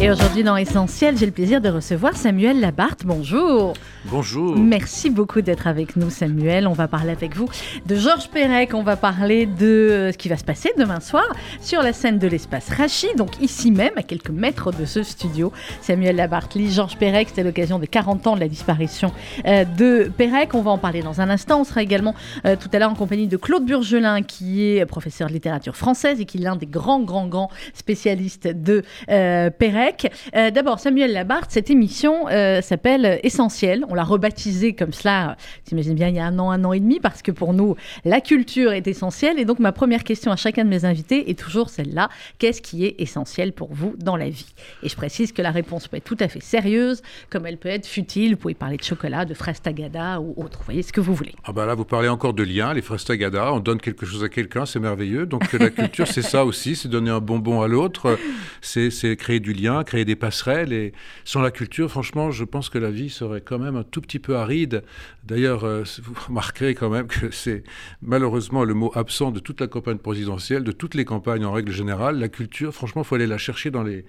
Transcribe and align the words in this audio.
Et 0.00 0.12
aujourd'hui 0.12 0.44
dans 0.44 0.56
Essentiel, 0.56 1.18
j'ai 1.18 1.26
le 1.26 1.32
plaisir 1.32 1.60
de 1.60 1.68
recevoir 1.68 2.16
Samuel 2.16 2.60
Labarthe. 2.60 3.04
Bonjour. 3.04 3.72
Bonjour. 4.04 4.56
Merci 4.56 5.10
beaucoup 5.10 5.40
d'être 5.40 5.66
avec 5.66 5.96
nous, 5.96 6.08
Samuel. 6.08 6.68
On 6.68 6.72
va 6.72 6.86
parler 6.86 7.10
avec 7.10 7.34
vous 7.34 7.48
de 7.84 7.96
Georges 7.96 8.28
Perec. 8.28 8.74
On 8.74 8.84
va 8.84 8.94
parler 8.94 9.46
de 9.46 9.66
euh, 9.66 10.12
ce 10.12 10.16
qui 10.16 10.28
va 10.28 10.36
se 10.36 10.44
passer 10.44 10.70
demain 10.78 11.00
soir 11.00 11.24
sur 11.60 11.82
la 11.82 11.92
scène 11.92 12.20
de 12.20 12.28
l'espace 12.28 12.68
Rachi, 12.68 13.08
donc 13.16 13.42
ici 13.42 13.72
même, 13.72 13.90
à 13.96 14.04
quelques 14.04 14.30
mètres 14.30 14.70
de 14.70 14.84
ce 14.84 15.02
studio. 15.02 15.52
Samuel 15.80 16.14
Labarthe 16.14 16.54
lit 16.54 16.70
Georges 16.70 16.96
Perec. 16.96 17.30
C'était 17.30 17.42
l'occasion 17.42 17.80
des 17.80 17.88
40 17.88 18.28
ans 18.28 18.34
de 18.36 18.40
la 18.40 18.48
disparition 18.48 19.10
euh, 19.46 19.64
de 19.64 20.12
Perec. 20.16 20.54
On 20.54 20.62
va 20.62 20.70
en 20.70 20.78
parler 20.78 21.02
dans 21.02 21.20
un 21.20 21.28
instant. 21.28 21.62
On 21.62 21.64
sera 21.64 21.82
également 21.82 22.14
euh, 22.46 22.54
tout 22.54 22.68
à 22.72 22.78
l'heure 22.78 22.92
en 22.92 22.94
compagnie 22.94 23.26
de 23.26 23.36
Claude 23.36 23.66
Burgelin, 23.66 24.22
qui 24.22 24.64
est 24.64 24.86
professeur 24.86 25.26
de 25.26 25.32
littérature 25.32 25.74
française 25.74 26.20
et 26.20 26.24
qui 26.24 26.38
est 26.38 26.42
l'un 26.42 26.54
des 26.54 26.66
grands, 26.66 27.00
grands, 27.00 27.26
grands 27.26 27.50
spécialistes 27.74 28.46
de 28.46 28.84
Perec. 29.08 29.87
D'abord, 30.32 30.78
Samuel 30.80 31.12
Labarthe, 31.12 31.50
cette 31.50 31.70
émission 31.70 32.26
s'appelle 32.62 33.20
Essentiel. 33.22 33.84
On 33.88 33.94
l'a 33.94 34.04
rebaptisé 34.04 34.74
comme 34.74 34.92
cela, 34.92 35.36
t'imagines 35.64 35.94
bien, 35.94 36.08
il 36.08 36.16
y 36.16 36.18
a 36.18 36.26
un 36.26 36.38
an, 36.38 36.50
un 36.50 36.64
an 36.64 36.72
et 36.72 36.80
demi, 36.80 37.00
parce 37.00 37.22
que 37.22 37.30
pour 37.30 37.52
nous, 37.52 37.76
la 38.04 38.20
culture 38.20 38.72
est 38.72 38.86
essentielle. 38.86 39.38
Et 39.38 39.44
donc, 39.44 39.58
ma 39.58 39.72
première 39.72 40.04
question 40.04 40.32
à 40.32 40.36
chacun 40.36 40.64
de 40.64 40.68
mes 40.68 40.84
invités 40.84 41.30
est 41.30 41.38
toujours 41.38 41.70
celle-là. 41.70 42.08
Qu'est-ce 42.38 42.62
qui 42.62 42.84
est 42.84 42.96
essentiel 42.98 43.52
pour 43.52 43.72
vous 43.72 43.94
dans 43.98 44.16
la 44.16 44.28
vie? 44.28 44.54
Et 44.82 44.88
je 44.88 44.96
précise 44.96 45.32
que 45.32 45.42
la 45.42 45.50
réponse 45.50 45.88
peut 45.88 45.96
être 45.96 46.04
tout 46.04 46.16
à 46.20 46.28
fait 46.28 46.42
sérieuse, 46.42 47.02
comme 47.30 47.46
elle 47.46 47.56
peut 47.56 47.68
être 47.68 47.86
futile. 47.86 48.32
Vous 48.32 48.38
pouvez 48.38 48.54
parler 48.54 48.76
de 48.76 48.82
chocolat, 48.82 49.24
de 49.24 49.34
fraises 49.34 49.60
tagada 49.60 50.20
ou 50.20 50.34
autre. 50.36 50.58
Vous 50.58 50.64
voyez 50.64 50.82
ce 50.82 50.92
que 50.92 51.00
vous 51.00 51.14
voulez. 51.14 51.34
Ah 51.44 51.52
bah 51.52 51.66
là, 51.66 51.74
vous 51.74 51.84
parlez 51.84 52.08
encore 52.08 52.34
de 52.34 52.42
liens, 52.42 52.74
les 52.74 52.82
fraises 52.82 53.04
tagada. 53.04 53.52
On 53.52 53.60
donne 53.60 53.80
quelque 53.80 54.06
chose 54.06 54.24
à 54.24 54.28
quelqu'un, 54.28 54.66
c'est 54.66 54.80
merveilleux. 54.80 55.26
Donc, 55.26 55.52
la 55.52 55.70
culture, 55.70 56.06
c'est 56.06 56.22
ça 56.22 56.44
aussi, 56.44 56.76
c'est 56.76 56.88
donner 56.88 57.10
un 57.10 57.20
bonbon 57.20 57.62
à 57.62 57.68
l'autre. 57.68 58.18
C'est 58.60 59.16
créer 59.16 59.40
du 59.40 59.52
lien, 59.52 59.77
créer 59.84 60.04
des 60.04 60.16
passerelles. 60.16 60.72
Et 60.72 60.92
sans 61.24 61.40
la 61.40 61.50
culture, 61.50 61.90
franchement, 61.90 62.30
je 62.30 62.44
pense 62.44 62.68
que 62.68 62.78
la 62.78 62.90
vie 62.90 63.10
serait 63.10 63.40
quand 63.40 63.58
même 63.58 63.76
un 63.76 63.84
tout 63.84 64.00
petit 64.00 64.18
peu 64.18 64.36
aride. 64.36 64.82
D'ailleurs, 65.24 65.64
euh, 65.64 65.84
vous 66.02 66.14
remarquerez 66.28 66.74
quand 66.74 66.90
même 66.90 67.06
que 67.06 67.30
c'est 67.30 67.64
malheureusement 68.02 68.64
le 68.64 68.74
mot 68.74 68.92
absent 68.94 69.30
de 69.30 69.40
toute 69.40 69.60
la 69.60 69.66
campagne 69.66 69.98
présidentielle, 69.98 70.64
de 70.64 70.72
toutes 70.72 70.94
les 70.94 71.04
campagnes 71.04 71.44
en 71.44 71.52
règle 71.52 71.72
générale. 71.72 72.18
La 72.18 72.28
culture, 72.28 72.74
franchement, 72.74 73.02
il 73.02 73.04
faut 73.04 73.14
aller 73.14 73.26
la 73.26 73.38
chercher 73.38 73.70
dans 73.70 73.82
les, 73.82 74.04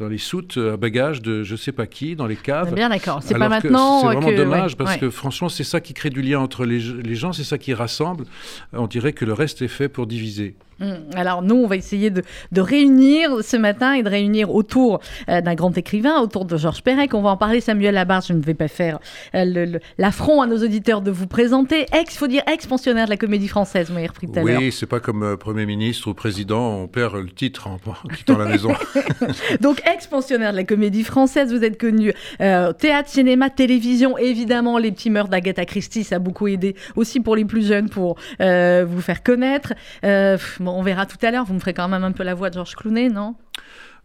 dans 0.00 0.08
les 0.08 0.18
soutes 0.18 0.56
à 0.56 0.76
bagages 0.76 1.22
de 1.22 1.42
je 1.42 1.54
sais 1.54 1.72
pas 1.72 1.86
qui, 1.86 2.16
dans 2.16 2.26
les 2.26 2.36
caves. 2.36 2.74
Bien 2.74 2.88
d'accord, 2.88 3.20
c'est 3.22 3.38
pas 3.38 3.48
maintenant. 3.48 4.00
C'est 4.00 4.16
vraiment 4.16 4.32
dommage 4.32 4.76
parce 4.76 4.96
que 4.96 5.10
franchement, 5.10 5.48
c'est 5.48 5.64
ça 5.64 5.80
qui 5.80 5.94
crée 5.94 6.10
du 6.10 6.22
lien 6.22 6.40
entre 6.40 6.64
les, 6.64 6.78
les 6.78 7.14
gens, 7.14 7.32
c'est 7.32 7.44
ça 7.44 7.58
qui 7.58 7.74
rassemble. 7.74 8.24
On 8.72 8.86
dirait 8.86 9.12
que 9.12 9.24
le 9.24 9.34
reste 9.34 9.62
est 9.62 9.68
fait 9.68 9.88
pour 9.88 10.06
diviser. 10.06 10.56
Hum, 10.80 10.96
alors 11.14 11.42
nous, 11.42 11.56
on 11.56 11.66
va 11.66 11.76
essayer 11.76 12.08
de, 12.08 12.22
de, 12.52 12.60
réunir 12.60 13.44
ce 13.44 13.56
matin 13.58 13.92
et 13.92 14.02
de 14.02 14.08
réunir 14.08 14.54
autour 14.54 15.00
euh, 15.28 15.42
d'un 15.42 15.54
grand 15.54 15.76
écrivain, 15.76 16.20
autour 16.20 16.46
de 16.46 16.56
Georges 16.56 16.82
Perec. 16.82 17.12
On 17.12 17.20
va 17.20 17.30
en 17.30 17.36
parler, 17.36 17.60
Samuel 17.60 17.94
Labarre. 17.94 18.22
Je 18.22 18.32
ne 18.32 18.40
vais 18.40 18.54
pas 18.54 18.68
faire 18.68 18.98
euh, 19.34 19.78
l'affront 19.98 20.40
à 20.40 20.46
nos 20.46 20.56
auditeurs 20.56 21.02
de 21.02 21.10
vous 21.10 21.26
présenter. 21.26 21.84
Ex, 21.92 22.16
faut 22.16 22.28
dire 22.28 22.42
ex-pensionnaire 22.50 23.04
de 23.04 23.10
la 23.10 23.18
Comédie 23.18 23.48
Française, 23.48 23.88
vous 23.88 23.94
m'avez 23.94 24.06
repris 24.06 24.26
tout 24.26 24.38
à 24.38 24.42
l'heure. 24.42 24.58
Oui, 24.58 24.72
c'est 24.72 24.86
pas 24.86 25.00
comme 25.00 25.22
euh, 25.22 25.36
Premier 25.36 25.66
ministre 25.66 26.08
ou 26.08 26.14
Président, 26.14 26.78
on 26.78 26.88
perd 26.88 27.14
le 27.14 27.28
titre 27.28 27.66
en, 27.66 27.76
quittant 28.16 28.38
la 28.38 28.46
maison. 28.46 28.72
Donc 29.60 29.82
ex-pensionnaire 29.92 30.52
de 30.52 30.56
la 30.56 30.64
Comédie 30.64 31.04
Française, 31.04 31.52
vous 31.52 31.64
êtes 31.64 31.78
connu 31.78 32.12
théâtre, 32.38 33.08
cinéma, 33.08 33.50
télévision, 33.50 34.16
évidemment 34.18 34.78
les 34.78 34.92
petits 34.92 35.10
meurtres 35.10 35.30
d'Agatha 35.30 35.64
Christie, 35.64 36.04
ça 36.04 36.16
a 36.16 36.18
beaucoup 36.18 36.48
aidé 36.48 36.74
aussi 36.96 37.20
pour 37.20 37.36
les 37.36 37.44
plus 37.44 37.66
jeunes 37.66 37.88
pour 37.88 38.16
vous 38.38 39.00
faire 39.00 39.22
connaître 39.22 39.74
on 40.80 40.82
verra 40.82 41.06
tout 41.06 41.18
à 41.22 41.30
l'heure. 41.30 41.44
Vous 41.44 41.54
me 41.54 41.60
ferez 41.60 41.74
quand 41.74 41.88
même 41.88 42.04
un 42.04 42.12
peu 42.12 42.22
la 42.22 42.34
voix 42.34 42.50
de 42.50 42.54
Georges 42.54 42.74
Clooney, 42.74 43.08
non? 43.08 43.34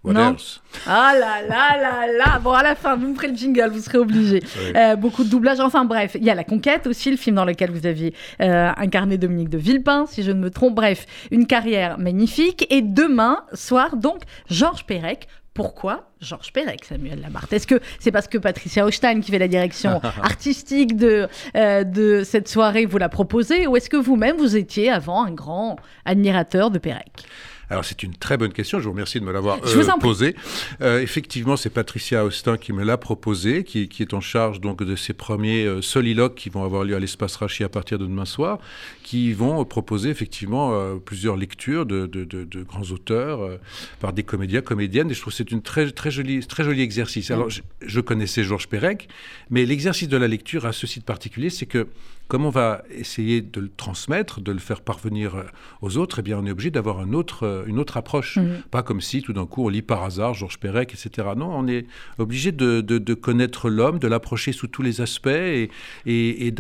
Non? 0.03 0.35
Ah 0.85 1.13
là 1.19 1.41
là 1.41 1.81
là 1.81 2.05
là 2.05 2.39
Bon, 2.39 2.51
à 2.51 2.61
la 2.61 2.75
fin, 2.75 2.95
vous 2.95 3.07
me 3.07 3.15
ferez 3.15 3.29
le 3.29 3.35
jingle, 3.35 3.69
vous 3.71 3.79
serez 3.79 3.97
obligé. 3.97 4.43
Euh, 4.75 4.95
beaucoup 4.95 5.23
de 5.23 5.29
doublage. 5.29 5.59
Enfin 5.59 5.85
bref, 5.85 6.15
il 6.15 6.23
y 6.23 6.29
a 6.29 6.35
La 6.35 6.43
Conquête 6.43 6.85
aussi, 6.85 7.09
le 7.09 7.17
film 7.17 7.37
dans 7.37 7.45
lequel 7.45 7.71
vous 7.71 7.87
aviez 7.87 8.13
euh, 8.41 8.71
incarné 8.77 9.17
Dominique 9.17 9.49
de 9.49 9.57
Villepin, 9.57 10.05
si 10.05 10.21
je 10.21 10.31
ne 10.31 10.39
me 10.39 10.49
trompe. 10.49 10.75
Bref, 10.75 11.05
une 11.31 11.47
carrière 11.47 11.97
magnifique. 11.97 12.67
Et 12.69 12.81
demain 12.81 13.43
soir, 13.53 13.95
donc, 13.95 14.21
Georges 14.49 14.85
Perec. 14.85 15.27
Pourquoi 15.55 16.11
Georges 16.19 16.51
Perec, 16.51 16.83
Samuel 16.83 17.21
Lamarthe? 17.21 17.53
Est-ce 17.53 17.65
que 17.65 17.79
c'est 17.99 18.11
parce 18.11 18.27
que 18.27 18.37
Patricia 18.37 18.85
Hochstein, 18.85 19.21
qui 19.21 19.31
fait 19.31 19.39
la 19.39 19.47
direction 19.47 20.01
artistique 20.21 20.97
de, 20.97 21.29
euh, 21.55 21.85
de 21.85 22.23
cette 22.25 22.49
soirée, 22.49 22.85
vous 22.85 22.97
l'a 22.97 23.07
proposé 23.07 23.65
Ou 23.65 23.77
est-ce 23.77 23.89
que 23.89 23.95
vous-même, 23.95 24.35
vous 24.35 24.57
étiez 24.57 24.91
avant 24.91 25.23
un 25.23 25.31
grand 25.31 25.77
admirateur 26.03 26.71
de 26.71 26.77
Perec? 26.77 27.25
Alors 27.69 27.83
c'est 27.83 28.03
une 28.03 28.15
très 28.15 28.37
bonne 28.37 28.53
question, 28.53 28.79
je 28.79 28.85
vous 28.85 28.91
remercie 28.91 29.19
de 29.19 29.25
me 29.25 29.31
l'avoir 29.31 29.57
euh, 29.65 29.97
posée. 29.99 30.35
Euh, 30.81 31.01
effectivement, 31.01 31.57
c'est 31.57 31.69
Patricia 31.69 32.23
Austin 32.23 32.57
qui 32.57 32.73
me 32.73 32.83
l'a 32.83 32.97
proposé, 32.97 33.63
qui, 33.63 33.89
est 33.99 34.13
en 34.13 34.21
charge 34.21 34.61
donc 34.61 34.83
de 34.83 34.95
ces 34.95 35.13
premiers 35.13 35.65
euh, 35.65 35.81
soliloques 35.81 36.35
qui 36.35 36.49
vont 36.49 36.63
avoir 36.63 36.83
lieu 36.83 36.95
à 36.95 36.99
l'espace 36.99 37.35
Rachi 37.35 37.63
à 37.63 37.69
partir 37.69 37.97
de 37.97 38.05
demain 38.05 38.25
soir, 38.25 38.59
qui 39.05 39.33
vont 39.33 39.63
proposer 39.65 40.09
effectivement 40.09 40.97
plusieurs 41.05 41.37
lectures 41.37 41.85
de, 41.85 42.63
grands 42.63 42.89
auteurs 42.91 43.59
par 43.99 44.13
des 44.13 44.23
comédiens, 44.23 44.61
comédiennes, 44.61 45.11
et 45.11 45.13
je 45.13 45.21
trouve 45.21 45.31
que 45.31 45.37
c'est 45.37 45.51
une 45.51 45.61
très, 45.61 45.91
très, 45.91 46.09
jolie, 46.09 46.39
très 46.45 46.63
joli 46.63 46.81
exercice. 46.81 47.29
Alors 47.29 47.51
je, 47.51 47.61
je 47.85 48.01
connaissais 48.01 48.43
Georges 48.43 48.67
Perec, 48.67 49.07
mais 49.51 49.63
l'exercice 49.65 50.07
de 50.07 50.17
la 50.17 50.27
lecture 50.27 50.65
a 50.65 50.73
ceci 50.73 50.99
de 50.99 51.05
particulier, 51.05 51.51
c'est 51.51 51.67
que 51.67 51.87
comme 52.27 52.45
on 52.45 52.49
va 52.49 52.83
essayer 52.89 53.41
de 53.41 53.59
le 53.59 53.69
transmettre, 53.69 54.41
de 54.41 54.51
le 54.51 54.57
faire 54.59 54.81
parvenir 54.81 55.45
aux 55.81 55.97
autres, 55.97 56.19
eh 56.19 56.21
bien 56.23 56.39
on 56.39 56.45
est 56.45 56.51
obligé 56.51 56.71
d'avoir 56.71 56.99
un 56.99 57.13
autre 57.13 57.43
euh, 57.43 57.63
une 57.67 57.79
autre 57.79 57.97
approche. 57.97 58.37
Mhm. 58.37 58.63
Pas 58.71 58.83
comme 58.83 59.01
si 59.01 59.21
tout 59.21 59.33
d'un 59.33 59.45
coup 59.45 59.65
on 59.65 59.69
lit 59.69 59.83
par 59.83 60.03
hasard 60.03 60.33
Georges 60.33 60.57
Perec, 60.57 60.93
etc. 60.93 61.29
Non, 61.37 61.51
on 61.51 61.67
est 61.67 61.85
obligé 62.17 62.51
de, 62.51 62.81
de, 62.81 63.13
connaître 63.13 63.69
l'homme, 63.69 63.99
de 63.99 64.07
l'approcher 64.07 64.51
sous 64.51 64.67
tous 64.67 64.81
les 64.81 65.01
aspects 65.01 65.27
et, 65.27 65.69
et, 66.05 66.47
et 66.47 66.51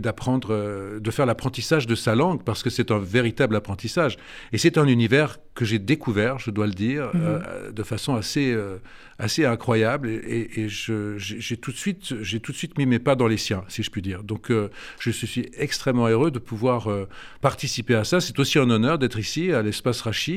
d'apprendre, 0.00 0.48
euh, 0.50 1.00
de, 1.00 1.10
faire 1.10 1.26
l'apprentissage 1.26 1.79
de 1.86 1.94
sa 1.94 2.14
langue, 2.14 2.42
parce 2.42 2.62
que 2.62 2.70
c'est 2.70 2.90
un 2.90 2.98
véritable 2.98 3.56
apprentissage. 3.56 4.16
Et 4.52 4.58
c'est 4.58 4.78
un 4.78 4.86
univers 4.86 5.38
que 5.54 5.64
j'ai 5.64 5.78
découvert, 5.78 6.38
je 6.38 6.50
dois 6.50 6.66
le 6.66 6.72
dire, 6.72 7.10
mhm. 7.14 7.20
euh, 7.22 7.72
de 7.72 7.82
façon 7.82 8.14
assez, 8.14 8.56
assez 9.18 9.44
incroyable. 9.44 10.08
Et, 10.08 10.68
j'ai 10.68 11.56
tout, 11.56 11.72
de 11.72 11.76
suite, 11.76 12.14
tout 12.42 12.52
de 12.52 12.56
suite 12.56 12.78
mis 12.78 12.86
mes 12.86 12.98
pas 12.98 13.16
dans 13.16 13.26
les 13.26 13.36
siens, 13.36 13.64
si 13.68 13.82
je 13.82 13.90
puis 13.90 14.02
dire. 14.02 14.22
Donc 14.22 14.50
je 14.98 15.10
suis 15.10 15.50
extrêmement 15.56 16.06
heureux 16.06 16.30
de 16.30 16.38
pouvoir 16.38 16.88
participer 17.40 17.94
à 17.94 18.04
ça. 18.04 18.20
C'est 18.20 18.38
aussi 18.38 18.58
un 18.58 18.70
honneur 18.70 18.98
d'être 18.98 19.18
ici 19.18 19.52
à 19.52 19.62
l'espace 19.62 20.00
Rachid 20.02 20.30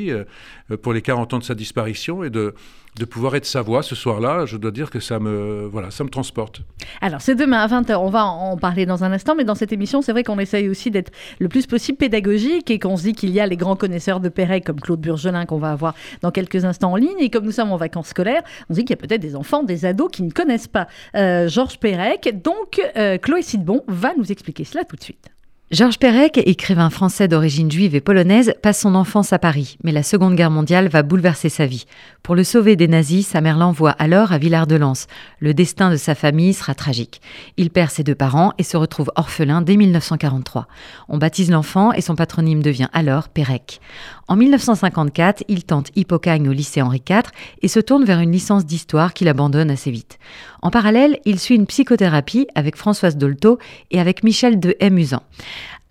euh, 0.72 0.78
pour 0.78 0.94
les 0.94 1.02
40 1.02 1.34
ans 1.34 1.40
de 1.40 1.44
sa 1.44 1.56
disparition 1.56 2.24
et 2.24 2.30
de, 2.30 2.54
de 2.98 3.06
pouvoir 3.06 3.36
être 3.36 3.46
sa 3.46 3.62
voix 3.62 3.82
ce 3.82 3.96
soir-là, 3.96 4.46
je 4.46 4.58
dois 4.58 4.72
dire 4.72 4.92
que 4.92 5.00
ça 5.00 5.20
me, 5.20 5.68
voilà, 5.72 5.90
ça 5.92 6.04
me 6.04 6.10
transporte. 6.10 6.62
Alors, 7.02 7.22
c'est 7.22 7.36
demain 7.36 7.60
à 7.60 7.68
20h, 7.68 7.96
on 7.96 8.10
va 8.10 8.26
en 8.26 8.58
parler 8.58 8.86
dans 8.86 9.04
un 9.04 9.12
instant, 9.12 9.36
mais 9.36 9.44
dans 9.44 9.56
cette 9.56 9.72
émission, 9.72 10.02
c'est 10.02 10.12
vrai 10.12 10.24
qu'on 10.24 10.38
essaye 10.40 10.70
aussi 10.70 10.92
d'être 10.92 11.12
le 11.40 11.50
plus 11.50 11.66
possible 11.66 11.98
pédagogique 11.98 12.70
et 12.70 12.80
qu'on 12.80 12.96
se 12.96 13.04
dit 13.04 13.14
qu'il 13.14 13.32
y 13.32 13.40
a 13.40 13.48
les 13.48 13.58
grands 13.58 13.76
connaisseurs 13.76 14.20
de 14.20 14.30
Perret 14.30 14.62
comme 14.62 14.80
Claude 14.80 15.02
Burgelin 15.02 15.46
qu'on 15.46 15.58
va 15.58 15.72
avoir 15.72 15.96
dans 16.22 16.32
quelques 16.32 16.66
instants 16.66 16.92
en 16.92 16.96
ligne. 16.96 17.20
Et 17.20 17.30
comme 17.30 17.46
nous 17.46 17.52
sommes 17.52 17.72
en 17.72 17.78
vacances 17.78 18.10
scolaires, 18.10 18.44
on 18.70 18.74
se 18.74 18.80
dit 18.80 18.86
qu'il 18.86 18.96
y 18.96 19.00
a 19.00 19.08
peut-être 19.08 19.22
des 19.22 19.36
enfants, 19.36 19.64
des 19.64 19.86
ados 19.86 20.10
qui 20.12 20.24
ne 20.24 20.32
connaissent 20.32 20.68
pas 20.68 20.88
euh, 21.16 21.48
Georges 21.48 21.80
Perec. 21.80 22.42
Donc, 22.44 22.80
euh, 22.96 23.18
Chloé 23.18 23.42
Sidbon 23.42 23.84
va 23.88 24.14
nous 24.16 24.32
expliquer 24.32 24.66
cela 24.66 24.84
tout 24.84 24.96
de 24.96 25.04
suite. 25.04 25.33
Georges 25.72 25.98
Perec, 25.98 26.38
écrivain 26.46 26.92
français 26.92 27.28
d'origine 27.28 27.72
juive 27.72 27.96
et 27.96 28.02
polonaise, 28.02 28.54
passe 28.62 28.82
son 28.82 28.94
enfance 28.94 29.34
à 29.34 29.40
Paris, 29.40 29.78
mais 29.84 29.92
la 29.92 30.04
Seconde 30.04 30.36
Guerre 30.36 30.52
mondiale 30.52 30.88
va 30.88 31.02
bouleverser 31.02 31.50
sa 31.50 31.66
vie. 31.66 31.86
Pour 32.22 32.36
le 32.36 32.44
sauver 32.44 32.76
des 32.76 32.88
nazis, 32.88 33.26
sa 33.26 33.42
mère 33.42 33.58
l'envoie 33.58 33.92
alors 33.92 34.34
à 34.34 34.38
Villard-de-Lans. 34.38 35.08
Le 35.40 35.54
destin 35.56 35.90
de 35.90 35.96
sa 35.96 36.14
famille 36.14 36.54
sera 36.54 36.76
tragique. 36.76 37.22
Il 37.58 37.72
perd 37.72 37.90
ses 37.90 38.04
deux 38.04 38.14
parents 38.14 38.54
et 38.60 38.64
se 38.64 38.78
retrouve 38.78 39.12
orphelin 39.16 39.64
dès 39.64 39.78
1943. 39.78 40.68
On 41.10 41.18
baptise 41.18 41.50
l'enfant 41.50 41.92
et 41.92 42.02
son 42.02 42.16
patronyme 42.16 42.62
devient 42.62 42.90
alors 42.94 43.30
Perec. 43.30 43.80
En 44.28 44.36
1954, 44.36 45.44
il 45.50 45.66
tente 45.66 45.92
Hippocagne 45.96 46.48
au 46.48 46.54
lycée 46.54 46.82
Henri 46.82 47.02
IV 47.08 47.24
et 47.62 47.68
se 47.68 47.80
tourne 47.80 48.06
vers 48.06 48.20
une 48.20 48.32
licence 48.32 48.66
d'histoire 48.66 49.14
qu'il 49.14 49.28
abandonne 49.28 49.70
assez 49.70 49.92
vite. 49.92 50.18
En 50.62 50.72
parallèle, 50.72 51.20
il 51.26 51.40
suit 51.40 51.56
une 51.56 51.68
psychothérapie 51.68 52.48
avec 52.56 52.78
Françoise 52.78 53.18
Dolto 53.18 53.60
et 53.92 54.00
avec 54.00 54.24
Michel 54.24 54.60
de 54.60 54.76
Musan. 54.90 55.22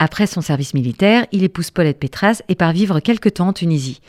Après 0.05 0.27
son 0.27 0.41
service 0.41 0.75
militaire, 0.75 1.27
il 1.31 1.45
épouse 1.45 1.71
Paulette 1.71 2.01
Pétras 2.01 2.43
et 2.49 2.57
part 2.57 2.73
vivre 2.73 2.99
quelque 2.99 3.29
temps 3.29 3.47
en 3.47 3.53
Tunisie. 3.53 4.01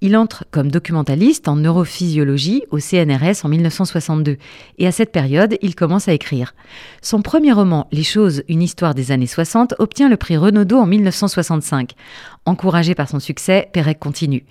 Il 0.00 0.16
entre 0.16 0.44
comme 0.50 0.70
documentaliste 0.70 1.46
en 1.48 1.56
neurophysiologie 1.56 2.62
au 2.70 2.78
CNRS 2.78 3.44
en 3.44 3.48
1962 3.48 4.38
et 4.78 4.86
à 4.86 4.92
cette 4.92 5.12
période, 5.12 5.56
il 5.60 5.74
commence 5.74 6.08
à 6.08 6.14
écrire. 6.14 6.54
Son 7.02 7.20
premier 7.20 7.52
roman, 7.52 7.86
Les 7.90 8.04
choses, 8.04 8.42
une 8.48 8.62
histoire 8.62 8.94
des 8.94 9.10
années 9.10 9.26
60, 9.26 9.74
obtient 9.78 10.08
le 10.08 10.16
prix 10.16 10.38
Renaudot 10.38 10.78
en 10.78 10.86
1965. 10.86 11.92
Encouragé 12.46 12.94
par 12.94 13.08
son 13.08 13.20
succès, 13.20 13.68
Pérec 13.74 13.98
continue. 13.98 14.46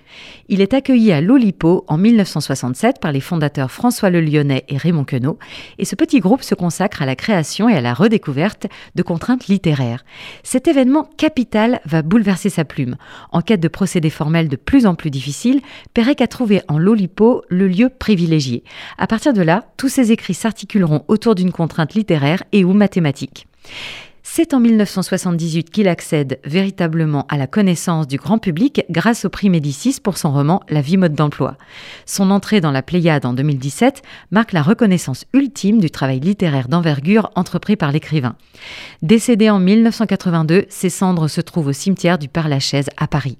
Il 0.48 0.60
est 0.60 0.74
accueilli 0.74 1.10
à 1.10 1.20
l'Olipo 1.20 1.84
en 1.88 1.98
1967 1.98 3.00
par 3.00 3.10
les 3.10 3.20
fondateurs 3.20 3.72
François 3.72 4.10
Le 4.10 4.20
Lyonnais 4.20 4.64
et 4.68 4.76
Raymond 4.76 5.04
Queneau, 5.04 5.40
et 5.78 5.84
ce 5.84 5.96
petit 5.96 6.20
groupe 6.20 6.42
se 6.44 6.54
consacre 6.54 7.02
à 7.02 7.06
la 7.06 7.16
création 7.16 7.68
et 7.68 7.74
à 7.74 7.80
la 7.80 7.92
redécouverte 7.92 8.68
de 8.94 9.02
contraintes 9.02 9.48
littéraires. 9.48 10.04
Cet 10.44 10.68
événement 10.68 10.89
capital 11.16 11.80
va 11.84 12.02
bouleverser 12.02 12.50
sa 12.50 12.64
plume. 12.64 12.96
En 13.32 13.40
quête 13.40 13.60
de 13.60 13.68
procédés 13.68 14.10
formels 14.10 14.48
de 14.48 14.56
plus 14.56 14.86
en 14.86 14.94
plus 14.94 15.10
difficiles, 15.10 15.60
Pérec 15.94 16.20
a 16.20 16.26
trouvé 16.26 16.62
en 16.68 16.78
l'Olipo 16.78 17.42
le 17.48 17.68
lieu 17.68 17.88
privilégié. 17.88 18.64
À 18.98 19.06
partir 19.06 19.32
de 19.32 19.42
là, 19.42 19.66
tous 19.76 19.88
ses 19.88 20.12
écrits 20.12 20.34
s'articuleront 20.34 21.04
autour 21.08 21.34
d'une 21.34 21.52
contrainte 21.52 21.94
littéraire 21.94 22.42
et 22.52 22.64
ou 22.64 22.72
mathématique. 22.72 23.46
C'est 24.32 24.54
en 24.54 24.60
1978 24.60 25.70
qu'il 25.70 25.88
accède 25.88 26.38
véritablement 26.44 27.26
à 27.28 27.36
la 27.36 27.48
connaissance 27.48 28.06
du 28.06 28.16
grand 28.16 28.38
public 28.38 28.84
grâce 28.88 29.24
au 29.24 29.28
prix 29.28 29.50
Médicis 29.50 29.96
pour 30.00 30.18
son 30.18 30.30
roman 30.30 30.60
La 30.68 30.82
vie 30.82 30.96
mode 30.96 31.14
d'emploi. 31.14 31.56
Son 32.06 32.30
entrée 32.30 32.60
dans 32.60 32.70
la 32.70 32.82
Pléiade 32.82 33.26
en 33.26 33.32
2017 33.32 34.02
marque 34.30 34.52
la 34.52 34.62
reconnaissance 34.62 35.24
ultime 35.34 35.80
du 35.80 35.90
travail 35.90 36.20
littéraire 36.20 36.68
d'envergure 36.68 37.32
entrepris 37.34 37.74
par 37.74 37.90
l'écrivain. 37.90 38.36
Décédé 39.02 39.50
en 39.50 39.58
1982, 39.58 40.66
ses 40.68 40.90
cendres 40.90 41.26
se 41.26 41.40
trouvent 41.40 41.66
au 41.66 41.72
cimetière 41.72 42.16
du 42.16 42.28
Père-Lachaise 42.28 42.88
à 42.98 43.08
Paris. 43.08 43.36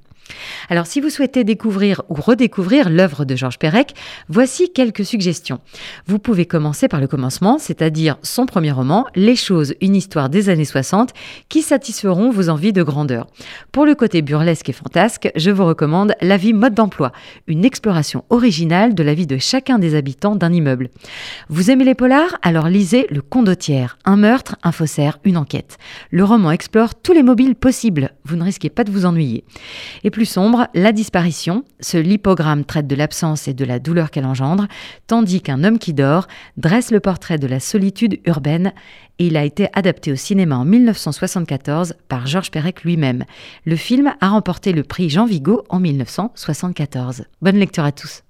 Alors 0.69 0.87
si 0.87 1.01
vous 1.01 1.11
souhaitez 1.11 1.45
découvrir 1.45 2.03
ou 2.09 2.15
redécouvrir 2.15 2.91
l'œuvre 2.91 3.25
de 3.25 3.37
Georges 3.37 3.59
Perec, 3.59 3.95
voici 4.29 4.73
quelques 4.73 5.05
suggestions. 5.05 5.61
Vous 6.07 6.19
pouvez 6.19 6.47
commencer 6.47 6.89
par 6.89 7.01
le 7.01 7.07
commencement, 7.07 7.59
c'est-à-dire 7.59 8.17
son 8.23 8.47
premier 8.47 8.73
roman, 8.73 9.07
Les 9.15 9.37
choses, 9.37 9.75
une 9.81 9.97
histoire 9.97 10.29
des 10.29 10.49
années 10.49 10.65
60, 10.65 11.13
qui 11.49 11.63
satisferont 11.63 12.31
vos 12.31 12.49
envies 12.49 12.73
de 12.73 12.83
grandeur. 12.83 13.27
Pour 13.73 13.87
le 13.87 13.95
côté 13.95 14.23
burlesque 14.23 14.69
et 14.69 14.73
fantasque, 14.73 15.31
je 15.37 15.51
vous 15.51 15.65
recommande 15.65 16.15
La 16.21 16.37
vie 16.37 16.53
mode 16.53 16.75
d'emploi, 16.75 17.13
une 17.47 17.65
exploration 17.65 18.25
originale 18.31 18.95
de 18.95 19.03
la 19.03 19.15
vie 19.15 19.27
de 19.27 19.39
chacun 19.39 19.79
des 19.79 19.95
habitants 19.95 20.37
d'un 20.37 20.53
immeuble. 20.53 20.91
Vous 21.49 21.71
aimez 21.71 21.85
les 21.85 21.95
polars? 21.95 22.37
Alors 22.43 22.69
lisez 22.69 23.07
Le 23.11 23.23
Condottière, 23.23 23.99
un 24.05 24.17
meurtre, 24.17 24.57
un 24.63 24.73
faussaire, 24.73 25.19
une 25.25 25.37
enquête. 25.37 25.79
Le 26.11 26.25
roman 26.25 26.51
explore 26.51 26.95
tous 26.95 27.13
les 27.13 27.23
mobiles 27.23 27.55
possibles, 27.55 28.13
vous 28.25 28.37
ne 28.37 28.45
risquez 28.45 28.71
pas 28.71 28.85
de 28.85 28.91
vous 28.91 29.07
ennuyer. 29.07 29.45
Sombre, 30.25 30.69
la 30.75 30.93
disparition. 30.93 31.65
Ce 31.81 31.97
lipogramme 31.99 32.65
traite 32.65 32.87
de 32.87 32.95
l'absence 32.95 33.49
et 33.49 33.55
de 33.55 33.65
la 33.65 33.79
douleur 33.79 34.11
qu'elle 34.11 34.27
engendre, 34.27 34.67
tandis 35.07 35.41
qu'un 35.41 35.65
homme 35.65 35.79
qui 35.79 35.95
dort 35.95 36.27
dresse 36.57 36.91
le 36.91 37.01
portrait 37.01 37.39
de 37.39 37.47
la 37.47 37.61
solitude 37.61 38.21
urbaine 38.25 38.73
et 39.19 39.27
il 39.27 39.37
a 39.37 39.45
été 39.45 39.69
adapté 39.75 40.13
au 40.13 40.17
cinéma 40.17 40.57
en 40.57 40.65
1974 40.65 41.95
par 42.09 42.27
Georges 42.27 42.51
Perec 42.51 42.85
lui-même. 42.85 43.25
Le 43.67 43.77
film 43.77 44.15
a 44.21 44.29
remporté 44.29 44.73
le 44.73 44.83
prix 44.83 45.11
Jean 45.11 45.27
Vigo 45.27 45.63
en 45.69 45.79
1974. 45.79 47.25
Bonne 47.43 47.57
lecture 47.57 47.85
à 47.85 47.93
tous. 47.93 48.23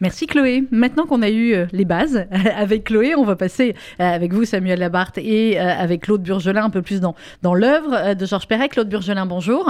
Merci 0.00 0.26
Chloé. 0.26 0.64
Maintenant 0.70 1.06
qu'on 1.06 1.22
a 1.22 1.28
eu 1.28 1.54
euh, 1.54 1.66
les 1.72 1.84
bases 1.84 2.26
avec 2.56 2.84
Chloé, 2.84 3.14
on 3.16 3.24
va 3.24 3.36
passer 3.36 3.74
euh, 4.00 4.04
avec 4.04 4.32
vous 4.32 4.44
Samuel 4.44 4.78
Labarthe 4.78 5.18
et 5.18 5.60
euh, 5.60 5.64
avec 5.64 6.02
Claude 6.02 6.22
Burgelin 6.22 6.64
un 6.64 6.70
peu 6.70 6.82
plus 6.82 7.00
dans, 7.00 7.14
dans 7.42 7.54
l'œuvre 7.54 8.14
de 8.14 8.26
Georges 8.26 8.46
Perec. 8.46 8.72
Claude 8.72 8.88
Burgelin, 8.88 9.26
bonjour. 9.26 9.68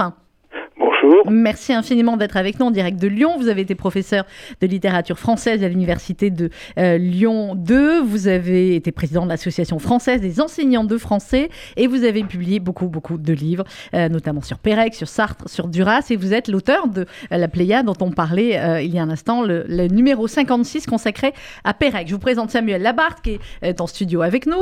Merci 1.29 1.73
infiniment 1.73 2.17
d'être 2.17 2.37
avec 2.37 2.59
nous 2.59 2.67
en 2.67 2.71
direct 2.71 2.99
de 2.99 3.07
Lyon. 3.07 3.37
Vous 3.37 3.47
avez 3.47 3.61
été 3.61 3.75
professeur 3.75 4.25
de 4.61 4.67
littérature 4.67 5.17
française 5.17 5.63
à 5.63 5.67
l'université 5.67 6.29
de 6.29 6.49
euh, 6.77 6.97
Lyon 6.97 7.55
2. 7.55 8.01
Vous 8.01 8.27
avez 8.27 8.75
été 8.75 8.91
président 8.91 9.23
de 9.23 9.29
l'association 9.29 9.79
française 9.79 10.21
des 10.21 10.41
enseignants 10.41 10.83
de 10.83 10.97
français 10.97 11.49
et 11.77 11.87
vous 11.87 12.03
avez 12.03 12.23
publié 12.23 12.59
beaucoup, 12.59 12.87
beaucoup 12.87 13.17
de 13.17 13.33
livres, 13.33 13.63
euh, 13.93 14.09
notamment 14.09 14.41
sur 14.41 14.59
Pérec, 14.59 14.93
sur 14.93 15.07
Sartre, 15.07 15.49
sur 15.49 15.67
Duras. 15.67 16.07
Et 16.09 16.15
vous 16.15 16.33
êtes 16.33 16.47
l'auteur 16.47 16.87
de 16.87 17.01
euh, 17.01 17.37
La 17.37 17.47
Pléiade 17.47 17.85
dont 17.85 17.97
on 18.01 18.11
parlait 18.11 18.59
il 18.83 18.93
y 18.93 18.99
a 18.99 19.03
un 19.03 19.09
instant, 19.09 19.43
le, 19.43 19.87
numéro 19.87 20.27
56 20.27 20.85
consacré 20.85 21.33
à 21.63 21.73
Pérec. 21.73 22.07
Je 22.07 22.13
vous 22.13 22.19
présente 22.19 22.51
Samuel 22.51 22.81
Labarthe 22.81 23.21
qui 23.21 23.39
est 23.61 23.81
en 23.81 23.87
studio 23.87 24.21
avec 24.21 24.45
nous. 24.45 24.57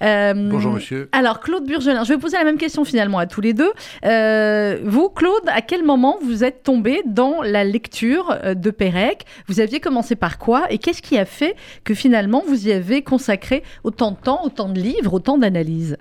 Bonjour 0.00 0.72
monsieur. 0.72 1.08
Alors 1.12 1.40
Claude 1.40 1.66
Burgelin, 1.66 2.04
je 2.04 2.12
vais 2.12 2.18
poser 2.18 2.36
la 2.36 2.44
même 2.44 2.58
question 2.58 2.84
finalement 2.84 3.18
à 3.18 3.26
tous 3.26 3.40
les 3.40 3.52
deux. 3.52 3.72
vous, 4.84 5.08
Claude, 5.10 5.48
à 5.48 5.62
quel 5.62 5.84
moment 5.84 5.89
vous 5.96 6.44
êtes 6.44 6.62
tombé 6.62 7.00
dans 7.04 7.42
la 7.42 7.64
lecture 7.64 8.30
euh, 8.44 8.54
de 8.54 8.70
Pérec 8.70 9.24
Vous 9.48 9.60
aviez 9.60 9.80
commencé 9.80 10.14
par 10.14 10.38
quoi 10.38 10.62
Et 10.70 10.78
qu'est-ce 10.78 11.02
qui 11.02 11.18
a 11.18 11.24
fait 11.24 11.54
que 11.84 11.94
finalement 11.94 12.42
vous 12.46 12.68
y 12.68 12.72
avez 12.72 13.02
consacré 13.02 13.62
autant 13.82 14.12
de 14.12 14.16
temps, 14.16 14.40
autant 14.44 14.68
de 14.68 14.78
livres, 14.78 15.14
autant 15.14 15.36
d'analyses? 15.36 15.96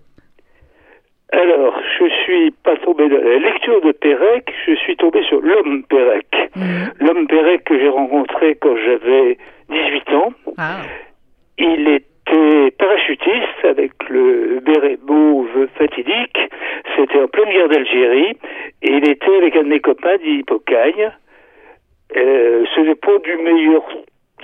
Alors, 1.32 1.76
je 2.00 2.06
suis 2.24 2.52
pas 2.52 2.76
tombé 2.78 3.10
dans 3.10 3.18
la 3.18 3.38
lecture 3.38 3.82
de 3.82 3.92
Pérec, 3.92 4.52
je 4.68 4.76
suis 4.76 4.96
tombé 4.96 5.24
sur 5.24 5.42
l'homme 5.42 5.84
Pérec. 5.90 6.28
Mhm. 6.56 6.94
L'homme 7.00 7.28
Pérec 7.28 7.64
que 7.64 7.80
j'ai 7.80 7.90
rencontré 7.90 8.56
quand 8.56 8.76
j'avais 8.76 9.38
18 9.70 10.10
ans. 10.14 10.34
Ah. 10.58 10.82
Il 11.58 11.88
est 11.88 12.09
était 12.30 12.72
parachutiste 12.72 13.66
avec 13.66 13.92
le 14.10 14.60
béret 14.60 14.98
mauve 15.08 15.68
fatidique. 15.78 16.38
C'était 16.96 17.20
en 17.20 17.28
pleine 17.28 17.50
guerre 17.50 17.70
d'Algérie. 17.70 18.38
Et 18.82 18.92
il 18.92 19.10
était 19.10 19.36
avec 19.38 19.56
un 19.56 19.64
de 19.64 19.70
mes 19.70 19.80
copains 19.80 20.18
d'Hippocagne. 20.18 21.12
Euh, 22.16 22.66
ce 22.76 22.82
n'est 22.82 22.96
pas 22.96 23.18
du 23.20 23.36
meilleur 23.38 23.84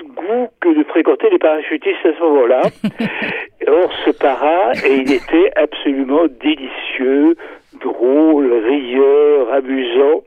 goût 0.03 0.49
que 0.61 0.69
de 0.77 0.83
fréquenter 0.83 1.29
les 1.29 1.39
parachutistes 1.39 2.05
à 2.05 2.13
ce 2.13 2.19
moment-là. 2.21 2.61
Or, 3.67 3.91
ce 4.05 4.11
para, 4.11 4.73
et 4.85 4.93
il 4.93 5.11
était 5.11 5.51
absolument 5.55 6.25
délicieux, 6.27 7.35
drôle, 7.81 8.53
rieur, 8.53 9.51
amusant. 9.51 10.23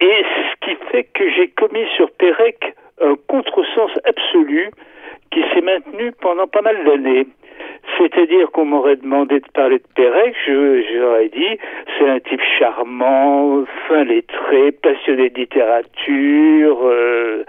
Et 0.00 0.22
ce 0.22 0.66
qui 0.66 0.76
fait 0.90 1.04
que 1.04 1.30
j'ai 1.30 1.48
commis 1.48 1.86
sur 1.96 2.10
Pérec 2.10 2.74
un 3.02 3.16
contresens 3.28 3.90
absolu 4.04 4.70
qui 5.30 5.42
s'est 5.52 5.62
maintenu 5.62 6.12
pendant 6.20 6.46
pas 6.46 6.62
mal 6.62 6.84
d'années. 6.84 7.26
C'est-à-dire 7.98 8.50
qu'on 8.52 8.64
m'aurait 8.64 8.96
demandé 8.96 9.40
de 9.40 9.48
parler 9.54 9.78
de 9.78 9.84
Pérec, 9.94 10.34
j'aurais 10.46 11.28
dit, 11.28 11.58
c'est 11.98 12.08
un 12.08 12.20
type 12.20 12.40
charmant, 12.58 13.64
fin 13.88 14.04
lettré, 14.04 14.72
passionné 14.72 15.30
de 15.30 15.38
littérature. 15.38 16.78
Euh, 16.84 17.44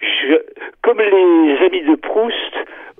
je, 0.00 0.34
comme 0.82 0.98
les 0.98 1.66
amis 1.66 1.82
de 1.82 1.94
Proust 1.94 2.54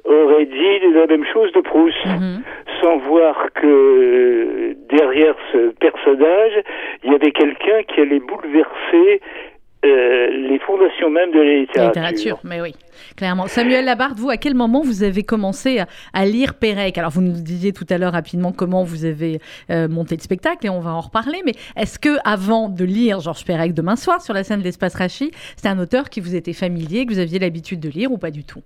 auraient 0.04 0.46
dit 0.46 0.78
la 0.94 1.06
même 1.06 1.24
chose 1.32 1.52
de 1.52 1.60
Proust, 1.60 1.96
mm-hmm. 2.04 2.40
sans 2.80 2.96
voir 2.98 3.48
que 3.54 4.74
derrière 4.88 5.34
ce 5.52 5.70
personnage, 5.78 6.62
il 7.04 7.12
y 7.12 7.14
avait 7.14 7.32
quelqu'un 7.32 7.82
qui 7.84 8.00
allait 8.00 8.20
bouleverser 8.20 9.20
les 9.82 10.58
fondations 10.60 11.10
même 11.10 11.30
de 11.32 11.38
la 11.38 11.54
littérature. 11.54 12.02
La 12.02 12.10
littérature, 12.10 12.38
mais 12.44 12.60
oui, 12.60 12.74
clairement. 13.16 13.46
Samuel 13.46 13.84
Labarde, 13.84 14.18
vous, 14.18 14.30
à 14.30 14.36
quel 14.36 14.54
moment 14.54 14.82
vous 14.82 15.02
avez 15.02 15.22
commencé 15.22 15.82
à, 16.12 16.26
lire 16.26 16.54
Pérec? 16.54 16.98
Alors, 16.98 17.10
vous 17.10 17.20
nous 17.20 17.40
disiez 17.40 17.72
tout 17.72 17.86
à 17.90 17.98
l'heure 17.98 18.12
rapidement 18.12 18.52
comment 18.52 18.84
vous 18.84 19.04
avez 19.04 19.40
euh, 19.70 19.88
monté 19.88 20.16
le 20.16 20.22
spectacle 20.22 20.66
et 20.66 20.70
on 20.70 20.80
va 20.80 20.90
en 20.90 21.00
reparler. 21.00 21.42
Mais 21.44 21.54
est-ce 21.76 21.98
que 21.98 22.16
avant 22.24 22.68
de 22.68 22.84
lire 22.84 23.20
Georges 23.20 23.44
Perec 23.44 23.74
demain 23.74 23.96
soir 23.96 24.22
sur 24.22 24.34
la 24.34 24.44
scène 24.44 24.60
de 24.60 24.64
l'Espace 24.64 24.94
Rachi, 24.94 25.30
c'est 25.56 25.68
un 25.68 25.78
auteur 25.78 26.10
qui 26.10 26.20
vous 26.20 26.34
était 26.34 26.52
familier, 26.52 27.06
que 27.06 27.12
vous 27.12 27.18
aviez 27.18 27.38
l'habitude 27.38 27.80
de 27.80 27.88
lire 27.88 28.12
ou 28.12 28.18
pas 28.18 28.30
du 28.30 28.44
tout? 28.44 28.62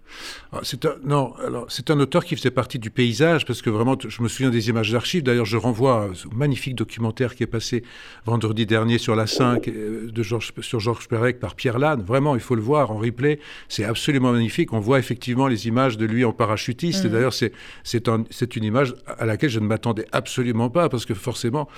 Ah, 0.53 0.61
C'est 0.63 0.85
un, 0.85 0.95
non, 1.05 1.35
alors 1.45 1.67
c'est 1.69 1.91
un 1.91 1.99
auteur 2.01 2.25
qui 2.25 2.37
faisait 2.37 2.51
partie 2.51 2.79
du 2.79 2.91
paysage 2.91 3.45
parce 3.45 3.63
que 3.63 3.71
vraiment, 3.71 3.97
je 3.99 4.23
me 4.23 4.29
souviens 4.29 4.51
des 4.51 4.69
images 4.69 4.93
d'archives. 4.93 5.23
D'ailleurs, 5.23 5.47
je 5.47 5.57
renvoie 5.57 6.09
au 6.31 6.35
magnifique 6.35 6.75
documentaire 6.75 7.35
qui 7.35 7.43
est 7.43 7.49
passé 7.49 7.83
vendredi 8.25 8.67
dernier 8.67 8.99
sur 8.99 9.17
la 9.17 9.27
5 9.27 9.69
euh, 9.69 10.11
de 10.11 10.23
Georges, 10.23 10.53
sur 10.61 10.81
Georges 10.81 11.09
Perec 11.09 11.39
par 11.39 11.55
Pierre 11.55 11.79
Lannes. 11.79 12.03
Vraiment, 12.03 12.35
il 12.35 12.41
faut 12.41 12.55
le 12.55 12.63
voir 12.63 12.91
en 12.91 12.97
replay. 12.97 13.39
C'est 13.69 13.85
absolument 13.85 14.26
magnifique. 14.33 14.73
On 14.73 14.81
voit 14.81 14.99
effectivement 14.99 15.47
les 15.47 15.67
images 15.69 15.97
de 15.97 16.07
lui 16.07 16.25
en 16.25 16.33
parachutiste. 16.33 17.05
Et 17.05 17.09
mmh. 17.09 17.13
d'ailleurs, 17.13 17.35
c'est, 17.35 17.53
c'est, 17.85 18.09
c'est 18.31 18.57
une 18.57 18.65
image 18.65 18.95
à 19.19 19.27
laquelle 19.27 19.51
je 19.51 19.61
ne 19.61 19.67
m'attendais 19.67 20.07
absolument 20.13 20.71
pas 20.71 20.89
parce 20.89 21.07
que 21.07 21.15
forcément, 21.15 21.69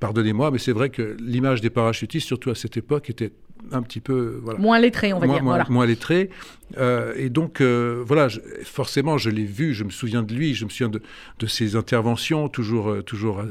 pardonnez-moi, 0.00 0.50
mais 0.50 0.58
c'est 0.58 0.72
vrai 0.72 0.90
que 0.90 1.16
l'image 1.20 1.60
des 1.60 1.70
parachutistes, 1.70 2.26
surtout 2.26 2.50
à 2.50 2.54
cette 2.54 2.76
époque, 2.76 3.10
était 3.10 3.32
un 3.72 3.82
petit 3.82 4.00
peu 4.00 4.40
voilà, 4.42 4.58
moins 4.58 4.78
lettré, 4.78 5.12
on 5.12 5.18
va 5.18 5.26
dire. 5.26 5.42
Moins, 5.42 5.64
moins 5.68 5.86
lettré. 5.86 6.30
Euh, 6.78 7.12
et 7.16 7.28
donc 7.28 7.60
euh, 7.60 8.02
voilà, 8.06 8.28
forcément, 8.64 9.18
je 9.18 9.30
l'ai 9.30 9.44
vu, 9.44 9.74
je 9.74 9.84
me 9.84 9.90
souviens 9.90 10.22
de 10.22 10.34
lui, 10.34 10.54
je 10.54 10.64
me 10.64 10.70
souviens 10.70 10.88
de, 10.88 11.02
de 11.38 11.46
ses 11.46 11.76
interventions, 11.76 12.48
toujours, 12.48 12.90
euh, 12.90 13.02
toujours 13.02 13.42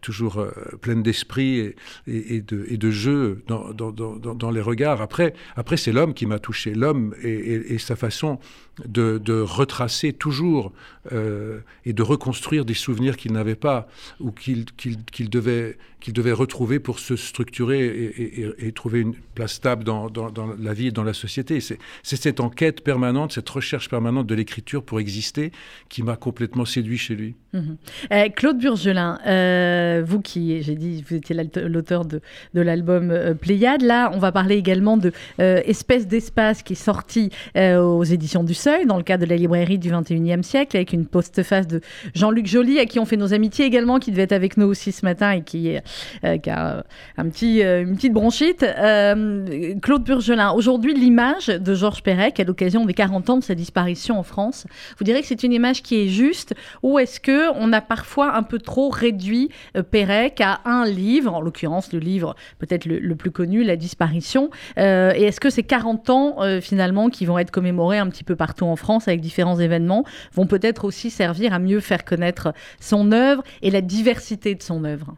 toujours 0.00 0.38
euh, 0.38 0.50
pleine 0.80 1.02
d'esprit 1.02 1.74
et, 2.06 2.40
de, 2.40 2.90
jeu 2.90 3.42
dans, 3.46 4.50
les 4.50 4.60
regards. 4.60 5.00
Après, 5.00 5.34
après 5.56 5.76
c'est 5.76 5.92
l'homme 5.92 6.14
qui 6.14 6.26
m'a 6.26 6.38
touché, 6.38 6.74
l'homme 6.74 7.14
et, 7.22 7.78
sa 7.78 7.96
façon 7.96 8.38
de, 8.84 9.40
retracer 9.40 10.12
toujours 10.12 10.72
euh, 11.12 11.60
et 11.84 11.92
de 11.92 12.02
reconstruire 12.02 12.64
des 12.64 12.74
souvenirs 12.74 13.16
qu'il 13.16 13.32
n'avait 13.32 13.54
pas 13.54 13.88
ou 14.20 14.32
qu'il 14.32 14.64
devait, 15.30 15.76
retrouver 16.32 16.78
pour 16.78 16.98
se 16.98 17.16
structurer 17.16 18.14
et, 18.58 18.72
trouver 18.72 19.00
une 19.00 19.14
place 19.34 19.54
stable 19.54 19.84
dans, 19.84 20.10
la 20.58 20.74
vie 20.74 20.88
et 20.88 20.92
dans 20.92 21.04
la 21.04 21.14
société. 21.14 21.60
C'est 21.60 21.78
cette 22.02 22.40
enquête 22.40 22.82
permanente, 22.82 23.32
cette 23.32 23.48
recherche 23.48 23.88
permanente 23.88 24.26
de 24.26 24.34
l'écriture 24.34 24.82
pour 24.82 25.00
exister 25.00 25.52
qui 25.88 26.02
m'a 26.02 26.16
complètement 26.16 26.64
séduit 26.64 26.98
chez 26.98 27.14
lui. 27.14 27.34
Mhm. 27.52 27.76
Euh, 28.12 28.28
Claude 28.30 28.58
Burgelin, 28.58 29.18
vous 30.04 30.20
qui, 30.20 30.62
j'ai 30.62 30.74
dit, 30.74 31.04
vous 31.08 31.16
étiez 31.16 31.34
l'auteur 31.34 32.04
de, 32.04 32.20
l'album 32.54 33.10
euh, 33.10 33.34
Pléiade. 33.34 33.82
Là, 33.82 34.10
on 34.14 34.18
va 34.18 34.32
parler 34.32 34.56
également 34.56 34.96
de 34.96 35.12
Espèce 35.38 36.06
d'espace 36.06 36.62
qui 36.62 36.72
est 36.74 36.76
sorti 36.76 37.30
aux 37.56 38.04
éditions 38.04 38.44
du 38.44 38.54
Seuil 38.54 38.86
dans 38.86 38.96
le 38.96 39.02
cadre 39.02 39.24
de 39.24 39.30
la 39.30 39.36
librairie 39.36 39.78
du 39.78 39.90
21e 39.90 40.42
siècle 40.42 40.76
avec 40.76 40.92
une 40.92 41.06
postface 41.06 41.66
de 41.66 41.80
Jean-Luc 42.14 42.46
Joly 42.46 42.78
à 42.78 42.86
qui 42.86 42.98
on 42.98 43.04
fait 43.04 43.16
nos 43.16 43.34
amitiés 43.34 43.64
également, 43.64 43.98
qui 43.98 44.10
devait 44.10 44.22
être 44.22 44.32
avec 44.32 44.56
nous 44.56 44.66
aussi 44.66 44.92
ce 44.92 45.04
matin 45.04 45.32
et 45.32 45.42
qui, 45.42 45.68
est, 45.68 45.82
a 46.22 46.84
une 47.16 47.96
petite 47.96 48.12
bronchite. 48.12 48.64
Claude 49.82 50.04
Burgelin, 50.04 50.52
aujourd'hui, 50.52 50.94
l'image 50.94 51.46
de 51.46 51.74
Georges 51.74 52.02
Perec 52.02 52.40
à 52.40 52.44
l'occasion 52.44 52.84
des 52.84 52.94
40 52.94 53.30
ans 53.30 53.36
de 53.38 53.44
sa 53.44 53.54
disparition 53.54 54.18
en 54.18 54.22
France, 54.22 54.66
vous 54.98 55.04
direz 55.04 55.20
que 55.20 55.26
c'est 55.26 55.42
une 55.42 55.52
image 55.52 55.82
qui 55.82 56.00
est 56.00 56.08
juste 56.08 56.54
ou 56.82 56.98
est-ce 56.98 57.20
que 57.20 57.52
on 57.54 57.72
a 57.72 57.80
parfois 57.80 58.36
un 58.36 58.42
peu 58.42 58.58
trop 58.58 58.88
réduit 58.88 59.50
euh, 59.75 59.75
Pérec 59.82 60.40
à 60.40 60.60
un 60.64 60.84
livre, 60.84 61.34
en 61.34 61.40
l'occurrence 61.40 61.92
le 61.92 61.98
livre 61.98 62.34
peut-être 62.58 62.86
le, 62.86 63.14
plus 63.14 63.30
connu, 63.30 63.62
La 63.62 63.76
disparition. 63.76 64.50
Euh, 64.78 65.12
et 65.14 65.24
est-ce 65.24 65.40
que 65.40 65.50
ces 65.50 65.62
40 65.62 66.10
ans 66.10 66.42
euh, 66.42 66.60
finalement 66.60 67.08
qui 67.08 67.26
vont 67.26 67.38
être 67.38 67.50
commémorés 67.50 67.98
un 67.98 68.08
petit 68.08 68.24
peu 68.24 68.36
partout 68.36 68.64
en 68.66 68.76
France 68.76 69.08
avec 69.08 69.20
différents 69.20 69.58
événements 69.58 70.04
vont 70.34 70.46
peut-être 70.46 70.84
aussi 70.84 71.10
servir 71.10 71.52
à 71.52 71.58
mieux 71.58 71.80
faire 71.80 72.04
connaître 72.04 72.52
son 72.80 73.12
œuvre 73.12 73.42
et 73.62 73.70
la 73.70 73.80
diversité 73.80 74.54
de 74.54 74.62
son 74.62 74.84
œuvre? 74.84 75.14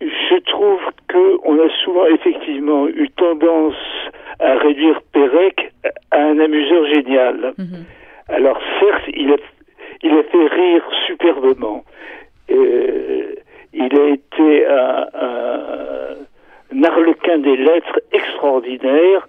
Je 0.00 0.36
trouve 0.44 0.80
qu'on 1.10 1.54
a 1.58 1.68
souvent 1.84 2.06
effectivement 2.06 2.86
eu 2.88 3.08
tendance 3.16 3.74
à 4.38 4.56
réduire 4.58 5.00
Pérec 5.12 5.72
à 6.10 6.18
un 6.18 6.38
amuseur 6.38 6.86
génial. 6.86 7.54
Mhm. 7.58 7.84
Alors 8.28 8.60
certes, 8.80 9.04
il 9.14 9.32
a 9.32 9.36
il 10.02 10.12
a 10.12 10.22
fait 10.22 10.46
rire 10.46 10.82
superbement. 11.06 11.84
Euh, 12.50 13.34
il 13.72 14.00
a 14.00 14.08
été 14.08 14.66
un, 14.66 15.06
un, 16.72 16.82
arlequin 16.84 17.38
des 17.38 17.56
lettres 17.56 18.00
extraordinaire 18.12 19.28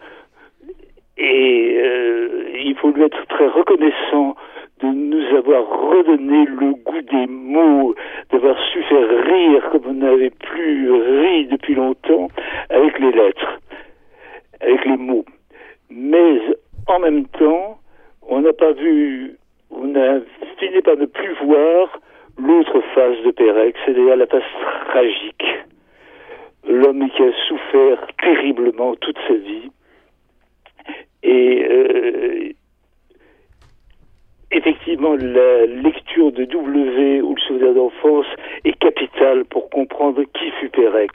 et 1.17 1.77
euh, 1.77 2.49
il 2.63 2.75
faut 2.75 2.91
lui 2.91 3.03
être 3.03 3.25
très 3.27 3.47
reconnaissant 3.47 4.35
de 4.81 4.87
nous 4.87 5.35
avoir 5.35 5.67
redonné 5.67 6.45
le 6.45 6.73
goût 6.73 7.01
des 7.01 7.27
mots, 7.27 7.93
d'avoir 8.31 8.57
su 8.71 8.81
faire 8.83 9.09
rire 9.25 9.69
comme 9.71 9.87
on 9.87 9.93
n'avait 9.93 10.29
plus 10.29 10.91
ri 10.91 11.47
depuis 11.47 11.75
longtemps 11.75 12.29
avec 12.69 12.97
les 12.99 13.11
lettres, 13.11 13.59
avec 14.61 14.85
les 14.85 14.97
mots. 14.97 15.25
Mais 15.89 16.39
en 16.87 16.99
même 16.99 17.25
temps, 17.27 17.79
on 18.21 18.41
n'a 18.41 18.53
pas 18.53 18.71
vu 18.71 19.35
on 19.71 19.95
a 19.95 20.19
fini 20.59 20.81
par 20.81 20.97
ne 20.97 21.05
plus 21.05 21.33
voir 21.43 21.99
l'autre 22.39 22.81
face 22.93 23.21
de 23.23 23.31
Pérec, 23.31 23.75
c'est-à-dire 23.85 24.15
la 24.15 24.27
face 24.27 24.43
tragique. 24.87 25.43
L'homme 26.67 27.09
qui 27.09 27.23
a 27.23 27.31
souffert 27.47 28.07
terriblement 28.21 28.95
toute 28.95 29.17
sa 29.27 29.33
vie. 29.33 29.71
Et 31.23 31.65
euh, 31.69 32.49
effectivement, 34.51 35.15
la 35.15 35.65
lecture 35.65 36.31
de 36.31 36.45
W 36.45 37.21
ou 37.21 37.35
le 37.35 37.41
souvenir 37.41 37.73
d'enfance 37.73 38.27
est 38.63 38.77
capitale 38.79 39.45
pour 39.45 39.69
comprendre 39.69 40.23
qui 40.23 40.51
fut 40.59 40.69
Pérec. 40.69 41.11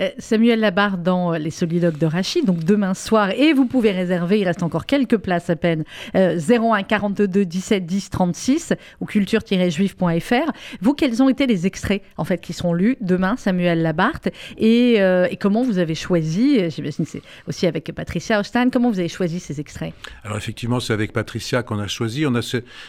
Euh, 0.00 0.10
Samuel 0.18 0.60
Labarre 0.60 0.98
dans 0.98 1.32
euh, 1.32 1.38
Les 1.38 1.50
Soliloques 1.50 1.98
de 1.98 2.06
Rachid, 2.06 2.44
donc 2.44 2.64
demain 2.64 2.94
soir, 2.94 3.30
et 3.30 3.52
vous 3.52 3.66
pouvez 3.66 3.90
réserver, 3.90 4.40
il 4.40 4.44
reste 4.44 4.62
encore 4.62 4.86
quelques 4.86 5.16
places 5.16 5.50
à 5.50 5.56
peine, 5.56 5.84
01 6.14 6.82
42 6.82 7.44
17 7.44 7.86
10 7.86 8.10
36 8.10 8.72
ou 9.00 9.06
culture-juif.fr. 9.06 10.52
Vous, 10.80 10.94
quels 10.94 11.22
ont 11.22 11.28
été 11.28 11.46
les 11.46 11.66
extraits 11.66 12.02
en 12.16 12.24
fait 12.24 12.40
qui 12.40 12.52
seront 12.52 12.72
lus 12.72 12.96
demain, 13.00 13.36
Samuel 13.36 13.82
Labarthe, 13.82 14.28
et, 14.58 15.00
euh, 15.00 15.28
comment 15.40 15.62
vous 15.62 15.78
avez 15.78 15.94
choisi, 15.94 16.70
j'imagine 16.70 17.04
c'est 17.04 17.22
aussi 17.48 17.66
avec 17.66 17.92
Patricia 17.92 18.40
Ostan, 18.40 18.70
comment 18.70 18.90
vous 18.90 18.98
avez 18.98 19.08
choisi 19.08 19.40
ces 19.40 19.60
extraits? 19.60 19.92
Alors 20.24 20.36
effectivement, 20.36 20.80
c'est 20.80 20.92
avec 20.92 21.12
Patricia 21.12 21.62
qu'on 21.62 21.78
a 21.78 21.86
choisi. 21.86 22.26
On 22.26 22.34
a 22.34 22.42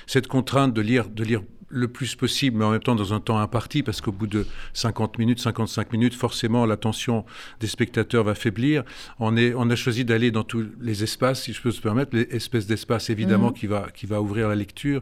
cette 0.07 0.27
contrainte 0.27 0.73
de 0.73 0.81
lire, 0.81 1.09
de 1.09 1.23
lire 1.23 1.41
le 1.69 1.87
plus 1.87 2.15
possible, 2.15 2.57
mais 2.57 2.65
en 2.65 2.71
même 2.71 2.81
temps 2.81 2.95
dans 2.95 3.13
un 3.13 3.19
temps 3.19 3.39
imparti, 3.39 3.83
parce 3.83 4.01
qu'au 4.01 4.11
bout 4.11 4.27
de 4.27 4.45
50 4.73 5.17
minutes, 5.17 5.39
55 5.39 5.91
minutes, 5.91 6.13
forcément 6.13 6.65
l'attention 6.65 7.25
des 7.59 7.67
spectateurs 7.67 8.23
va 8.23 8.35
faiblir. 8.35 8.83
On, 9.19 9.35
est, 9.35 9.53
on 9.55 9.69
a 9.69 9.75
choisi 9.75 10.05
d'aller 10.05 10.31
dans 10.31 10.43
tous 10.43 10.65
les 10.79 11.03
espaces, 11.03 11.43
si 11.43 11.53
je 11.53 11.61
peux 11.61 11.71
se 11.71 11.81
permettre, 11.81 12.15
les 12.15 12.27
espèces 12.31 12.67
d'espaces 12.67 13.09
évidemment 13.09 13.49
mhm. 13.49 13.53
qui, 13.53 13.67
va, 13.67 13.87
qui 13.93 14.05
va 14.05 14.21
ouvrir 14.21 14.47
la 14.47 14.55
lecture, 14.55 15.01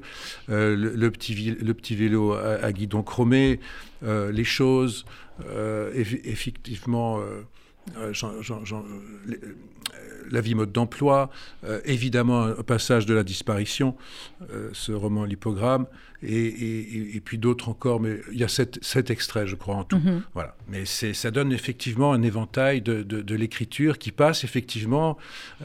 euh, 0.50 0.76
le, 0.76 1.12
petit, 1.12 1.52
le 1.52 1.74
petit 1.74 1.96
vélo 1.96 2.34
à, 2.34 2.72
guidon 2.72 3.04
chromé, 3.04 3.60
euh, 4.04 4.32
les 4.32 4.44
choses, 4.44 5.06
euh, 5.46 5.92
effectivement 5.94 7.20
la 10.32 10.40
vie 10.40 10.56
mode 10.56 10.72
d'emploi, 10.72 11.30
évidemment 11.84 12.44
un 12.44 12.64
passage 12.64 13.06
de 13.06 13.14
la 13.14 13.24
disparition, 13.24 13.96
ce 14.72 14.94
roman 14.94 15.26
L'hypogramme, 15.26 15.86
et, 16.26 17.22
puis 17.24 17.38
d'autres 17.38 17.70
encore, 17.70 18.00
mais 18.00 18.18
il 18.32 18.40
y 18.40 18.44
a 18.44 18.48
sept, 18.48 19.10
extraits, 19.10 19.48
je 19.48 19.56
crois, 19.56 19.76
en 19.76 19.84
tout. 19.84 19.98
Mhm. 19.98 20.24
Voilà. 20.34 20.56
Mais 20.70 20.86
ça 20.86 21.32
donne 21.32 21.52
effectivement 21.52 22.14
un 22.14 22.22
éventail 22.22 22.82
de, 22.82 23.36
l'écriture 23.36 23.98
qui 23.98 24.12
passe 24.12 24.44
effectivement 24.44 25.18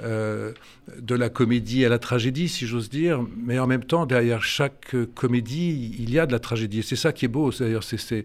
euh, 0.03 0.53
de 0.99 1.15
la 1.15 1.29
comédie 1.29 1.85
à 1.85 1.89
la 1.89 1.99
tragédie, 1.99 2.49
si 2.49 2.67
j'ose 2.67 2.89
dire, 2.89 3.25
mais 3.37 3.59
en 3.59 3.67
même 3.67 3.85
temps, 3.85 4.07
derrière 4.07 4.43
chaque 4.43 4.95
comédie, 5.15 5.95
il 5.99 6.11
y 6.11 6.19
a 6.19 6.27
de 6.27 6.33
la 6.33 6.39
tragédie. 6.39 6.81
Et 6.81 6.83
c'est 6.83 6.97
ça 6.97 7.13
qui 7.13 7.25
est 7.25 7.29
beau, 7.29 7.53
c'est-à-dire 7.53 7.83
c'est 7.83 8.25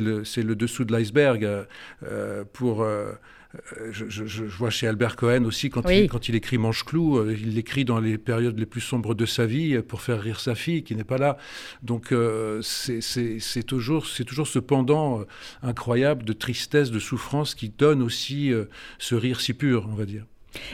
le, 0.00 0.22
le, 0.36 0.56
dessous 0.56 0.84
de 0.84 0.92
l'iceberg 0.92 1.66
euh, 2.02 2.44
pour... 2.52 2.82
Euh, 2.82 3.12
euh, 3.54 3.92
je, 3.92 4.44
vois 4.44 4.68
chez 4.68 4.86
Albert 4.86 5.16
Cohen 5.16 5.44
aussi, 5.44 5.70
quand, 5.70 5.88
il, 5.88 6.08
quand 6.08 6.28
il 6.28 6.34
écrit 6.34 6.58
Manche-Clou, 6.58 7.16
euh, 7.16 7.34
il 7.38 7.54
l'écrit 7.54 7.86
dans 7.86 7.98
les 7.98 8.18
périodes 8.18 8.58
les 8.58 8.66
plus 8.66 8.82
sombres 8.82 9.14
de 9.14 9.24
sa 9.24 9.46
vie 9.46 9.74
euh, 9.74 9.82
pour 9.82 10.02
faire 10.02 10.20
rire 10.20 10.38
sa 10.38 10.54
fille 10.54 10.82
qui 10.82 10.94
n'est 10.94 11.04
pas 11.04 11.16
là. 11.16 11.38
Donc 11.82 12.12
c'est 12.62 13.62
toujours, 13.66 14.06
toujours 14.26 14.46
ce 14.46 14.58
pendant 14.58 15.24
incroyable 15.62 16.24
de 16.24 16.32
tristesse, 16.34 16.90
de 16.90 16.98
souffrance 16.98 17.54
qui 17.54 17.70
donne 17.70 18.02
aussi 18.02 18.52
ce 18.98 19.14
rire 19.14 19.40
si 19.40 19.54
pur, 19.54 19.88
on 19.90 19.94
va 19.94 20.04
dire. 20.04 20.24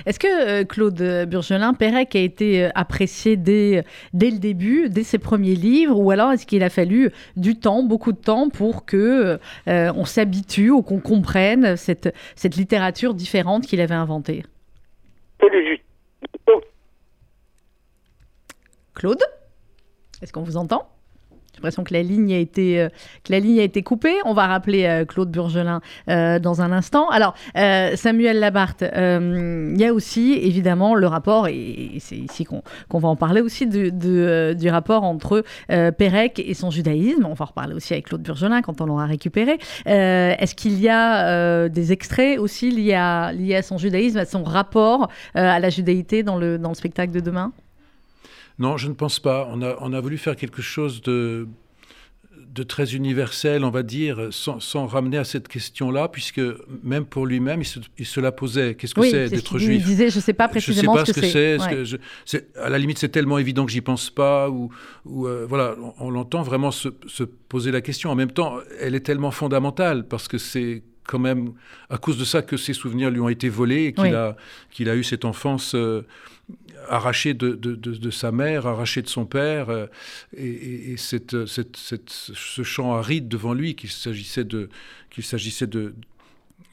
Est-ce 0.06 0.18
que 0.18 0.26
euh, 0.26 0.64
Claude 0.64 1.26
Burgelin, 1.28 1.74
Pérec 1.74 2.14
a 2.16 2.20
été 2.20 2.64
euh, 2.64 2.68
apprécié 2.74 3.36
dès, 3.36 3.84
dès 4.12 4.30
le 4.30 4.38
début, 4.38 4.88
dès 4.88 5.02
ses 5.02 5.18
premiers 5.18 5.54
livres, 5.54 5.98
ou 5.98 6.10
alors 6.10 6.32
est-ce 6.32 6.46
qu'il 6.46 6.62
a 6.62 6.70
fallu 6.70 7.10
du 7.36 7.58
temps, 7.58 7.82
beaucoup 7.82 8.12
de 8.12 8.18
temps, 8.18 8.48
pour 8.48 8.84
que 8.84 9.38
euh, 9.68 9.92
on 9.94 10.04
s'habitue 10.04 10.70
ou 10.70 10.82
qu'on 10.82 11.00
comprenne 11.00 11.76
cette, 11.76 12.14
cette 12.36 12.56
littérature 12.56 13.14
différente 13.14 13.66
qu'il 13.66 13.80
avait 13.80 13.94
inventée? 13.94 14.44
Claude? 18.94 19.22
Est-ce 20.22 20.32
qu'on 20.32 20.42
vous 20.42 20.56
entend? 20.56 20.88
J'ai 21.54 21.58
l'impression 21.58 21.84
que 21.84 21.94
la 21.94 22.02
ligne 22.02 22.34
a 22.34 22.38
été 22.38 22.80
euh, 22.80 22.88
que 23.22 23.30
la 23.30 23.38
ligne 23.38 23.60
a 23.60 23.62
été 23.62 23.82
coupée. 23.82 24.16
On 24.24 24.34
va 24.34 24.48
rappeler 24.48 24.86
euh, 24.86 25.04
Claude 25.04 25.30
Burgelin 25.30 25.80
euh, 26.10 26.40
dans 26.40 26.62
un 26.62 26.72
instant. 26.72 27.08
Alors 27.10 27.34
Samuel 27.54 28.40
Labarthe, 28.40 28.82
il 28.82 29.80
y 29.80 29.84
a 29.84 29.92
aussi 29.92 30.32
évidemment 30.32 30.94
le 30.94 31.06
rapport 31.06 31.46
et, 31.46 31.92
c'est 32.00 32.16
ici 32.16 32.44
qu'on 32.44 32.98
va 32.98 33.08
en 33.08 33.16
parler 33.16 33.40
aussi 33.40 33.66
du, 33.66 33.92
du 33.92 34.68
rapport 34.68 35.04
entre 35.04 35.44
Pérec 35.68 36.42
et 36.44 36.54
son 36.54 36.70
judaïsme. 36.70 37.24
On 37.24 37.34
va 37.34 37.44
en 37.44 37.48
reparler 37.48 37.74
aussi 37.74 37.92
avec 37.92 38.06
Claude 38.06 38.22
Burgelin 38.22 38.62
quand 38.62 38.80
on 38.80 38.86
l'aura 38.86 39.06
récupéré. 39.06 39.58
Est-ce 39.84 40.54
qu'il 40.54 40.80
y 40.80 40.88
a 40.88 41.68
des 41.68 41.92
extraits 41.92 42.38
aussi 42.38 42.70
liés 42.70 42.94
à, 42.94 43.32
liés 43.32 43.56
à 43.56 43.62
son 43.62 43.78
judaïsme, 43.78 44.18
à 44.18 44.24
son 44.24 44.42
rapport 44.42 45.08
à 45.34 45.60
la 45.60 45.70
judaïté 45.70 46.22
dans 46.22 46.36
le 46.36 46.58
dans 46.58 46.70
le 46.70 46.74
spectacle 46.74 47.12
de 47.12 47.20
demain? 47.20 47.52
Non, 48.58 48.76
je 48.76 48.88
ne 48.88 48.94
pense 48.94 49.18
pas. 49.18 49.48
On 49.50 49.62
a, 49.62 49.76
on 49.80 49.92
a 49.92 50.00
voulu 50.00 50.18
faire 50.18 50.36
quelque 50.36 50.62
chose 50.62 51.02
de 51.02 51.48
de 52.54 52.62
très 52.62 52.94
universel, 52.94 53.64
on 53.64 53.70
va 53.70 53.82
dire, 53.82 54.28
sans, 54.30 54.86
ramener 54.86 55.18
à 55.18 55.24
cette 55.24 55.48
question-là, 55.48 56.08
puisque 56.08 56.40
même 56.84 57.04
pour 57.04 57.26
lui-même, 57.26 57.62
il 57.98 58.06
se, 58.06 58.20
la 58.20 58.30
posait. 58.30 58.76
Qu'est-ce 58.76 58.94
que 58.94 59.02
c'est 59.02 59.28
d'être 59.28 59.58
juif? 59.58 59.82
Il 59.82 59.84
disait, 59.84 60.08
je 60.08 60.16
ne 60.16 60.22
sais 60.22 60.32
pas 60.32 60.46
précisément 60.46 60.94
sais 60.94 61.00
pas 61.00 61.06
ce 61.06 61.96
que, 61.96 61.98
c'est. 62.24 62.56
À 62.56 62.68
la 62.68 62.78
limite, 62.78 62.98
c'est 62.98 63.08
tellement 63.08 63.38
évident 63.38 63.66
que 63.66 63.72
j'y 63.72 63.80
pense 63.80 64.08
pas. 64.08 64.48
Ou, 64.50 64.70
ou 65.04 65.26
euh, 65.26 65.46
voilà, 65.48 65.74
on, 65.98 66.10
l'entend 66.10 66.42
vraiment 66.42 66.70
se, 66.70 66.88
poser 67.48 67.72
la 67.72 67.80
question. 67.80 68.10
En 68.10 68.14
même 68.14 68.30
temps, 68.30 68.58
elle 68.80 68.94
est 68.94 69.04
tellement 69.04 69.32
fondamentale 69.32 70.06
parce 70.06 70.28
que 70.28 70.38
c'est 70.38 70.84
quand 71.06 71.18
même 71.18 71.52
à 71.90 71.98
cause 71.98 72.18
de 72.18 72.24
ça 72.24 72.42
que 72.42 72.56
ses 72.56 72.72
souvenirs 72.72 73.10
lui 73.10 73.20
ont 73.20 73.28
été 73.28 73.48
volés 73.48 73.86
et 73.86 73.92
qu'il 73.92 74.14
a, 74.14 74.36
qu'il 74.70 74.88
a 74.88 74.94
eu 74.94 75.02
cette 75.02 75.24
enfance 75.24 75.74
euh, 75.74 76.02
arraché 76.88 77.34
de, 77.34 77.54
de, 77.54 78.10
sa 78.10 78.32
mère, 78.32 78.66
arraché 78.66 79.02
de 79.02 79.08
son 79.08 79.26
père, 79.26 79.70
euh, 79.70 79.86
et, 80.36 80.96
cette, 80.96 81.46
cette, 81.46 81.76
ce 81.76 82.62
champ 82.62 82.94
aride 82.94 83.28
devant 83.28 83.54
lui 83.54 83.74
qu'il 83.74 83.90
s'agissait 83.90 84.44
de, 84.44 84.68
de, 85.16 85.94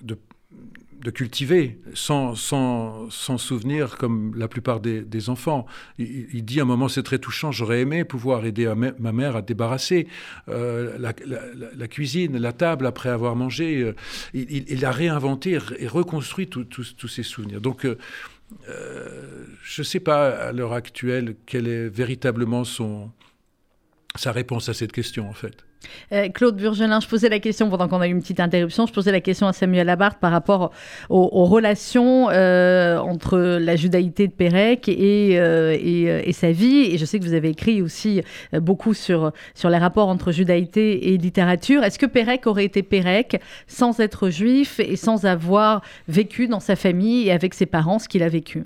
de, 0.02 1.12
cultiver 1.12 1.80
sans, 1.94 2.36
sans, 2.36 3.10
sans, 3.10 3.38
souvenir 3.38 3.98
comme 3.98 4.34
la 4.36 4.48
plupart 4.48 4.80
des, 4.80 5.30
enfants. 5.30 5.66
Il, 5.98 6.44
dit 6.46 6.60
à 6.60 6.64
un 6.64 6.66
moment, 6.66 6.88
c'est 6.88 7.04
très 7.04 7.20
touchant, 7.20 7.52
j'aurais 7.52 7.82
aimé 7.82 8.04
pouvoir 8.04 8.46
aider 8.46 8.72
ma 8.76 9.12
mère 9.12 9.36
à 9.36 9.42
débarrasser 9.42 10.08
euh, 10.48 10.98
la, 11.00 11.88
cuisine, 11.88 12.38
la 12.38 12.54
table 12.54 12.86
après 12.86 13.10
avoir 13.10 13.36
mangé. 13.36 13.82
Euh, 13.82 13.96
il, 14.34 14.86
a 14.86 14.92
réinventé 14.92 15.58
et 15.80 15.88
reconstruit 15.88 16.48
tous 16.48 17.08
ces 17.08 17.24
souvenirs. 17.24 17.62
Donc, 17.62 17.86
euh, 17.86 17.98
je 18.68 19.82
ne 19.82 19.84
sais 19.84 20.00
pas 20.00 20.30
à 20.30 20.52
l'heure 20.52 20.74
actuelle 20.74 21.36
quelle 21.46 21.68
est 21.68 21.90
véritablement 21.90 22.64
son, 22.64 23.12
sa 24.16 24.32
réponse 24.32 24.70
à 24.70 24.74
cette 24.74 24.92
question, 24.92 25.30
en 25.30 25.34
fait. 25.34 25.66
Euh, 26.12 26.30
Claude 26.30 26.58
Burgelin, 26.58 27.00
je 27.00 27.08
posais 27.08 27.30
la 27.30 27.40
question 27.40 27.70
pendant 27.70 27.88
qu'on 27.88 28.02
a 28.02 28.08
eu 28.08 28.12
une 28.12 28.22
petite 28.22 28.40
interruption, 28.40 28.86
je 28.86 28.94
posais 28.94 29.12
la 29.12 29.22
question 29.22 29.48
à 29.48 29.54
Samuel 29.54 29.88
Labarthe 29.88 30.20
par 30.20 30.32
rapport 30.32 30.72
aux, 31.10 31.46
relations 31.46 32.30
euh, 32.30 32.98
entre 32.98 33.38
la 33.38 33.76
judaïté 33.76 34.28
de 34.28 34.34
Pérec 34.34 34.88
et, 34.88 35.34
et, 35.34 36.34
sa 36.34 36.52
vie. 36.52 36.94
Et 36.94 36.98
je 36.98 37.06
sais 37.06 37.20
que 37.20 37.24
vous 37.24 37.34
avez 37.34 37.50
écrit 37.50 37.82
aussi 37.82 38.22
beaucoup 38.54 38.94
sur, 38.94 39.32
sur 39.54 39.70
les 39.70 39.78
rapports 39.78 40.08
entre 40.08 40.32
judaïté 40.32 41.14
et 41.14 41.18
littérature. 41.18 41.84
Est-ce 41.84 42.00
que 42.00 42.06
Pérec 42.06 42.48
aurait 42.48 42.66
été 42.66 42.84
Pérec 42.84 43.42
sans 43.68 44.00
être 44.00 44.30
juif 44.30 44.80
et 44.80 44.96
sans 44.96 45.26
avoir 45.26 45.82
vécu 46.08 46.48
dans 46.48 46.60
sa 46.60 46.76
famille 46.76 47.28
et 47.28 47.32
avec 47.32 47.54
ses 47.54 47.66
parents 47.66 48.00
ce 48.00 48.08
qu'il 48.08 48.24
a 48.24 48.30
vécu? 48.30 48.64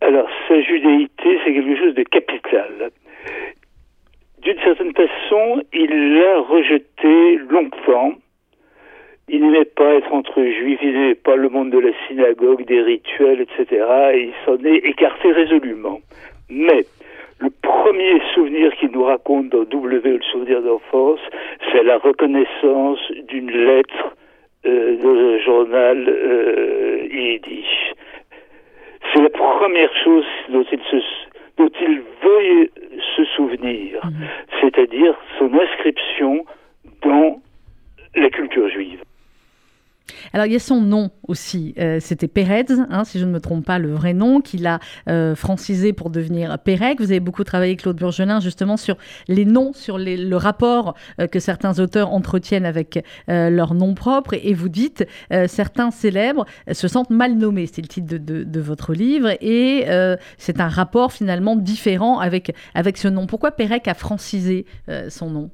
Alors, 0.00 0.28
sa 0.46 0.60
judaïté, 0.60 1.38
c'est 1.44 1.52
quelque 1.52 1.76
chose 1.76 1.94
de 1.94 2.04
capital. 2.04 2.90
D'une 4.48 4.60
certaine 4.60 4.94
façon, 4.94 5.62
il 5.74 6.14
l'a 6.14 6.40
rejeté 6.40 7.36
longtemps. 7.50 8.14
Il 9.28 9.42
n'aimait 9.42 9.66
pas 9.66 9.92
être 9.96 10.10
entre 10.10 10.42
juifs, 10.42 10.78
il 10.80 10.94
n'aimait 10.94 11.14
pas 11.16 11.36
le 11.36 11.50
monde 11.50 11.68
de 11.68 11.78
la 11.78 11.90
synagogue, 12.06 12.64
des 12.64 12.80
rituels, 12.80 13.42
etc. 13.42 13.84
Et 14.14 14.20
il 14.22 14.32
s'en 14.46 14.56
est 14.64 14.78
écarté 14.88 15.32
résolument. 15.32 16.00
Mais 16.48 16.86
le 17.40 17.50
premier 17.60 18.22
souvenir 18.32 18.74
qu'il 18.76 18.90
nous 18.92 19.04
raconte 19.04 19.50
dans 19.50 19.64
W, 19.64 20.12
le 20.12 20.22
souvenir 20.32 20.62
d'enfance, 20.62 21.20
c'est 21.70 21.82
la 21.82 21.98
reconnaissance 21.98 23.00
d'une 23.28 23.50
lettre 23.50 24.16
euh, 24.64 24.96
dans 24.96 25.14
un 25.14 25.38
journal 25.40 26.08
euh. 26.08 26.58
C'est 29.12 29.22
la 29.22 29.30
première 29.30 29.94
chose 30.04 30.24
dont 30.48 30.64
il, 30.70 30.80
se, 30.90 30.96
dont 31.58 31.70
il 31.80 32.02
veuille 32.22 32.70
se 33.16 33.24
souvenir, 33.36 34.04
mhm. 34.04 34.26
c'est-à-dire 34.60 35.14
son 35.38 35.52
inscription 35.54 36.44
dans 37.02 37.40
la 38.14 38.30
culture 38.30 38.68
juive. 38.68 39.02
Alors 40.32 40.46
il 40.46 40.52
y 40.52 40.56
a 40.56 40.60
son 40.60 40.80
nom 40.80 41.10
aussi, 41.26 41.74
euh, 41.78 41.98
c'était 42.00 42.28
Pérez, 42.28 42.66
hein, 42.90 43.04
si 43.04 43.18
je 43.18 43.24
ne 43.24 43.30
me 43.30 43.40
trompe 43.40 43.64
pas, 43.64 43.78
le 43.78 43.92
vrai 43.92 44.14
nom, 44.14 44.40
qu'il 44.40 44.66
a 44.66 44.80
euh, 45.08 45.34
francisé 45.34 45.92
pour 45.92 46.10
devenir 46.10 46.58
Pérec. 46.58 47.00
Vous 47.00 47.10
avez 47.10 47.20
beaucoup 47.20 47.44
travaillé, 47.44 47.76
Claude 47.76 47.96
Burgelin, 47.96 48.40
justement 48.40 48.76
sur 48.76 48.96
les 49.28 49.44
noms, 49.44 49.72
sur 49.72 49.98
le 49.98 50.36
rapport 50.36 50.94
euh, 51.20 51.26
que 51.26 51.40
certains 51.40 51.78
auteurs 51.78 52.12
entretiennent 52.12 52.66
avec 52.66 53.04
leur 53.28 53.74
nom 53.74 53.94
propre, 53.94 54.34
et, 54.34 54.54
vous 54.54 54.68
dites, 54.68 55.06
certains 55.46 55.90
célèbres 55.90 56.46
se 56.72 56.88
sentent 56.88 57.10
mal 57.10 57.34
nommés, 57.34 57.66
c'est 57.66 57.82
le 57.82 57.88
titre 57.88 58.06
de, 58.08 58.60
votre 58.60 58.92
livre, 58.92 59.30
et 59.40 59.86
c'est 60.36 60.60
un 60.60 60.68
rapport 60.68 61.12
finalement 61.12 61.56
différent 61.56 62.18
avec, 62.18 62.54
avec 62.74 62.96
ce 62.96 63.08
nom. 63.08 63.26
Pourquoi 63.26 63.52
Pérec 63.52 63.86
a 63.88 63.94
francisé 63.94 64.66
son 65.08 65.30
nom? 65.30 65.50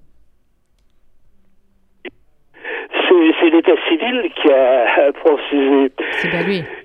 C'est 3.41 3.51
l'État 3.51 3.77
civil 3.89 4.31
qui 4.37 4.51
a 4.51 5.13
précisé. 5.13 5.93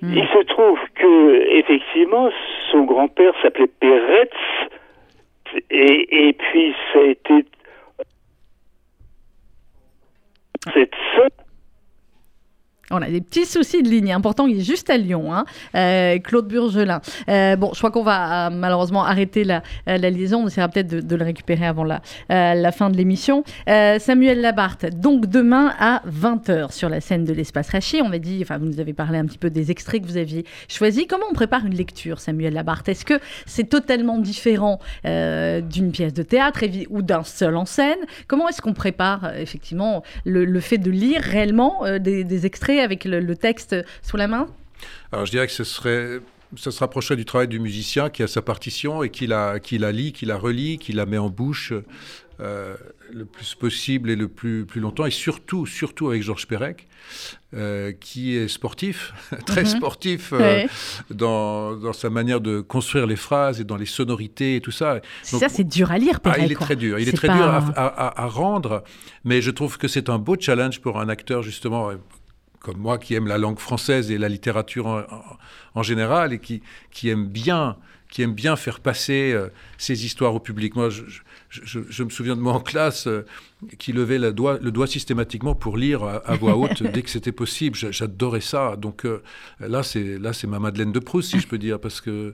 Hmm. 0.02 0.14
Il 0.14 0.28
se 0.28 0.44
trouve 0.46 0.80
que 0.96 1.58
effectivement, 1.58 2.30
son 2.72 2.84
grand-père 2.84 3.34
s'appelait 3.42 3.68
Peretz, 3.80 4.34
et, 5.70 6.28
et 6.30 6.34
puis 6.34 6.76
ça 6.94 7.00
a 7.00 7.04
été 7.04 7.46
cette 10.74 10.96
on 12.92 13.02
a 13.02 13.10
des 13.10 13.22
petits 13.22 13.46
soucis 13.46 13.84
de 13.84 13.90
ligne. 13.90 14.12
Important, 14.12 14.48
il 14.48 14.60
est 14.60 14.64
juste 14.64 14.90
à 14.90 14.98
Lyon, 14.98 15.34
hein. 15.34 15.46
euh, 15.76 16.18
Claude 16.20 16.48
Burgelin. 16.48 17.02
Euh, 17.30 17.56
bon, 17.56 17.72
je 17.74 17.78
crois 17.78 17.92
qu'on 17.92 18.04
va 18.04 18.48
euh, 18.48 18.50
malheureusement 18.52 19.04
arrêter 19.06 19.44
la, 19.44 19.62
liaison. 19.86 20.44
On 20.44 20.48
essaiera 20.48 20.68
peut-être 20.70 21.06
de, 21.06 21.16
le 21.16 21.24
récupérer 21.24 21.66
avant 21.66 21.84
la, 21.84 22.02
fin 22.72 22.90
de 22.90 22.98
l'émission. 22.98 23.44
Samuel 23.68 24.42
Labarthe, 24.42 25.00
donc 25.00 25.28
demain 25.28 25.74
à 25.80 26.02
20h 26.08 26.72
sur 26.72 26.90
la 26.90 27.02
scène 27.02 27.26
de 27.26 27.34
l'Espace 27.34 27.70
Rachi. 27.70 28.02
On 28.04 28.12
a 28.12 28.18
dit, 28.18 28.40
enfin, 28.42 28.58
vous 28.58 28.66
nous 28.66 28.80
avez 28.80 28.94
parlé 28.94 29.18
un 29.18 29.26
petit 29.26 29.38
peu 29.38 29.50
des 29.50 29.72
extraits 29.72 30.02
que 30.02 30.08
vous 30.08 30.18
aviez 30.18 30.46
choisis. 30.68 31.06
Comment 31.08 31.26
on 31.30 31.34
prépare 31.34 31.66
une 31.66 31.76
lecture, 31.76 32.20
Samuel 32.20 32.54
Labarthe? 32.54 32.90
Est-ce 32.90 33.06
que 33.06 33.20
c'est 33.46 33.70
totalement 33.70 34.18
différent 34.18 34.80
d'une 35.04 35.92
pièce 35.92 36.14
de 36.14 36.24
théâtre 36.24 36.64
ou 36.90 37.02
d'un 37.02 37.24
seul 37.24 37.56
en 37.56 37.66
scène? 37.66 38.00
Comment 38.28 38.50
est-ce 38.50 38.62
qu'on 38.62 38.74
prépare 38.74 39.36
effectivement 39.38 40.04
le, 40.26 40.60
fait 40.60 40.78
de 40.78 40.92
lire 40.92 41.22
réellement 41.22 41.84
des 42.00 42.46
extraits 42.46 42.79
avec 42.80 43.06
le, 43.06 43.36
texte 43.36 43.76
sous 44.02 44.18
la 44.18 44.28
main? 44.28 44.48
Alors 45.12 45.26
je 45.26 45.32
dirais 45.32 45.48
que 45.48 45.54
ce 45.54 45.64
serait 45.64 46.20
ça 46.58 46.72
se 46.72 46.80
rapprocherait 46.80 47.16
du 47.16 47.26
travail 47.26 47.48
du 47.48 47.60
musicien 47.60 48.10
qui 48.10 48.24
a 48.24 48.28
sa 48.28 48.42
partition 48.42 49.04
et 49.04 49.10
qui 49.10 49.28
la, 49.28 49.60
qui 49.60 49.78
la 49.78 49.92
lit, 49.92 50.14
qui 50.14 50.26
la 50.26 50.38
relit, 50.38 50.80
qui 50.80 50.94
la 50.94 51.06
met 51.06 51.20
en 51.20 51.30
bouche 51.30 51.74
euh, 52.42 52.76
le 53.12 53.26
plus 53.26 53.54
possible 53.54 54.10
et 54.10 54.16
le 54.16 54.30
plus, 54.30 54.66
plus 54.66 54.80
longtemps. 54.80 55.06
Et 55.06 55.12
surtout, 55.12 55.66
surtout 55.66 56.08
avec 56.08 56.24
Georges 56.24 56.48
Perec, 56.48 56.88
euh, 57.54 57.92
qui 57.92 58.36
est 58.36 58.48
sportif, 58.48 59.14
très 59.46 59.64
mhm. 59.64 59.68
sportif 59.68 60.32
euh, 60.32 60.66
dans, 61.10 61.76
dans, 61.76 61.92
sa 61.92 62.10
manière 62.10 62.40
de 62.40 62.62
construire 62.62 63.08
les 63.08 63.18
phrases 63.18 63.60
et 63.60 63.64
dans 63.64 63.76
les 63.76 63.86
sonorités 63.86 64.56
et 64.56 64.62
tout 64.62 64.72
ça. 64.72 65.02
ça, 65.22 65.50
c'est 65.50 65.66
dur 65.66 65.92
à 65.92 65.98
lire, 65.98 66.22
Perec. 66.22 66.40
Ah, 66.42 66.46
il 66.46 66.52
est 66.52 66.56
très 66.56 66.76
dur. 66.76 66.98
Il 66.98 67.10
est, 67.10 67.14
très 67.14 67.28
dur 67.28 67.46
à, 67.46 67.58
à, 67.58 68.24
à, 68.24 68.28
rendre, 68.28 68.86
mais 69.26 69.42
je 69.42 69.52
trouve 69.52 69.78
que 69.78 69.90
c'est 69.90 70.08
un 70.08 70.18
beau 70.18 70.38
challenge 70.40 70.80
pour 70.80 71.00
un 71.00 71.10
acteur, 71.10 71.44
justement, 71.44 71.92
comme 72.60 72.78
moi 72.78 72.98
qui 72.98 73.16
aime 73.16 73.28
la 73.28 73.38
langue 73.38 73.60
française 73.60 74.12
et 74.12 74.18
la 74.18 74.30
littérature 74.30 75.08
en, 75.76 75.84
général 75.84 76.34
et 76.34 76.40
qui, 76.40 76.62
aime 77.10 77.28
bien 77.28 77.78
qui 78.10 78.24
aime 78.24 78.34
bien 78.34 78.56
faire 78.56 78.80
passer 78.80 79.32
euh, 79.34 79.50
ces 79.78 80.04
histoires 80.04 80.34
au 80.34 80.40
public. 80.40 80.74
Me 82.04 82.10
souviens 82.10 82.36
de 82.36 82.42
moi 82.42 82.54
en 82.54 82.60
classe 82.60 83.08
euh, 83.08 83.26
qui 83.80 83.92
levait 83.92 84.20
le 84.20 84.32
doigt, 84.32 84.60
le 84.62 84.72
doigt 84.72 84.88
systématiquement 84.88 85.56
pour 85.56 85.78
lire 85.78 86.04
à, 86.04 86.36
voix 86.36 86.56
haute 86.56 86.84
dès 86.84 87.02
que 87.02 87.10
c'était 87.10 87.32
possible. 87.32 87.76
J'adorais 87.76 88.42
ça. 88.42 88.76
Donc 88.76 89.06
euh, 89.06 89.24
là, 89.60 89.84
c'est 89.84 90.20
là, 90.20 90.34
c'est 90.34 90.48
ma 90.48 90.60
Madeleine 90.60 90.92
de 90.92 91.00
Proust, 91.00 91.32
si 91.32 91.40
je 91.40 91.48
peux 91.48 91.58
dire, 91.58 91.80
parce 91.80 92.02
que 92.02 92.34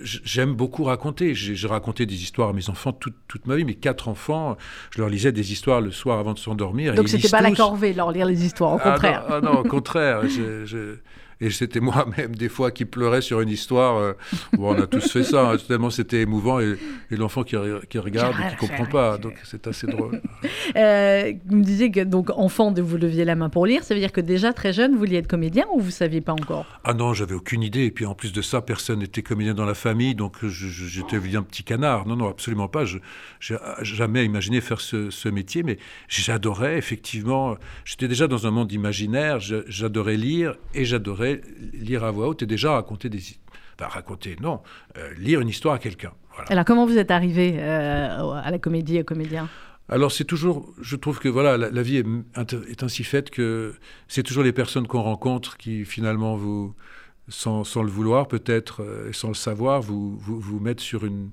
j'aime 0.00 0.54
beaucoup 0.54 0.84
raconter. 0.84 1.34
J'ai 1.34 1.66
raconté 1.66 2.06
des 2.06 2.22
histoires 2.22 2.50
à 2.50 2.52
mes 2.52 2.70
enfants 2.70 2.92
toute, 2.92 3.16
toute, 3.26 3.46
ma 3.46 3.56
vie. 3.56 3.64
Mes 3.64 3.74
quatre 3.74 4.08
enfants, 4.08 4.56
je 4.90 5.00
leur 5.00 5.08
lisais 5.08 5.32
des 5.32 5.52
histoires 5.52 5.80
le 5.80 5.90
soir 5.90 6.18
avant 6.18 6.34
de 6.34 6.38
s'endormir. 6.38 6.94
Donc 6.94 7.08
c'était 7.08 7.28
pas 7.28 7.40
la 7.40 7.52
corvée, 7.52 7.92
leur 7.92 8.12
lire 8.12 8.26
les 8.26 8.44
histoires, 8.44 8.74
au 8.74 8.80
ah 8.82 8.92
contraire. 8.92 9.24
Ah 9.28 9.40
non, 9.40 9.58
au 9.58 9.64
contraire. 9.64 10.22
Et 11.42 11.50
c'était 11.50 11.80
moi-même 11.80 12.36
des 12.36 12.48
fois 12.48 12.70
qui 12.70 12.84
pleurais 12.84 13.20
sur 13.20 13.40
une 13.40 13.48
histoire. 13.48 13.96
Euh, 13.96 14.12
bon, 14.52 14.74
on 14.74 14.80
a 14.80 14.86
tous 14.86 15.10
fait 15.10 15.24
ça, 15.24 15.50
hein, 15.50 15.56
tellement 15.56 15.90
c'était 15.90 16.20
émouvant. 16.20 16.60
Et, 16.60 16.78
l'enfant 17.10 17.42
qui, 17.42 17.56
qui, 17.90 17.98
regarde 17.98 18.34
et 18.34 18.56
qui 18.56 18.64
ne 18.64 18.68
comprend 18.68 18.86
pas. 18.86 19.18
Donc 19.18 19.34
c'est 19.44 19.66
assez 19.66 19.86
drôle. 19.86 20.22
Euh, 20.76 21.32
vous 21.46 21.56
me 21.56 21.64
disiez 21.64 21.90
que, 21.90 22.00
donc, 22.00 22.30
enfant, 22.30 22.72
vous 22.72 22.96
leviez 22.96 23.24
la 23.24 23.34
main 23.34 23.48
pour 23.48 23.66
lire. 23.66 23.82
Ça 23.84 23.94
veut 23.94 24.00
dire 24.00 24.12
que 24.12 24.20
déjà 24.20 24.52
très 24.52 24.72
jeune, 24.72 24.92
vous 24.92 24.98
vouliez 24.98 25.18
être 25.18 25.26
comédien 25.26 25.64
ou 25.74 25.80
vous 25.80 25.86
ne 25.86 25.90
saviez 25.90 26.20
pas 26.20 26.32
encore? 26.32 26.66
Ah 26.84 26.94
non, 26.94 27.12
j'avais 27.12 27.34
aucune 27.34 27.62
idée. 27.62 27.84
Et 27.84 27.90
puis 27.90 28.06
en 28.06 28.14
plus 28.14 28.32
de 28.32 28.40
ça, 28.40 28.62
personne 28.62 29.00
n'était 29.00 29.22
comédien 29.22 29.54
dans 29.54 29.64
la 29.64 29.74
famille. 29.74 30.14
Donc 30.14 30.36
j'étais 30.46 31.16
un 31.36 31.42
petit 31.42 31.64
canard. 31.64 32.06
Non, 32.06 32.16
non, 32.16 32.28
absolument 32.28 32.68
pas. 32.68 32.84
Je 32.84 32.98
n'ai 33.50 33.58
jamais 33.82 34.24
imaginé 34.24 34.60
faire 34.60 34.80
ce, 34.80 35.10
ce 35.10 35.28
métier. 35.28 35.62
Mais 35.62 35.78
j'adorais, 36.08 36.78
effectivement. 36.78 37.56
J'étais 37.84 38.08
déjà 38.08 38.28
dans 38.28 38.46
un 38.46 38.50
monde 38.50 38.72
imaginaire. 38.72 39.40
J'adorais 39.40 40.16
lire 40.16 40.54
et 40.74 40.84
j'adorais 40.84 41.31
lire 41.72 42.04
à 42.04 42.10
voix 42.10 42.28
haute 42.28 42.42
et 42.42 42.46
déjà 42.46 42.72
raconter 42.72 43.08
des... 43.08 43.20
Enfin, 43.78 43.88
raconter, 43.88 44.36
non, 44.40 44.60
euh, 44.98 45.12
lire 45.18 45.40
une 45.40 45.48
histoire 45.48 45.74
à 45.74 45.78
quelqu'un. 45.78 46.12
Alors 46.48 46.64
comment 46.64 46.86
vous 46.86 46.98
êtes 46.98 47.10
arrivé 47.10 47.54
euh, 47.56 48.32
à 48.32 48.50
la 48.50 48.58
comédie, 48.58 49.00
au 49.00 49.04
comédien? 49.04 49.48
Alors 49.88 50.12
c'est 50.12 50.24
toujours, 50.24 50.72
je 50.80 50.96
trouve 50.96 51.18
que 51.18 51.28
voilà, 51.28 51.56
la, 51.56 51.82
vie 51.82 51.96
est, 51.98 52.06
est, 52.68 52.82
ainsi 52.82 53.04
faite 53.04 53.30
que 53.30 53.74
c'est 54.08 54.22
toujours 54.22 54.42
les 54.42 54.52
personnes 54.52 54.86
qu'on 54.86 55.02
rencontre 55.02 55.56
qui 55.56 55.84
finalement 55.84 56.36
vous, 56.36 56.74
sans, 57.28 57.64
le 57.82 57.90
vouloir 57.90 58.28
peut-être 58.28 58.82
euh, 58.82 59.10
et 59.10 59.12
sans 59.12 59.28
le 59.28 59.34
savoir, 59.34 59.80
vous, 59.80 60.16
vous, 60.18 60.40
vous 60.40 60.60
mettent 60.60 60.80
sur 60.80 61.04
une, 61.04 61.30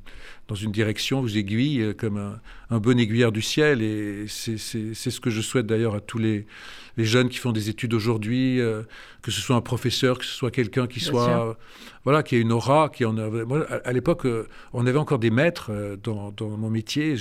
dans 0.50 0.56
une 0.56 0.72
direction, 0.72 1.22
vous 1.22 1.38
aiguillent 1.38 1.82
euh, 1.82 1.94
comme 1.94 2.18
un, 2.18 2.40
un 2.72 2.80
bon 2.80 3.00
aiguilleur 3.00 3.32
du 3.32 3.42
ciel. 3.42 3.82
Et 3.84 4.26
c'est 4.28 4.58
ce 4.58 5.20
que 5.22 5.30
je 5.30 5.42
souhaite 5.42 5.68
d'ailleurs 5.68 5.94
à 5.94 6.02
tous 6.02 6.18
les, 6.18 6.48
les, 6.98 7.06
jeunes 7.06 7.30
qui 7.30 7.38
font 7.38 7.52
des 7.52 7.70
études 7.70 7.94
aujourd'hui, 7.94 8.60
euh, 8.60 8.82
que 9.22 9.30
ce 9.30 9.42
soit 9.42 9.56
un 9.56 9.62
professeur, 9.62 10.18
que 10.18 10.26
ce 10.26 10.34
soit 10.34 10.50
quelqu'un 10.50 10.88
qui 10.88 11.00
soit, 11.00 11.56
voilà, 12.04 12.24
qui 12.24 12.36
a 12.36 12.40
une 12.40 12.52
aura, 12.52 12.90
qui 12.90 13.06
en. 13.06 13.14
Moi, 13.14 13.66
à, 13.86 13.94
l'époque, 13.94 14.28
on 14.74 14.88
avait 14.88 14.98
encore 14.98 15.20
des 15.20 15.30
maîtres 15.30 15.98
dans, 16.04 16.32
dans 16.32 16.50
mon 16.50 16.70
métier. 16.70 17.16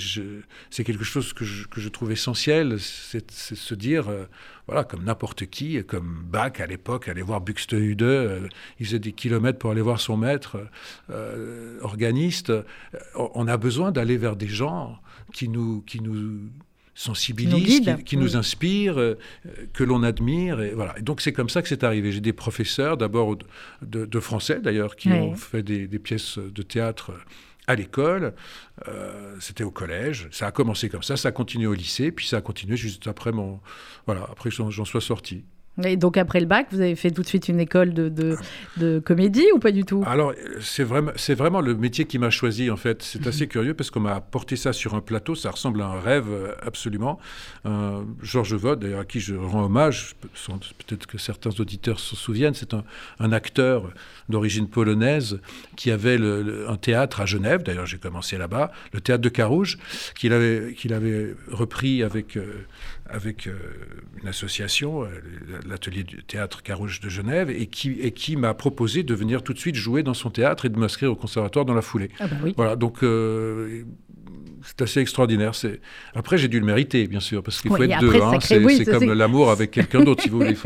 C'est 0.71 0.83
quelque 0.83 1.03
chose 1.03 1.31
que 1.33 1.45
je, 1.45 1.67
que 1.67 1.79
je 1.79 1.89
trouve 1.89 2.11
essentiel, 2.11 2.77
c'est 2.79 3.29
se 3.31 3.75
dire 3.75 4.07
voilà, 4.69 4.83
comme 4.83 5.03
n'importe 5.03 5.47
qui, 5.47 5.83
comme 5.83 6.23
Bach 6.29 6.59
à 6.59 6.67
l'époque, 6.67 7.07
aller 7.07 7.23
voir 7.23 7.41
Buxtehude, 7.41 8.03
euh, 8.03 8.47
il 8.79 8.85
faisait 8.85 8.99
des 8.99 9.13
kilomètres 9.13 9.57
pour 9.57 9.71
aller 9.71 9.81
voir 9.81 9.99
son 9.99 10.15
maître 10.15 10.57
euh, 11.09 11.79
organiste. 11.81 12.53
On 13.35 13.47
a 13.47 13.57
besoin 13.57 13.91
d'aller 13.91 14.17
vers 14.17 14.35
des 14.35 14.47
gens 14.47 14.97
qui 15.33 15.49
nous, 15.49 15.81
qui 15.81 16.01
nous 16.01 16.49
sensibilisent, 16.95 17.95
qui 18.05 18.17
nous, 18.17 18.35
inspirent, 18.35 18.99
euh, 18.99 19.17
que 19.73 19.83
l'on 19.83 20.03
admire. 20.03 20.61
Et 20.61 20.71
voilà. 20.71 20.93
donc 21.01 21.21
c'est 21.21 21.33
comme 21.33 21.49
ça 21.49 21.61
que 21.61 21.67
c'est 21.67 21.83
arrivé. 21.83 22.11
J'ai 22.11 22.21
des 22.21 22.33
professeurs, 22.33 22.97
d'abord 22.97 23.37
de, 23.81 24.19
français 24.19 24.59
d'ailleurs, 24.59 24.95
qui 24.95 25.09
ont 25.09 25.35
fait 25.35 25.63
des, 25.63 25.87
des, 25.87 25.99
pièces 25.99 26.37
de 26.37 26.61
théâtre 26.61 27.13
à 27.69 27.75
l'école, 27.75 28.33
euh, 28.87 29.35
c'était 29.39 29.63
au 29.63 29.69
collège. 29.69 30.27
Ça 30.31 30.47
a 30.47 30.51
commencé 30.51 30.89
comme 30.89 31.03
ça, 31.03 31.15
ça 31.17 31.29
a 31.29 31.31
continué 31.31 31.67
au 31.67 31.75
lycée, 31.75 32.11
puis 32.11 32.25
ça 32.25 32.37
a 32.37 32.41
continué 32.41 32.75
juste 32.75 33.07
après 33.07 33.31
mon, 33.31 33.59
voilà, 34.07 34.23
après 34.23 34.49
que 34.49 34.55
j'en 34.55 34.85
sois 34.85 35.01
sorti. 35.01 35.45
Et 35.83 35.97
donc 35.97 36.17
après 36.17 36.39
le 36.39 36.45
bac, 36.45 36.67
vous 36.71 36.81
avez 36.81 36.95
fait 36.95 37.11
tout 37.11 37.21
de 37.21 37.27
suite 37.27 37.47
une 37.49 37.59
école 37.59 37.93
de, 37.93 38.09
de, 38.77 38.99
comédie 38.99 39.47
ou 39.53 39.59
pas 39.59 39.71
du 39.71 39.83
tout? 39.83 40.03
Alors 40.05 40.33
c'est 40.61 40.83
vraiment, 40.83 41.11
c'est 41.15 41.35
vraiment 41.35 41.61
le 41.61 41.75
métier 41.75 42.05
qui 42.05 42.19
m'a 42.19 42.29
choisi 42.29 42.69
en 42.69 42.77
fait. 42.77 43.01
C'est 43.03 43.27
assez 43.27 43.47
curieux 43.47 43.73
parce 43.73 43.91
qu'on 43.91 43.99
m'a 43.99 44.19
porté 44.21 44.55
ça 44.55 44.73
sur 44.73 44.95
un 44.95 45.01
plateau, 45.01 45.35
ça 45.35 45.51
ressemble 45.51 45.81
à 45.81 45.87
un 45.87 45.99
rêve 45.99 46.27
euh, 46.29 46.53
absolument. 46.61 47.19
Georges 48.21 48.55
Vode, 48.55 48.79
d'ailleurs 48.79 49.01
à 49.01 49.05
qui 49.05 49.19
je 49.19 49.35
rends 49.35 49.65
hommage, 49.65 50.15
peut-être 50.87 51.05
que 51.07 51.17
certains 51.17 51.51
auditeurs 51.59 51.99
se 51.99 52.15
souviennent, 52.15 52.53
c'est 52.53 52.73
un, 52.73 52.83
un, 53.19 53.31
acteur 53.31 53.91
d'origine 54.27 54.67
polonaise 54.67 55.39
qui 55.75 55.91
avait 55.91 56.17
un 56.67 56.77
théâtre 56.77 57.21
à 57.21 57.25
Genève, 57.25 57.63
d'ailleurs 57.63 57.85
j'ai 57.85 57.97
commencé 57.97 58.37
là-bas, 58.37 58.71
le 58.93 59.01
théâtre 59.01 59.21
de 59.21 59.29
Carouge, 59.29 59.77
qu'il 60.15 60.33
avait, 60.33 60.73
qu'il 60.73 60.93
avait 60.93 61.35
repris 61.51 62.03
avec... 62.03 62.37
Euh, 62.37 62.65
avec 63.09 63.47
euh, 63.47 63.57
une 64.21 64.27
association, 64.27 65.03
euh, 65.03 65.07
l'atelier 65.69 66.03
du 66.03 66.23
théâtre 66.23 66.63
Carouge 66.63 66.99
de 66.99 67.09
Genève, 67.09 67.49
et 67.49 67.67
qui, 67.67 67.91
et 68.01 68.11
qui 68.11 68.35
m'a 68.35 68.53
proposé 68.53 69.03
de 69.03 69.13
venir 69.13 69.43
tout 69.43 69.53
de 69.53 69.59
suite 69.59 69.75
jouer 69.75 70.03
dans 70.03 70.13
son 70.13 70.29
théâtre 70.29 70.65
et 70.65 70.69
de 70.69 70.77
m'inscrire 70.77 71.11
au 71.11 71.15
conservatoire 71.15 71.65
dans 71.65 71.73
la 71.73 71.81
foulée. 71.81 72.09
Ah 72.19 72.27
bah 72.27 72.35
oui. 72.43 72.53
Voilà, 72.57 72.75
donc 72.75 73.03
euh, 73.03 73.83
c'est 74.63 74.81
assez 74.81 74.99
extraordinaire. 74.99 75.55
C'est... 75.55 75.79
Après, 76.15 76.37
j'ai 76.37 76.47
dû 76.47 76.59
le 76.59 76.65
mériter, 76.65 77.07
bien 77.07 77.19
sûr, 77.19 77.43
parce 77.43 77.61
qu'il 77.61 77.71
faut 77.71 77.81
être 77.83 77.99
deux. 77.99 78.21
Hein. 78.21 78.37
C'est, 78.41 78.85
comme 78.85 79.13
l'amour 79.13 79.51
avec 79.51 79.71
quelqu'un 79.71 80.03
d'autre, 80.03 80.23
si 80.23 80.29
vous 80.29 80.39
voulez. 80.39 80.57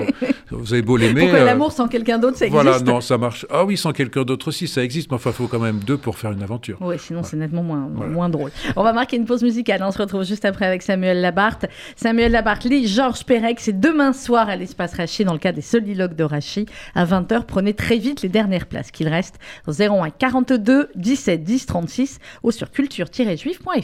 Vous 0.51 0.73
avez 0.73 0.81
beau 0.81 0.97
l'aimer. 0.97 1.21
Pourquoi 1.21 1.43
l'amour 1.43 1.71
sans 1.71 1.87
quelqu'un 1.87 2.19
d'autre, 2.19 2.37
ça 2.37 2.45
existe 2.45 2.61
Voilà, 2.63 2.79
non, 2.79 3.01
ça 3.01 3.17
marche. 3.17 3.45
Ah 3.49 3.65
oui, 3.65 3.77
sans 3.77 3.91
quelqu'un 3.91 4.23
d'autre 4.23 4.49
aussi, 4.49 4.67
ça 4.67 4.83
existe, 4.83 5.09
mais 5.09 5.15
enfin, 5.15 5.31
il 5.31 5.33
faut 5.33 5.47
quand 5.47 5.59
même 5.59 5.79
deux 5.79 5.97
pour 5.97 6.17
faire 6.17 6.31
une 6.31 6.43
aventure. 6.43 6.77
Oui, 6.81 6.95
sinon 6.99 7.23
c'est 7.23 7.37
nettement 7.37 7.63
moins, 7.63 7.87
moins 7.87 8.29
drôle. 8.29 8.51
On 8.75 8.83
va 8.83 8.93
marquer 8.93 9.17
une 9.17 9.25
pause 9.25 9.43
musicale. 9.43 9.81
On 9.83 9.91
se 9.91 9.97
retrouve 9.97 10.23
juste 10.23 10.45
après 10.45 10.65
avec 10.65 10.81
Samuel 10.81 11.21
Labarthe. 11.21 11.65
Samuel 11.95 12.31
Labarthe 12.31 12.65
lit 12.65 12.87
Georges 12.87 13.25
Perec. 13.25 13.59
C'est 13.59 13.79
demain 13.79 14.13
soir 14.13 14.49
à 14.49 14.55
l'espace 14.55 14.93
Rachid, 14.95 15.25
dans 15.25 15.33
le 15.33 15.39
cadre 15.39 15.55
des 15.55 15.61
soliloques 15.61 16.15
de 16.15 16.23
Rachid. 16.23 16.69
À 16.95 17.05
20h, 17.05 17.43
prenez 17.45 17.73
très 17.73 17.97
vite 17.97 18.21
les 18.21 18.29
dernières 18.29 18.67
places 18.67 18.91
qu'il 18.91 19.07
reste. 19.07 19.39
01 19.67 20.09
42 20.11 20.89
17 20.95 21.43
10 21.43 21.65
36 21.65 22.19
ou 22.43 22.51
sur 22.51 22.71
culture-juif.fr. 22.71 23.82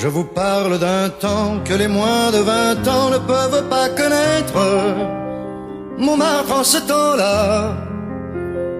Je 0.00 0.06
vous 0.06 0.24
parle 0.24 0.78
d'un 0.78 1.08
temps 1.08 1.58
que 1.64 1.74
les 1.74 1.88
moins 1.88 2.30
de 2.30 2.38
vingt 2.38 2.86
ans 2.86 3.10
ne 3.10 3.18
peuvent 3.18 3.68
pas 3.68 3.88
connaître. 3.88 4.56
Montmartre 5.98 6.52
en 6.52 6.62
ce 6.62 6.78
temps-là 6.78 7.87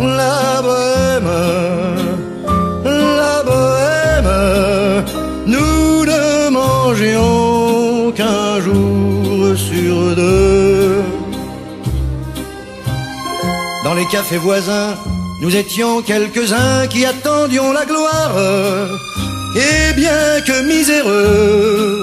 La 0.00 0.62
bohème, 0.62 1.30
la 2.84 3.42
bohème, 3.42 5.04
nous 5.46 6.04
ne 6.04 6.48
mangions 6.50 8.12
qu'un 8.12 8.60
jour 8.60 9.56
sur 9.56 10.16
deux. 10.16 11.02
Dans 13.84 13.94
les 13.94 14.06
cafés 14.06 14.38
voisins, 14.38 14.94
nous 15.42 15.54
étions 15.54 16.02
quelques-uns 16.02 16.86
qui 16.88 17.04
attendions 17.04 17.72
la 17.72 17.84
gloire. 17.84 18.34
Et 19.56 19.92
bien 19.94 20.40
que 20.46 20.66
miséreux, 20.66 22.02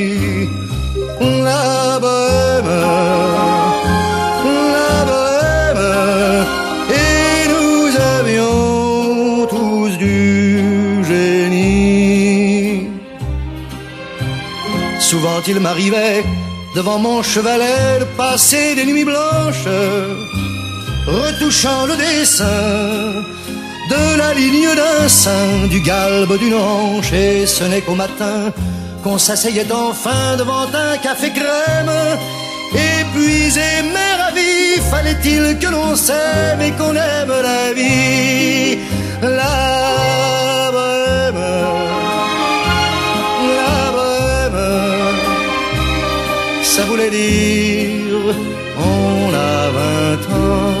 La 4.73 4.91
et 6.89 7.47
nous 7.53 7.85
avions 8.17 9.47
tous 9.53 9.91
du 9.97 11.03
génie. 11.09 12.87
Souvent 14.99 15.41
il 15.47 15.59
m'arrivait 15.59 16.23
devant 16.75 16.99
mon 16.99 17.21
chevalet 17.21 17.99
de 17.99 18.05
passer 18.15 18.75
des 18.75 18.85
nuits 18.85 19.03
blanches, 19.03 19.71
retouchant 21.07 21.85
le 21.85 21.95
dessin 21.97 23.23
de 23.89 24.17
la 24.17 24.33
ligne 24.33 24.73
d'un 24.75 25.09
sein, 25.09 25.67
du 25.69 25.81
galbe 25.81 26.37
d'une 26.39 26.53
hanche, 26.53 27.11
et 27.11 27.45
ce 27.45 27.65
n'est 27.65 27.81
qu'au 27.81 27.95
matin 27.95 28.53
qu'on 29.03 29.17
s'asseyait 29.17 29.71
enfin 29.71 30.37
devant 30.37 30.67
un 30.73 30.97
café 30.97 31.31
crème. 31.31 31.91
Épuisé 32.73 33.69
mais 33.93 34.13
ravi, 34.21 34.79
fallait-il 34.89 35.59
que 35.59 35.67
l'on 35.67 35.95
s'aime 35.95 36.61
et 36.61 36.71
qu'on 36.71 36.95
aime 36.95 37.33
la 37.49 37.73
vie, 37.73 38.79
la 39.21 40.71
bohème, 40.71 41.43
la 43.59 43.91
bohème, 43.95 44.61
ça 46.63 46.83
voulait 46.83 47.09
dire 47.09 48.35
on 48.77 49.33
a 49.33 49.69
vingt 49.77 50.23
ans, 50.33 50.80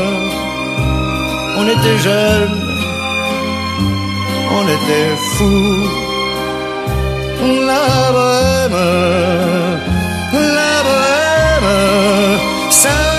était 1.73 1.99
jeunes, 1.99 2.59
on 4.57 4.63
était 4.77 5.11
fous. 5.35 5.83
La 7.69 7.87
bohème, 8.15 8.79
la 10.57 10.73
bohème, 10.87 12.39
ça 12.69 13.10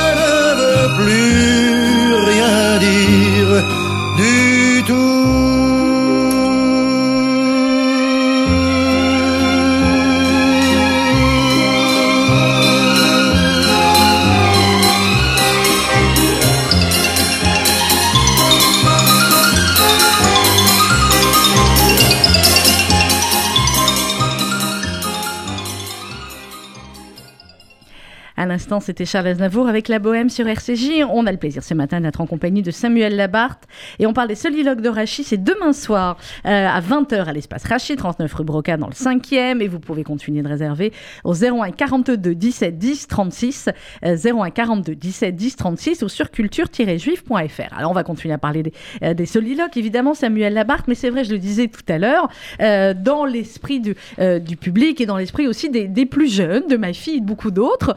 l'instant, 28.52 28.80
c'était 28.80 29.06
Charles 29.06 29.28
Aznavour 29.28 29.66
avec 29.66 29.88
la 29.88 29.98
Bohème 29.98 30.28
sur 30.28 30.46
RCJ. 30.46 31.04
On 31.10 31.26
a 31.26 31.32
le 31.32 31.38
plaisir 31.38 31.64
ce 31.64 31.72
matin 31.72 32.02
d'être 32.02 32.20
en 32.20 32.26
compagnie 32.26 32.60
de 32.60 32.70
Samuel 32.70 33.16
Labarthe 33.16 33.64
et 33.98 34.06
on 34.06 34.12
parle 34.12 34.28
des 34.28 34.34
soliloques 34.34 34.82
de 34.82 34.90
Rachid. 34.90 35.24
C'est 35.24 35.42
demain 35.42 35.72
soir 35.72 36.18
euh, 36.44 36.68
à 36.68 36.80
20h 36.80 37.24
à 37.24 37.32
l'espace 37.32 37.64
Rachid, 37.64 37.96
39 37.96 38.32
rue 38.34 38.44
Broca 38.44 38.76
dans 38.76 38.88
le 38.88 38.92
5e 38.92 39.60
et 39.62 39.68
vous 39.68 39.80
pouvez 39.80 40.04
continuer 40.04 40.42
de 40.42 40.48
réserver 40.48 40.92
au 41.24 41.34
01 41.34 41.70
42 41.70 42.34
17 42.34 42.78
10 42.78 43.08
36 43.08 43.70
01 44.02 44.50
42 44.50 44.94
17 44.94 45.34
10 45.34 45.56
36 45.56 46.02
ou 46.02 46.08
sur 46.10 46.30
culture-juif.fr. 46.30 47.76
Alors 47.76 47.90
on 47.90 47.94
va 47.94 48.04
continuer 48.04 48.34
à 48.34 48.38
parler 48.38 48.62
des, 48.62 48.72
euh, 49.02 49.14
soliloques, 49.24 49.78
évidemment 49.78 50.12
Samuel 50.12 50.52
Labarthe, 50.52 50.88
mais 50.88 50.94
c'est 50.94 51.08
vrai, 51.08 51.24
je 51.24 51.32
le 51.32 51.38
disais 51.38 51.68
tout 51.68 51.80
à 51.88 51.96
l'heure, 51.96 52.28
euh, 52.60 52.92
dans 52.92 53.24
l'esprit 53.24 53.80
du, 53.80 53.96
euh, 54.18 54.38
du 54.38 54.56
public 54.56 55.00
et 55.00 55.06
dans 55.06 55.16
l'esprit 55.16 55.46
aussi 55.46 55.70
des, 55.70 56.06
plus 56.06 56.30
jeunes, 56.30 56.66
de 56.68 56.76
ma 56.76 56.92
fille 56.92 57.16
et 57.16 57.20
de 57.20 57.24
beaucoup 57.24 57.50
d'autres. 57.50 57.94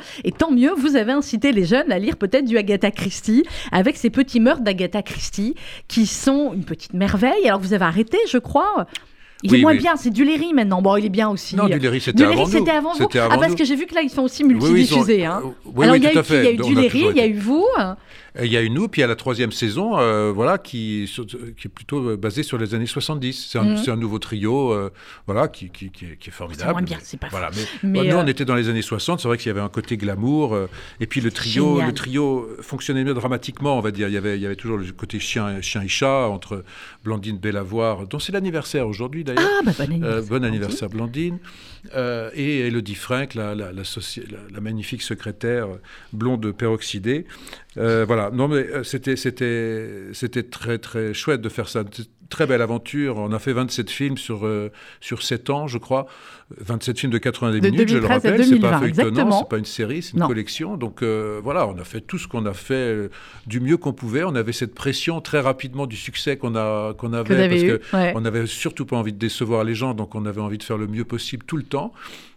Mieux, 0.51 0.73
vous 0.75 0.95
avez 0.95 1.11
incité 1.11 1.51
les 1.51 1.65
jeunes 1.65 1.91
à 1.91 1.99
lire 1.99 2.17
peut-être 2.17 2.45
du 2.45 2.57
Agatha 2.57 2.91
Christie, 2.91 3.43
avec 3.71 3.97
ces 3.97 4.09
petits 4.09 4.39
meurtres 4.39 4.63
d'Agatha 4.63 5.01
Christie, 5.01 5.55
qui 5.87 6.05
sont 6.05 6.53
une 6.53 6.63
petite 6.63 6.93
merveille. 6.93 7.47
Alors 7.47 7.59
vous 7.59 7.73
avez 7.73 7.85
arrêté, 7.85 8.17
je 8.29 8.37
crois. 8.37 8.87
Il 9.43 9.53
est 9.53 9.61
moins 9.61 9.75
bien, 9.75 9.95
c'est 9.95 10.09
du 10.09 10.23
Léry 10.23 10.53
maintenant. 10.53 10.81
Bon, 10.81 10.95
il 10.95 11.05
est 11.05 11.09
bien 11.09 11.29
aussi. 11.29 11.55
Non, 11.55 11.65
du 11.67 11.77
Léry, 11.77 11.99
c'était 12.01 12.23
avant, 12.23 12.93
avant 12.93 12.93
vous. 12.93 13.07
ah, 13.19 13.37
parce 13.37 13.53
que 13.55 13.63
j'ai 13.65 13.75
vu 13.75 13.85
que 13.85 13.93
là, 13.93 14.01
ils 14.01 14.09
sont 14.09 14.23
aussi 14.23 14.43
multidiffusés. 14.43 15.17
Oui, 15.17 15.25
hein. 15.25 15.41
Alors, 15.81 15.95
il 15.95 16.03
y 16.03 16.07
a 16.07 16.13
eu 16.13 16.17
Il 16.29 16.43
y 16.43 16.47
a 16.47 16.51
eu 16.51 16.57
du 16.57 16.75
Léry, 16.75 17.05
il 17.11 17.17
y 17.17 17.21
a 17.21 17.27
eu 17.27 17.37
vous. 17.37 17.65
Il 18.41 18.51
y 18.51 18.57
a 18.57 18.67
nous, 18.67 18.89
puis 18.89 18.99
il 18.99 19.03
y 19.03 19.05
a 19.05 19.07
la 19.07 19.15
troisième 19.15 19.51
saison, 19.53 19.97
euh, 19.97 20.31
voilà, 20.33 20.57
qui, 20.57 21.09
qui 21.57 21.67
est 21.67 21.69
plutôt 21.69 22.09
euh, 22.09 22.17
basée 22.17 22.43
sur 22.43 22.57
les 22.57 22.75
années 22.75 22.85
70. 22.85 23.47
C'est 23.51 23.57
un, 23.57 23.75
un, 23.75 23.95
nouveau 23.95 24.19
trio, 24.19 24.73
euh, 24.73 24.91
voilà, 25.25 25.47
qui, 25.47 25.69
qui, 25.69 25.89
qui, 25.89 26.05
est, 26.05 26.31
formidable. 26.31 26.67
C'est 26.67 26.73
moins 26.73 26.81
bien, 26.81 26.97
c'est 27.01 27.19
pas 27.19 27.29
voilà, 27.29 27.49
mais, 27.55 27.89
mais 27.89 28.09
nous, 28.09 28.17
on 28.17 28.27
était 28.27 28.43
dans 28.43 28.55
les 28.55 28.67
années 28.67 28.81
60. 28.81 29.21
C'est 29.21 29.27
vrai 29.27 29.37
qu'il 29.37 29.47
y 29.47 29.51
avait 29.51 29.61
un 29.61 29.69
côté 29.69 29.95
glamour, 29.95 30.57
et 30.99 31.07
puis 31.07 31.21
le 31.21 31.31
trio, 31.31 31.81
le 31.81 31.93
trio 31.93 32.49
fonctionnait 32.61 33.03
mieux 33.03 33.13
dramatiquement, 33.13 33.77
on 33.77 33.81
va 33.81 33.91
dire. 33.91 34.09
Il 34.09 34.13
y 34.13 34.17
avait, 34.17 34.37
il 34.37 34.41
y 34.41 34.45
avait 34.45 34.57
toujours 34.57 34.77
le 34.77 34.91
côté 34.91 35.19
chien, 35.19 35.61
chien 35.61 35.81
et 35.81 35.87
chat 35.87 36.27
entre 36.27 36.63
Blandine 37.03 37.37
Bellavoir, 37.37 38.07
dont 38.07 38.19
c'est 38.19 38.33
l'anniversaire 38.33 38.87
aujourd'hui 38.87 39.23
d'ailleurs. 39.23 39.49
Ah, 39.59 39.63
bah, 39.63 39.71
bon 39.77 39.83
anniversaire. 39.85 40.29
bon 40.29 40.43
anniversaire, 40.43 40.89
Blandine. 40.89 41.39
et 42.35 42.67
Elodie 42.67 42.95
Frank, 42.95 43.33
la, 43.35 43.55
la, 43.55 43.71
la, 43.71 43.83
la, 44.51 44.59
magnifique 44.59 45.03
secrétaire 45.03 45.67
blonde 46.11 46.51
peroxydée. 46.51 47.25
Euh, 47.77 48.05
voilà, 48.05 48.29
non 48.31 48.47
mais 48.47 48.65
euh, 48.67 48.83
c'était 48.83 49.15
c'était 49.15 50.09
c'était 50.13 50.43
très 50.43 50.77
très 50.77 51.13
chouette 51.13 51.41
de 51.41 51.49
faire 51.49 51.67
ça. 51.67 51.83
Très 52.29 52.47
belle 52.47 52.61
aventure. 52.61 53.17
On 53.17 53.31
a 53.33 53.39
fait 53.39 53.53
27 53.53 53.89
films 53.89 54.17
sur 54.17 54.47
euh, 54.47 54.71
sur 54.99 55.21
7 55.21 55.49
ans, 55.51 55.67
je 55.67 55.77
crois. 55.77 56.07
27 56.57 56.99
films 56.99 57.11
de 57.11 57.17
90 57.17 57.59
de 57.59 57.69
minutes, 57.69 57.89
je 57.89 57.97
le 57.97 58.05
rappelle. 58.05 58.43
C'est 58.43 58.59
pas 58.59 58.79
feuilletonnant, 58.79 59.39
c'est 59.39 59.49
pas 59.49 59.57
une 59.57 59.65
série, 59.65 60.01
c'est 60.01 60.13
une 60.13 60.19
non. 60.19 60.27
collection. 60.27 60.77
Donc 60.77 61.01
euh, 61.01 61.39
voilà, 61.43 61.67
on 61.67 61.77
a 61.77 61.83
fait 61.83 62.01
tout 62.01 62.17
ce 62.17 62.27
qu'on 62.27 62.45
a 62.45 62.53
fait 62.53 62.73
euh, 62.73 63.09
du 63.45 63.59
mieux 63.59 63.77
qu'on 63.77 63.93
pouvait. 63.93 64.23
On 64.23 64.35
avait 64.35 64.53
cette 64.53 64.73
pression 64.73 65.21
très 65.21 65.39
rapidement 65.39 65.85
du 65.85 65.95
succès 65.95 66.37
qu'on 66.37 66.55
a 66.55 66.93
qu'on 66.95 67.13
avait 67.13 67.47
parce 67.49 67.61
eu, 67.61 67.67
que 67.67 67.95
ouais. 67.95 68.13
on 68.15 68.25
avait 68.25 68.47
surtout 68.47 68.85
pas 68.85 68.95
envie 68.95 69.13
de 69.13 69.19
décevoir 69.19 69.63
les 69.63 69.75
gens, 69.75 69.93
donc 69.93 70.15
on 70.15 70.25
avait 70.25 70.41
envie 70.41 70.57
de 70.57 70.63
faire 70.63 70.77
le 70.77 70.87
mieux 70.87 71.05
possible 71.05 71.45
tout 71.45 71.57
le 71.57 71.63
temps. 71.63 71.93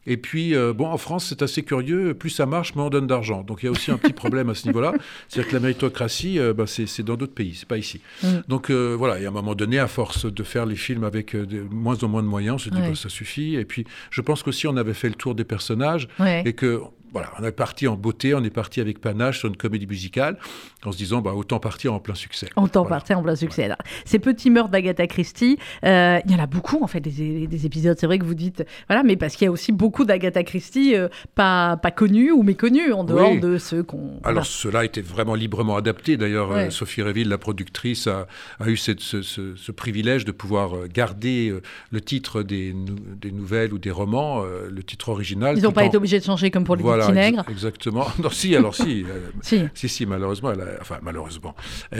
Et 0.08 0.16
puis, 0.16 0.54
euh, 0.54 0.72
bon, 0.72 0.86
en 0.86 0.96
France, 0.96 1.26
c'est 1.28 1.42
assez 1.42 1.62
curieux. 1.62 2.14
Plus 2.14 2.30
ça 2.30 2.46
marche, 2.46 2.74
moins 2.74 2.86
on 2.86 2.90
donne 2.90 3.06
d'argent. 3.06 3.42
Donc, 3.42 3.62
il 3.62 3.66
y 3.66 3.68
a 3.68 3.70
aussi 3.70 3.90
un 3.90 3.98
petit 3.98 4.14
problème 4.14 4.48
à 4.48 4.54
ce 4.54 4.66
niveau-là. 4.66 4.94
C'est-à-dire 5.28 5.50
que 5.50 5.54
la 5.54 5.60
méritocratie, 5.60 6.38
euh, 6.38 6.54
bah, 6.54 6.64
c'est 6.66 7.02
dans 7.02 7.16
d'autres 7.16 7.34
pays, 7.34 7.54
c'est 7.54 7.68
pas 7.68 7.76
ici. 7.76 8.00
Mm. 8.22 8.28
Donc, 8.48 8.70
euh, 8.70 8.96
voilà. 8.98 9.20
Et 9.20 9.26
à 9.26 9.28
un 9.28 9.32
moment 9.32 9.54
donné, 9.54 9.78
à 9.78 9.86
force 9.86 10.24
de 10.24 10.42
faire 10.42 10.64
les 10.64 10.76
films 10.76 11.04
avec 11.04 11.36
de 11.36 11.60
moins 11.70 12.02
en 12.02 12.08
moins 12.08 12.22
de 12.22 12.28
moyens, 12.28 12.54
on 12.54 12.58
se 12.58 12.70
dit, 12.70 12.80
ouais. 12.80 12.88
bah, 12.88 12.94
ça 12.94 13.10
suffit. 13.10 13.56
Et 13.56 13.66
puis, 13.66 13.84
je 14.10 14.22
pense 14.22 14.42
qu'aussi, 14.42 14.66
on 14.66 14.78
avait 14.78 14.94
fait 14.94 15.08
le 15.10 15.14
tour 15.14 15.34
des 15.34 15.44
personnages 15.44 16.08
ouais. 16.18 16.42
et 16.46 16.54
que 16.54 16.80
voilà, 17.12 17.30
on 17.38 17.44
est 17.44 17.52
parti 17.52 17.88
en 17.88 17.96
beauté, 17.96 18.34
on 18.34 18.42
est 18.44 18.50
parti 18.50 18.80
avec 18.80 19.00
panache 19.00 19.38
sur 19.40 19.48
une 19.48 19.56
comédie 19.56 19.86
musicale, 19.86 20.38
en 20.84 20.92
se 20.92 20.98
disant 20.98 21.20
bah, 21.20 21.32
autant 21.34 21.58
partir 21.58 21.94
en 21.94 22.00
plein 22.00 22.14
succès. 22.14 22.48
Autant 22.56 22.82
voilà. 22.82 22.96
partir 22.96 23.18
en 23.18 23.22
plein 23.22 23.36
succès. 23.36 23.68
Ces 24.04 24.18
petits 24.18 24.50
meurtres 24.50 24.70
d'Agatha 24.70 25.06
Christie, 25.06 25.58
euh, 25.84 26.18
il 26.24 26.30
y 26.30 26.34
en 26.34 26.38
a 26.38 26.46
beaucoup 26.46 26.82
en 26.82 26.86
fait 26.86 27.00
des, 27.00 27.46
des 27.46 27.66
épisodes. 27.66 27.96
C'est 27.98 28.06
vrai 28.06 28.18
que 28.18 28.24
vous 28.24 28.34
dites 28.34 28.64
voilà, 28.88 29.02
mais 29.02 29.16
parce 29.16 29.36
qu'il 29.36 29.46
y 29.46 29.48
a 29.48 29.50
aussi 29.50 29.72
beaucoup 29.72 30.04
d'Agatha 30.04 30.42
Christie 30.42 30.94
euh, 30.94 31.08
pas 31.34 31.76
pas 31.76 31.90
connus 31.90 32.30
ou 32.30 32.42
méconnus 32.42 32.92
en 32.92 33.04
dehors 33.04 33.32
oui. 33.32 33.40
de 33.40 33.58
ceux 33.58 33.82
qu'on. 33.82 34.20
Alors 34.24 34.46
cela 34.46 34.84
était 34.84 35.00
vraiment 35.00 35.34
librement 35.34 35.76
adapté. 35.76 36.16
D'ailleurs, 36.16 36.50
ouais. 36.50 36.66
euh, 36.66 36.70
Sophie 36.70 37.02
Réville, 37.02 37.28
la 37.28 37.38
productrice, 37.38 38.06
a, 38.06 38.26
a 38.60 38.68
eu 38.68 38.76
cette, 38.76 39.00
ce, 39.00 39.22
ce, 39.22 39.56
ce, 39.56 39.72
privilège 39.72 40.24
de 40.24 40.32
pouvoir 40.32 40.88
garder 40.92 41.54
le 41.90 42.00
titre 42.00 42.42
des, 42.42 42.74
des 43.20 43.30
nouvelles 43.30 43.72
ou 43.72 43.78
des 43.78 43.90
romans, 43.90 44.42
le 44.42 44.82
titre 44.82 45.10
original. 45.10 45.56
Ils 45.56 45.62
n'ont 45.62 45.72
pas 45.72 45.82
en... 45.82 45.86
été 45.86 45.96
obligés 45.96 46.18
de 46.18 46.24
changer 46.24 46.50
comme 46.50 46.64
pour 46.64 46.76
le 46.76 46.82
voilà, 46.82 46.97
Nègre. 47.12 47.44
Exactement. 47.48 48.06
Non, 48.22 48.30
si, 48.30 48.54
alors 48.56 48.74
si. 48.74 49.04
si. 49.42 49.68
si. 49.74 49.88
si, 49.88 50.06
malheureusement, 50.06 50.52
elle 50.52 50.60
a, 50.60 50.66
enfin, 50.80 50.98
malheureusement, 51.02 51.54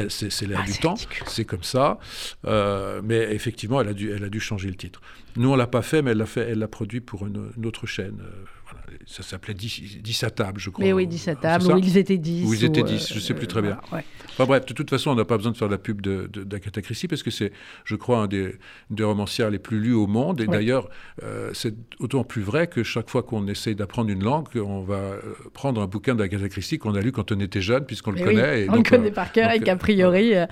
c'est 0.09 0.47
l'air 0.47 0.61
ah, 0.63 0.67
du 0.67 0.77
temps, 0.79 0.97
c'est 1.27 1.45
comme 1.45 1.63
ça. 1.63 1.99
Euh, 2.47 3.01
mais 3.05 3.35
effectivement, 3.35 3.81
elle 3.81 3.89
a, 3.89 3.93
dû, 3.93 4.11
elle 4.11 4.25
a 4.25 4.29
dû 4.29 4.41
changer 4.41 4.69
le 4.69 4.75
titre. 4.75 5.01
Nous, 5.37 5.51
on 5.51 5.57
l'a 5.57 5.67
pas 5.67 5.83
fait, 5.83 6.03
mais 6.03 6.11
elle 6.11 6.19
l'a 6.19 6.27
fait, 6.27 6.49
elle 6.51 6.59
l'a 6.59 6.69
produit 6.69 7.01
pour 7.01 7.27
une, 7.27 7.51
une 7.57 7.67
autre 7.67 7.87
chaîne. 7.87 8.21
Euh, 8.21 8.45
voilà. 8.71 8.99
Ça 9.07 9.23
s'appelait 9.23 9.55
10, 9.55 9.99
10, 10.03 10.25
à 10.25 10.31
table, 10.31 10.61
je 10.61 10.71
crois. 10.71 10.85
Mais 10.85 10.93
oui, 10.93 11.07
10 11.07 11.29
à 11.29 11.35
table, 11.35 11.73
où 11.73 11.79
ils 11.79 11.97
étaient 11.97 12.19
10. 12.19 12.47
Où 12.47 12.55
ils 12.55 12.65
étaient 12.65 12.83
10, 12.83 13.09
je 13.09 13.15
ne 13.15 13.21
sais 13.21 13.35
plus 13.35 13.47
très 13.47 13.63
bien. 13.63 13.79
Ouais. 13.93 14.05
Enfin 14.31 14.45
bref, 14.45 14.67
de 14.67 14.75
toute 14.75 14.91
façon, 14.91 15.11
on 15.11 15.15
n'a 15.15 15.25
pas 15.25 15.37
besoin 15.37 15.53
de 15.53 15.57
faire 15.57 15.69
la 15.69 15.79
pub 15.79 16.01
d'Agatha 16.01 16.83
Christie, 16.83 17.09
parce 17.09 17.23
que 17.23 17.31
c'est, 17.31 17.53
je 17.85 17.97
crois, 17.97 18.19
un 18.19 18.27
des, 18.27 18.55
des, 18.91 19.05
romancières 19.05 19.51
les 19.51 19.59
plus 19.59 19.81
lus 19.81 19.95
au 19.95 20.07
monde. 20.07 20.41
Et 20.41 20.47
ouais. 20.47 20.53
d'ailleurs, 20.53 20.89
euh, 21.23 21.51
c'est 21.55 21.75
d'autant 21.99 22.25
plus 22.25 22.43
vrai 22.43 22.67
que 22.67 22.83
chaque 22.83 23.09
fois 23.09 23.23
qu'on 23.23 23.47
essaye 23.49 23.75
d'apprendre 23.75 24.11
une 24.11 24.23
langue, 24.23 24.49
on 24.57 24.83
va 24.83 24.95
euh, 24.95 25.21
prendre 25.55 25.81
un 25.81 25.87
bouquin 25.87 26.15
d'Agatha 26.15 26.49
Christie 26.49 26.79
qu'on 26.79 26.95
a 26.95 27.01
lu 27.01 27.13
quand 27.13 27.33
on 27.33 27.41
était 27.41 27.63
jeune, 27.63 27.85
puisqu'on 27.85 28.13
le 28.13 28.23
connaît. 28.23 28.53
Oui, 28.53 28.61
et 28.61 28.71
on 28.71 28.75
donc, 28.75 28.91
le 28.91 28.97
connaît 28.97 29.11
par 29.11 29.33
cœur, 29.33 29.51
et 29.51 29.61
qu'a 29.61 29.77
priori, 29.77 30.35
euh, 30.35 30.47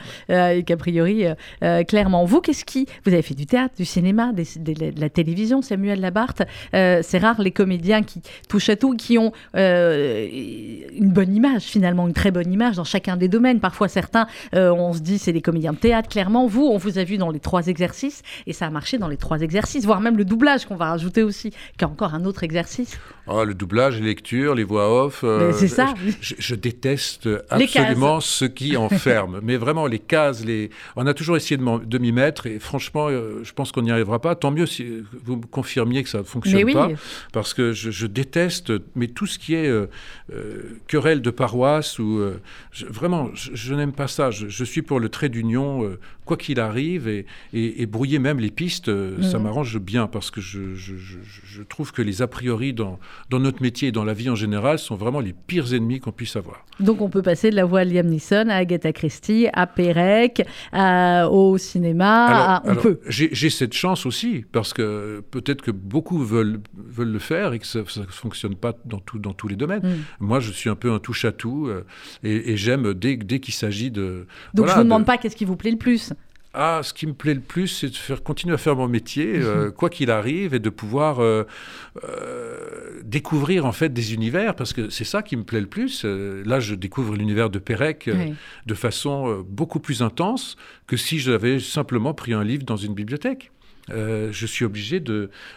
et 0.48 0.62
qu'a 0.64 0.76
priori 0.76 1.24
clairement. 1.86 2.24
Vous, 2.24 2.40
qu'est-ce 2.40 2.64
qui... 2.64 2.86
Vous 3.04 3.12
avez 3.12 3.22
fait 3.22 3.34
du 3.34 3.46
théâtre, 3.46 3.74
du 3.76 3.84
cinéma, 3.84 4.32
des, 4.32 4.46
des, 4.56 4.92
de 4.92 5.00
la 5.00 5.10
télévision, 5.10 5.62
Samuel 5.62 6.00
Labarthe. 6.00 6.42
c'est 6.72 7.18
rare 7.18 7.40
les 7.40 7.50
comédiens 7.50 8.02
qui 8.06 8.22
touchent 8.48 8.70
à 8.70 8.76
tout, 8.76 8.94
qui 8.96 9.18
ont 9.18 9.32
euh, 9.56 10.26
une 10.92 11.10
bonne 11.10 11.34
image 11.34 11.62
finalement, 11.62 12.06
une 12.06 12.14
très 12.14 12.30
bonne 12.30 12.52
image 12.52 12.76
dans 12.76 12.84
chacun 12.84 13.16
des 13.16 13.28
domaines. 13.28 13.60
Parfois 13.60 13.88
certains, 13.88 14.26
euh, 14.54 14.70
on 14.70 14.92
se 14.92 15.00
dit 15.00 15.18
c'est 15.18 15.32
des 15.32 15.42
comédiens 15.42 15.72
de 15.72 15.78
théâtre. 15.78 16.08
Clairement, 16.08 16.46
vous, 16.46 16.64
on 16.64 16.78
vous 16.78 16.98
a 16.98 17.04
vu 17.04 17.18
dans 17.18 17.30
les 17.30 17.40
trois 17.40 17.66
exercices 17.66 18.22
et 18.46 18.52
ça 18.52 18.66
a 18.66 18.70
marché 18.70 18.98
dans 18.98 19.08
les 19.08 19.16
trois 19.16 19.40
exercices, 19.40 19.84
voire 19.84 20.00
même 20.00 20.16
le 20.16 20.24
doublage 20.24 20.64
qu'on 20.66 20.76
va 20.76 20.86
rajouter 20.86 21.22
aussi, 21.22 21.50
qui 21.50 21.56
est 21.80 21.84
encore 21.84 22.14
un 22.14 22.24
autre 22.24 22.42
exercice. 22.42 22.98
Oh, 23.26 23.44
le 23.44 23.54
doublage, 23.54 24.00
les 24.00 24.06
lectures, 24.06 24.54
les 24.54 24.62
voix 24.62 25.04
off. 25.04 25.22
Euh, 25.24 25.52
c'est 25.52 25.68
ça. 25.68 25.94
Je, 26.20 26.34
je, 26.38 26.54
déteste 26.54 27.28
absolument 27.50 28.20
ce 28.20 28.44
qui 28.44 28.76
enferme. 28.76 29.40
Mais 29.42 29.56
vraiment, 29.56 29.86
les 29.86 29.98
cases, 29.98 30.44
les... 30.44 30.70
on 30.94 31.06
a 31.06 31.14
toujours 31.14 31.36
essayé 31.36 31.56
de 31.56 31.98
m'y 31.98 32.12
mettre 32.12 32.46
et 32.46 32.60
franchement, 32.60 33.08
je 33.10 33.52
pense 33.52 33.72
qu'on 33.72 33.82
n'y 33.82 33.90
arrivera 33.90 34.20
pas. 34.20 34.36
Tant 34.36 34.52
mieux 34.52 34.66
si 34.66 35.02
vous 35.24 35.36
me 35.36 35.46
confirmiez 35.46 36.04
que 36.04 36.08
ça 36.08 36.18
ne 36.18 36.22
fonctionne 36.22 36.64
oui. 36.64 36.74
pas. 36.74 36.88
Parce 37.32 37.54
que 37.54 37.72
je, 37.72 37.90
je, 37.96 38.06
déteste, 38.06 38.72
mais 38.94 39.08
tout 39.08 39.26
ce 39.26 39.38
qui 39.38 39.54
est 39.54 39.68
euh, 39.68 39.86
euh, 40.32 40.78
querelle 40.86 41.22
de 41.22 41.30
paroisse, 41.30 41.98
ou 41.98 42.20
vraiment, 42.88 43.30
je, 43.34 43.74
n'aime 43.74 43.92
pas 43.92 44.08
ça. 44.08 44.30
Je, 44.30 44.64
suis 44.64 44.82
pour 44.82 45.00
le 45.00 45.08
trait 45.08 45.28
d'union, 45.28 45.96
quoi 46.24 46.36
qu'il 46.36 46.60
arrive, 46.60 47.08
et, 47.08 47.26
et, 47.52 47.86
brouiller 47.86 48.18
même 48.18 48.38
les 48.38 48.50
pistes, 48.50 48.86
ça 49.22 49.38
mhm. 49.38 49.44
m'arrange 49.44 49.78
bien, 49.78 50.06
parce 50.06 50.30
que 50.30 50.40
je, 50.40 51.62
trouve 51.68 51.92
que 51.92 52.02
les 52.02 52.22
a 52.22 52.26
priori 52.26 52.72
dans, 52.72 52.98
dans 53.30 53.40
notre 53.40 53.62
métier 53.62 53.88
et 53.88 53.92
dans 53.92 54.04
la 54.04 54.14
vie 54.14 54.30
en 54.30 54.34
général 54.34 54.78
sont 54.78 54.96
vraiment 54.96 55.20
les 55.20 55.32
pires 55.32 55.74
ennemis 55.74 56.00
qu'on 56.00 56.12
puisse 56.12 56.36
avoir. 56.36 56.64
Donc 56.80 57.00
on 57.00 57.08
peut 57.08 57.22
passer 57.22 57.50
de 57.50 57.56
la 57.56 57.64
voix 57.64 57.84
de 57.84 57.92
Liam 57.92 58.06
Neeson 58.06 58.48
à 58.48 58.56
Agatha 58.56 58.92
Christie, 58.92 59.48
à 59.52 59.66
Pérec, 59.66 60.46
au 60.72 61.58
cinéma, 61.58 62.62
on 62.64 62.74
peut. 62.76 63.00
J'ai 63.08 63.50
cette 63.50 63.72
chance 63.72 64.06
aussi, 64.06 64.44
parce 64.52 64.72
que 64.72 65.22
peut-être 65.30 65.62
que 65.62 65.70
beaucoup 65.70 66.18
veulent, 66.18 66.60
veulent 66.76 67.12
le 67.12 67.18
faire 67.18 67.52
et 67.52 67.58
que 67.58 67.66
ça 67.66 67.82
ne 67.96 68.06
fonctionne 68.06 68.54
pas 68.54 68.74
dans, 68.84 68.98
tout, 68.98 69.18
dans 69.18 69.32
tous 69.32 69.48
les 69.48 69.56
domaines. 69.56 69.82
Mm. 69.82 70.04
Moi, 70.20 70.40
je 70.40 70.52
suis 70.52 70.70
un 70.70 70.76
peu 70.76 70.92
un 70.92 70.98
touche-à-tout 70.98 71.66
euh, 71.66 71.84
et, 72.22 72.56
j'aime 72.56 72.94
dès, 72.94 73.16
dès 73.16 73.40
qu'il 73.40 73.54
s'agit 73.54 73.90
de... 73.90 74.26
Donc 74.54 74.66
je 74.66 74.72
ne 74.72 74.76
vous 74.78 74.84
demande 74.84 75.06
pas 75.06 75.18
qu'est-ce 75.18 75.36
qui 75.36 75.44
vous 75.44 75.56
plaît 75.56 75.70
le 75.70 75.78
plus 75.78 76.12
ah, 76.58 76.80
ce 76.82 76.94
qui 76.94 77.06
me 77.06 77.12
plaît 77.12 77.34
le 77.34 77.42
plus, 77.42 77.68
c'est 77.68 77.90
de 77.90 77.94
faire 77.94 78.22
continuer 78.22 78.54
à 78.54 78.56
faire 78.56 78.76
mon 78.76 78.88
métier, 78.88 79.34
euh, 79.34 79.70
quoi 79.76 79.90
qu'il 79.90 80.10
arrive, 80.10 80.54
et 80.54 80.58
de 80.58 80.70
pouvoir 80.70 81.20
euh, 81.20 81.44
découvrir 83.04 83.66
en 83.66 83.72
fait 83.72 83.90
des 83.90 84.14
univers, 84.14 84.54
parce 84.56 84.72
que 84.72 84.88
c'est 84.88 85.04
ça 85.04 85.22
qui 85.22 85.36
me 85.36 85.44
plaît 85.44 85.60
le 85.60 85.66
plus. 85.66 86.06
là, 86.06 86.58
je 86.58 86.74
découvre 86.74 87.14
l'univers 87.14 87.50
de 87.50 87.58
Pérec 87.58 88.08
de 88.64 88.74
façon 88.74 89.44
beaucoup 89.46 89.80
plus 89.80 90.00
intense 90.00 90.56
que 90.86 90.96
si 90.96 91.18
j'avais 91.18 91.60
simplement 91.60 92.14
pris 92.14 92.32
un 92.32 92.42
livre 92.42 92.64
dans 92.64 92.78
une 92.78 92.94
bibliothèque. 92.94 93.52
Euh, 93.90 94.28
je 94.32 94.46
suis 94.46 94.64
obligé 94.64 95.02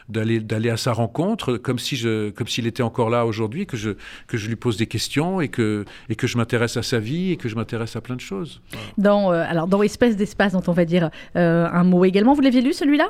d'aller 0.07 0.69
à 0.69 0.77
sa 0.77 0.93
rencontre 0.93 1.57
comme 1.57 1.79
si 1.79 1.97
s'il 2.45 2.67
était 2.67 2.83
encore 2.83 3.09
là 3.09 3.25
aujourd'hui 3.25 3.65
que 3.65 3.77
je 3.77 4.47
lui 4.47 4.55
pose 4.55 4.77
des 4.77 4.87
questions 4.87 5.41
et 5.41 5.47
que 5.47 5.85
et 6.09 6.15
que 6.15 6.27
je 6.27 6.37
m'intéresse 6.37 6.77
à 6.77 6.83
sa 6.83 6.99
vie 6.99 7.31
et 7.31 7.37
que 7.37 7.49
je 7.49 7.55
m'intéresse 7.55 7.95
à 7.95 8.01
plein 8.01 8.15
de 8.15 8.21
choses. 8.21 8.61
Dans 8.97 9.31
euh, 9.31 9.43
alors 9.47 9.67
dans 9.67 9.81
espèce 9.81 10.15
d'espace 10.15 10.53
dont 10.53 10.63
on 10.67 10.73
va 10.73 10.85
dire 10.85 11.09
euh, 11.35 11.67
un 11.71 11.83
mot 11.83 12.05
également 12.05 12.33
vous 12.33 12.41
l'aviez 12.41 12.61
lu 12.61 12.73
celui-là? 12.73 13.09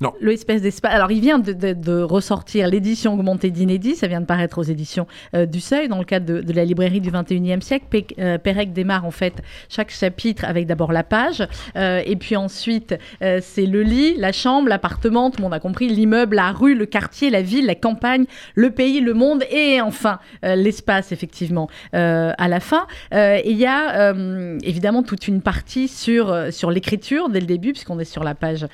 Non. 0.00 0.12
Le 0.20 0.32
espèce 0.32 0.60
d'espace. 0.60 0.92
Alors, 0.92 1.10
il 1.10 1.20
vient 1.20 1.38
de, 1.38 2.02
ressortir 2.02 2.68
l'édition 2.68 3.14
augmentée 3.14 3.50
d'Inédit. 3.50 3.96
Ça 3.96 4.06
vient 4.06 4.20
de 4.20 4.26
paraître 4.26 4.58
aux 4.58 4.62
éditions 4.62 5.06
euh, 5.34 5.46
du 5.46 5.60
Seuil, 5.60 5.88
dans 5.88 5.98
le 5.98 6.04
cadre 6.04 6.42
de, 6.42 6.52
la 6.52 6.64
librairie 6.66 7.00
du 7.00 7.10
21e 7.10 7.62
siècle. 7.62 7.86
Euh, 8.18 8.36
Pérec 8.36 8.74
démarre, 8.74 9.06
en 9.06 9.10
fait, 9.10 9.42
chaque 9.70 9.90
chapitre 9.90 10.44
avec 10.44 10.66
d'abord 10.66 10.92
la 10.92 11.02
page. 11.02 11.46
Euh, 11.76 12.02
et 12.04 12.16
puis 12.16 12.36
ensuite, 12.36 12.94
c'est 13.20 13.66
le 13.66 13.82
lit, 13.82 14.16
la 14.16 14.32
chambre, 14.32 14.68
l'appartement, 14.68 15.30
tout 15.30 15.38
le 15.38 15.44
monde 15.44 15.54
a 15.54 15.60
compris, 15.60 15.88
l'immeuble, 15.88 16.36
la 16.36 16.52
rue, 16.52 16.74
le 16.74 16.86
quartier, 16.86 17.30
la 17.30 17.40
ville, 17.40 17.66
la 17.66 17.74
campagne, 17.74 18.26
le 18.54 18.70
pays, 18.70 19.00
le 19.00 19.14
monde. 19.14 19.44
Et 19.50 19.80
enfin, 19.80 20.18
l'espace, 20.42 21.12
effectivement, 21.12 21.68
à 21.92 22.48
la 22.48 22.60
fin. 22.60 22.86
Et 23.12 23.50
il 23.50 23.56
y 23.56 23.66
a 23.66 24.12
évidemment 24.62 25.02
toute 25.02 25.28
une 25.28 25.40
partie 25.40 25.88
sur, 25.88 26.52
sur 26.52 26.70
l'écriture 26.70 27.28
dès 27.30 27.40
le 27.40 27.46
début, 27.46 27.72
puisqu'on 27.72 27.98
est 27.98 28.04
sur 28.04 28.24
la 28.24 28.34
page 28.34 28.66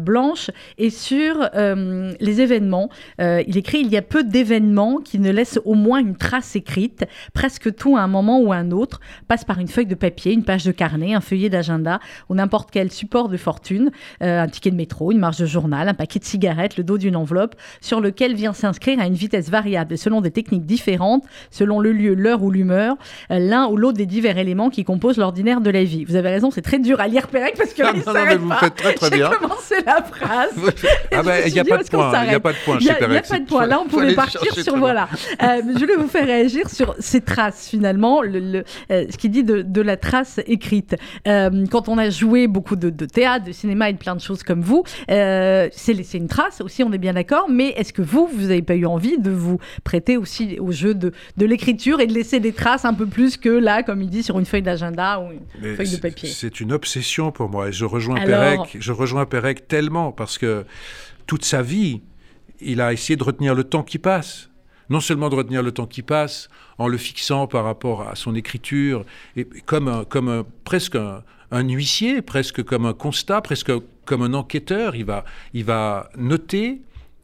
blanche 0.00 0.50
et 0.78 0.90
sur 0.90 1.48
euh, 1.54 2.12
les 2.20 2.40
événements. 2.40 2.88
Euh, 3.20 3.42
il 3.46 3.56
écrit 3.56 3.80
Il 3.80 3.88
y 3.88 3.96
a 3.96 4.02
peu 4.02 4.24
d'événements 4.24 4.98
qui 4.98 5.18
ne 5.18 5.30
laissent 5.30 5.60
au 5.64 5.74
moins 5.74 5.98
une 5.98 6.16
trace 6.16 6.56
écrite. 6.56 7.04
Presque 7.34 7.74
tout, 7.74 7.96
à 7.96 8.00
un 8.00 8.08
moment 8.08 8.40
ou 8.40 8.52
à 8.52 8.56
un 8.56 8.70
autre, 8.70 9.00
passe 9.26 9.44
par 9.44 9.58
une 9.58 9.68
feuille 9.68 9.86
de 9.86 9.94
papier, 9.94 10.32
une 10.32 10.44
page 10.44 10.64
de 10.64 10.72
carnet, 10.72 11.14
un 11.14 11.20
feuillet 11.20 11.48
d'agenda 11.48 12.00
ou 12.28 12.34
n'importe 12.34 12.70
quel 12.70 12.90
support 12.90 13.28
de 13.28 13.36
fortune, 13.36 13.90
euh, 14.22 14.42
un 14.42 14.48
ticket 14.48 14.70
de 14.70 14.76
métro, 14.76 15.12
une 15.12 15.18
marge 15.18 15.38
de 15.38 15.46
journal, 15.46 15.88
un 15.88 15.94
paquet 15.94 16.18
de 16.18 16.24
cigarettes, 16.24 16.76
le 16.76 16.84
dos 16.84 16.98
d'une 16.98 17.16
enveloppe, 17.16 17.54
sur 17.80 18.00
lequel 18.00 18.34
vient 18.34 18.52
s'inscrire 18.52 19.00
à 19.00 19.06
une 19.06 19.14
vitesse 19.14 19.50
variable 19.50 19.96
selon 19.98 20.20
des 20.20 20.30
techniques 20.30 20.66
différentes, 20.66 21.24
selon 21.50 21.80
le 21.80 21.92
lieu, 21.92 22.14
l'heure 22.14 22.42
ou 22.42 22.50
l'humeur, 22.50 22.96
l'un 23.30 23.66
ou 23.66 23.76
l'autre 23.76 23.98
des 23.98 24.06
divers 24.06 24.38
éléments 24.38 24.70
qui 24.70 24.84
composent 24.84 25.18
l'ordinaire 25.18 25.60
de 25.60 25.70
la 25.70 25.84
vie. 25.84 26.04
Vous 26.04 26.16
avez 26.16 26.30
raison, 26.30 26.50
c'est 26.50 26.62
très 26.62 26.78
dur 26.78 27.00
à 27.00 27.08
lire 27.08 27.28
Pérec 27.28 27.54
parce 27.56 27.72
que 27.72 27.82
ah, 27.82 27.92
non, 27.92 28.12
non, 28.12 28.36
vous 28.38 28.52
faites 28.52 28.74
très 28.74 28.94
très 28.94 29.10
bien. 29.10 29.30
commencé 29.30 29.74
la 29.84 30.02
phrase 30.02 30.47
ah 31.12 31.22
ben, 31.22 31.42
il 31.46 31.52
n'y 31.52 31.58
a, 31.58 31.64
pas 31.64 31.78
de 31.78 31.88
point. 31.88 32.24
Il 32.24 32.28
n'y 32.28 32.34
a 32.34 32.40
pas 32.40 32.52
de 32.52 32.58
point 32.64 32.78
Il 32.80 32.84
n'y 32.84 32.90
a 32.90 33.22
pas 33.22 33.38
de 33.38 33.44
point. 33.44 33.66
Là, 33.66 33.80
on 33.80 33.88
pouvait 33.88 34.14
partir 34.14 34.54
sur 34.54 34.76
voilà. 34.76 35.08
Euh, 35.42 35.62
je 35.74 35.78
voulais 35.78 35.96
vous 35.96 36.08
faire 36.08 36.26
réagir 36.26 36.68
sur 36.70 36.94
ces 36.98 37.20
traces 37.20 37.68
finalement, 37.68 38.22
le, 38.22 38.64
euh, 38.90 39.06
ce 39.10 39.16
qui 39.16 39.28
dit 39.28 39.44
de, 39.44 39.80
la 39.80 39.96
trace 39.96 40.40
écrite. 40.46 40.96
Euh, 41.26 41.66
quand 41.70 41.88
on 41.88 41.98
a 41.98 42.10
joué 42.10 42.46
beaucoup 42.46 42.76
de, 42.76 42.90
théâtre, 43.06 43.46
de 43.46 43.52
cinéma 43.52 43.90
et 43.90 43.92
de 43.92 43.98
plein 43.98 44.16
de 44.16 44.20
choses 44.20 44.42
comme 44.42 44.60
vous, 44.60 44.84
c'est 45.08 45.94
laisser 45.94 46.18
une 46.18 46.28
trace 46.28 46.60
aussi, 46.60 46.82
on 46.82 46.92
est 46.92 46.98
bien 46.98 47.14
d'accord. 47.14 47.48
Mais 47.48 47.68
est-ce 47.70 47.92
que 47.92 48.02
vous, 48.02 48.26
vous 48.26 48.48
n'avez 48.48 48.62
pas 48.62 48.74
eu 48.74 48.86
envie 48.86 49.18
de 49.18 49.30
vous 49.30 49.58
prêter 49.84 50.16
aussi 50.16 50.58
au 50.60 50.72
jeu 50.72 50.94
de, 50.94 51.12
l'écriture 51.38 52.00
et 52.00 52.06
de 52.06 52.12
laisser 52.12 52.40
des 52.40 52.52
traces 52.52 52.84
un 52.84 52.94
peu 52.94 53.06
plus 53.06 53.36
que 53.36 53.48
là, 53.48 53.82
comme 53.82 54.02
il 54.02 54.10
dit, 54.10 54.22
sur 54.22 54.38
une 54.38 54.44
feuille 54.44 54.62
d'agenda 54.62 55.20
ou 55.20 55.32
une 55.32 55.76
feuille 55.76 55.90
de 55.90 55.96
papier? 55.96 56.28
C'est 56.28 56.60
une 56.60 56.72
obsession 56.72 57.32
pour 57.32 57.48
moi. 57.48 57.68
Et 57.68 57.72
je 57.72 57.84
rejoins 57.84 58.20
Pérec. 58.20 58.76
Je 58.78 58.92
rejoins 58.92 59.26
Pérec 59.26 59.68
tellement 59.68 60.12
parce 60.12 60.37
que 60.38 60.64
toute 61.26 61.44
sa 61.44 61.62
vie, 61.62 62.00
il 62.60 62.80
a 62.80 62.92
essayé 62.92 63.16
de 63.16 63.24
retenir 63.24 63.54
le 63.54 63.64
temps 63.64 63.82
qui 63.82 63.98
passe. 63.98 64.50
Non 64.90 65.00
seulement 65.00 65.28
de 65.28 65.34
retenir 65.34 65.62
le 65.62 65.70
temps 65.70 65.86
qui 65.86 66.00
passe 66.00 66.48
en 66.78 66.88
le 66.88 66.96
fixant 66.96 67.46
par 67.46 67.64
rapport 67.64 68.08
à 68.08 68.14
son 68.14 68.34
écriture, 68.34 69.04
et 69.36 69.44
comme, 69.44 70.06
comme 70.08 70.44
presque 70.64 70.96
un, 70.96 71.68
huissier, 71.68 72.22
presque 72.22 72.62
comme 72.62 72.86
un 72.86 72.94
constat, 72.94 73.42
presque 73.42 73.72
comme 74.06 74.22
un 74.22 74.32
enquêteur. 74.32 74.96
Il 74.96 75.04
va, 75.04 75.24
il 75.52 75.64
va 75.64 76.08
noter, 76.16 76.80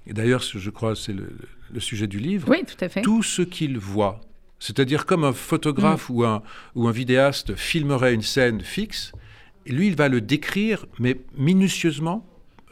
et 0.06 0.12
d'ailleurs, 0.12 0.42
je 0.42 0.70
crois 0.70 0.94
c'est 0.94 1.14
le, 1.14 1.30
sujet 1.78 2.06
du 2.06 2.18
livre, 2.18 2.48
oui, 2.48 2.64
tout, 2.64 2.84
à 2.84 2.88
fait. 2.88 3.00
tout 3.00 3.22
ce 3.22 3.42
qu'il 3.42 3.78
voit. 3.78 4.20
C'est-à-dire 4.60 5.06
comme 5.06 5.24
un 5.24 5.32
photographe 5.32 6.08
mm. 6.08 6.12
ou, 6.12 6.24
un, 6.24 6.42
ou 6.74 6.86
un 6.86 6.92
vidéaste 6.92 7.56
filmerait 7.56 8.14
une 8.14 8.22
scène 8.22 8.60
fixe, 8.60 9.12
lui, 9.66 9.88
il 9.88 9.96
va 9.96 10.08
le 10.08 10.20
décrire, 10.20 10.86
mais 10.98 11.20
minutieusement, 11.36 12.26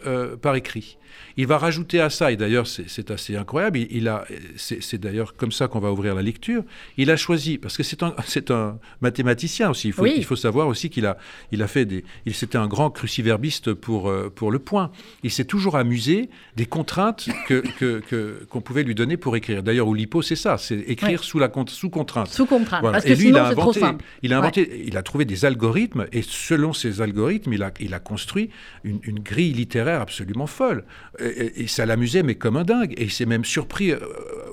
euh, 0.06 0.36
par 0.36 0.54
écrit. 0.56 0.98
Il 1.36 1.46
va 1.46 1.58
rajouter 1.58 2.00
à 2.00 2.10
ça, 2.10 2.32
et 2.32 2.36
d'ailleurs 2.36 2.66
c'est 2.66 3.10
assez 3.10 3.36
incroyable, 3.36 3.78
il, 3.78 4.08
a, 4.08 4.24
c'est 4.56 4.98
d'ailleurs 4.98 5.34
comme 5.34 5.52
ça 5.52 5.68
qu'on 5.68 5.80
va 5.80 5.90
ouvrir 5.90 6.14
la 6.14 6.22
lecture, 6.22 6.62
il 6.96 7.10
a 7.10 7.16
choisi, 7.16 7.58
parce 7.58 7.76
que 7.76 7.82
c'est 7.82 8.02
un, 8.02 8.14
un 8.50 8.78
mathématicien 9.00 9.70
aussi, 9.70 9.88
il 9.88 9.92
faut, 9.92 10.06
il 10.06 10.24
faut 10.24 10.36
savoir 10.36 10.68
aussi 10.68 10.90
qu'il 10.90 11.06
a, 11.06 11.16
il 11.50 11.62
a 11.62 11.66
fait 11.66 11.84
des... 11.84 12.04
C'était 12.32 12.58
un 12.58 12.66
grand 12.66 12.90
cruciverbiste 12.90 13.72
pour, 13.74 14.08
euh, 14.08 14.32
pour 14.34 14.50
le 14.50 14.58
point. 14.58 14.90
Il 15.22 15.30
s'est 15.30 15.44
toujours 15.44 15.76
amusé 15.76 16.28
des 16.56 16.66
contraintes 16.66 17.28
qu'on 17.48 17.62
que, 17.78 18.44
qu'on 18.48 18.60
pouvait 18.60 18.82
lui 18.82 18.94
donner 18.94 19.16
pour 19.16 19.36
écrire. 19.36 19.62
D'ailleurs, 19.62 19.88
Oulipo, 19.88 20.22
c'est 20.22 20.36
ça, 20.36 20.58
c'est 20.58 20.78
écrire 20.80 21.22
sous, 21.24 21.38
la, 21.38 21.50
sous 21.68 21.90
contrainte. 21.90 22.28
Sous 22.28 22.46
contrainte, 22.46 22.82
parce 22.82 23.04
que 23.04 23.10
et 23.10 23.14
lui, 23.14 23.26
sinon, 23.26 23.38
il 23.38 23.38
a 23.38 23.46
inventé, 23.48 23.80
Il 24.22 24.32
a, 24.32 24.38
inventé, 24.38 24.84
il 24.86 24.96
a 24.96 25.02
trouvé 25.02 25.24
des 25.24 25.44
algorithmes, 25.44 26.06
et 26.12 26.22
selon 26.22 26.72
ces 26.72 27.00
algorithmes, 27.00 27.52
il 27.52 27.62
a, 27.62 27.72
il 27.80 27.94
a 27.94 27.98
construit 27.98 28.50
une, 28.84 29.00
une 29.02 29.20
grille 29.20 29.52
littéraire 29.52 30.00
absolument 30.00 30.46
folle 30.46 30.84
et, 31.18 31.66
ça 31.66 31.86
l'amusait, 31.86 32.22
mais 32.22 32.34
comme 32.34 32.56
un 32.56 32.64
dingue. 32.64 32.94
Et 32.96 33.04
il 33.04 33.10
s'est 33.10 33.26
même 33.26 33.44
surpris 33.44 33.92
euh, 33.92 34.00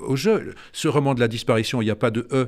au 0.02 0.16
jeu. 0.16 0.54
Ce 0.72 0.88
roman 0.88 1.14
de 1.14 1.20
la 1.20 1.28
disparition, 1.28 1.82
il 1.82 1.86
n'y 1.86 1.90
a 1.90 1.96
pas 1.96 2.10
de 2.10 2.26
E 2.32 2.46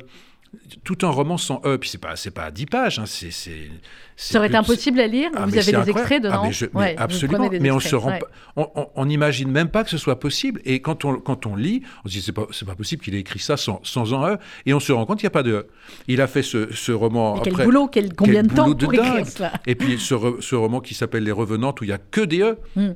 tout 0.84 0.98
un 1.02 1.08
roman 1.08 1.38
sans 1.38 1.62
E, 1.64 1.78
puis 1.78 1.88
c'est 1.88 1.98
pas 1.98 2.16
c'est 2.16 2.30
pas 2.30 2.50
10 2.50 2.66
pages, 2.66 2.98
hein, 2.98 3.06
c'est 3.06 3.70
ça 4.16 4.38
aurait 4.38 4.48
été 4.48 4.56
impossible 4.56 5.00
à 5.00 5.06
lire. 5.06 5.30
Ah, 5.34 5.46
vous 5.46 5.56
avez 5.56 5.72
des 5.72 5.90
extraits 5.90 6.22
dedans. 6.22 6.50
Ah, 6.74 6.88
absolument. 6.98 7.50
Mais 7.60 7.70
on 7.70 7.80
se 7.80 7.96
rend, 7.96 8.18
on 8.56 9.06
n'imagine 9.06 9.50
même 9.50 9.68
pas 9.68 9.84
que 9.84 9.90
ce 9.90 9.98
soit 9.98 10.18
possible. 10.18 10.60
Et 10.64 10.80
quand 10.80 11.04
on 11.04 11.16
quand 11.16 11.46
on 11.46 11.56
lit, 11.56 11.82
on 12.04 12.08
se 12.08 12.14
dit 12.14 12.22
c'est 12.22 12.32
pas 12.32 12.46
c'est 12.50 12.66
pas 12.66 12.74
possible 12.74 13.02
qu'il 13.02 13.14
ait 13.14 13.20
écrit 13.20 13.38
ça 13.38 13.56
sans, 13.56 13.80
sans 13.82 14.14
un 14.14 14.34
E. 14.34 14.38
Et 14.66 14.74
on 14.74 14.80
se 14.80 14.92
rend 14.92 15.06
compte 15.06 15.18
qu'il 15.18 15.26
n'y 15.26 15.32
a 15.32 15.38
pas 15.38 15.42
de 15.42 15.52
E. 15.52 15.66
Il 16.08 16.20
a 16.20 16.26
fait 16.26 16.42
ce, 16.42 16.72
ce 16.72 16.92
roman. 16.92 17.40
quel 17.40 17.54
boulot, 17.54 17.88
quel, 17.88 18.14
combien 18.14 18.42
de 18.42 18.52
temps 18.52 18.72
pour 18.72 18.94
écrire 18.94 19.26
cela 19.26 19.52
Et 19.66 19.74
puis 19.74 19.98
ce, 19.98 20.14
ce 20.40 20.54
roman 20.54 20.80
qui 20.80 20.94
s'appelle 20.94 21.24
Les 21.24 21.32
Revenantes 21.32 21.80
où 21.80 21.84
il 21.84 21.90
y 21.90 21.92
a 21.92 21.98
que 21.98 22.20
des 22.20 22.40
E. 22.42 22.58
Hmm. 22.76 22.92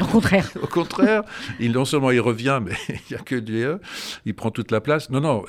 Au 0.00 0.04
contraire. 0.04 0.50
Au 0.62 0.66
contraire, 0.66 1.22
il 1.58 1.72
non 1.72 1.84
seulement 1.84 2.10
il 2.10 2.20
revient, 2.20 2.60
mais 2.62 2.72
il 2.88 3.14
n'y 3.14 3.16
a 3.16 3.20
que 3.20 3.36
des 3.36 3.62
E. 3.62 3.80
Il 4.26 4.34
prend 4.34 4.50
toute 4.50 4.70
la 4.70 4.80
place. 4.80 5.10
Non 5.10 5.20
non. 5.20 5.44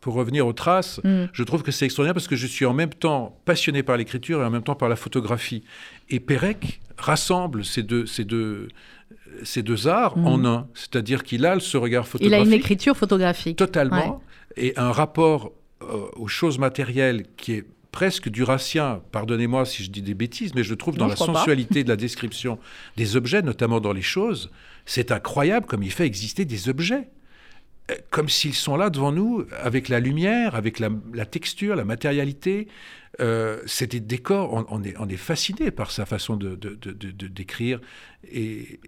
pour 0.00 0.14
revenir 0.14 0.46
aux 0.46 0.52
traces, 0.52 1.00
hmm. 1.04 1.24
je 1.32 1.42
trouve 1.42 1.62
que 1.62 1.72
c'est 1.72 1.84
extraordinaire 1.84 2.14
parce 2.14 2.28
que 2.28 2.36
je 2.36 2.46
suis 2.46 2.66
en 2.66 2.74
même 2.74 2.90
temps 2.90 3.38
passionné 3.44 3.61
par 3.82 3.96
l'écriture 3.96 4.42
et 4.42 4.44
en 4.44 4.50
même 4.50 4.62
temps 4.62 4.74
par 4.74 4.88
la 4.88 4.96
photographie. 4.96 5.62
Et 6.10 6.20
Pérec 6.20 6.80
rassemble 6.98 7.64
ces 7.64 7.82
deux, 7.82 8.06
ces 8.06 8.24
deux, 8.24 8.68
ces 9.44 9.62
deux 9.62 9.88
arts 9.88 10.16
en 10.18 10.38
mm. 10.38 10.46
un. 10.46 10.66
C'est-à-dire 10.74 11.22
qu'il 11.22 11.46
a 11.46 11.60
ce 11.60 11.76
regard 11.76 12.06
photographique. 12.06 12.32
Il 12.32 12.34
a 12.34 12.44
une 12.44 12.52
écriture 12.52 12.96
photographique. 12.96 13.56
Totalement. 13.56 14.22
Et 14.56 14.72
un 14.76 14.92
rapport 14.92 15.52
euh, 15.82 16.06
aux 16.16 16.28
choses 16.28 16.58
matérielles 16.58 17.24
qui 17.36 17.52
est 17.52 17.64
presque 17.90 18.28
durassien, 18.30 19.02
pardonnez-moi 19.12 19.66
si 19.66 19.84
je 19.84 19.90
dis 19.90 20.02
des 20.02 20.14
bêtises, 20.14 20.54
mais 20.54 20.64
je 20.64 20.74
trouve 20.74 20.96
dans 20.96 21.06
la 21.06 21.16
sensualité 21.16 21.84
de 21.84 21.88
la 21.88 21.96
description 22.06 22.58
des 22.96 23.16
objets, 23.16 23.42
notamment 23.42 23.80
dans 23.80 23.92
les 23.92 24.02
choses, 24.02 24.50
c'est 24.86 25.12
incroyable 25.12 25.66
comme 25.66 25.82
il 25.82 25.92
fait 25.92 26.06
exister 26.06 26.44
des 26.44 26.68
objets 26.68 27.08
comme 28.10 28.28
s'ils 28.28 28.54
sont 28.54 28.76
là 28.76 28.90
devant 28.90 29.12
nous, 29.12 29.44
avec 29.60 29.88
la 29.88 30.00
lumière, 30.00 30.54
avec 30.54 30.78
la, 30.78 31.26
texture, 31.26 31.76
la 31.76 31.84
matérialité, 31.84 32.68
c'est 33.66 33.90
des 33.90 34.00
décors, 34.00 34.66
on, 34.70 34.82
est, 34.82 35.16
fasciné 35.16 35.70
par 35.70 35.90
sa 35.90 36.06
façon 36.06 36.36
de, 36.36 36.54
d'écrire 37.26 37.80
et, 38.30 38.80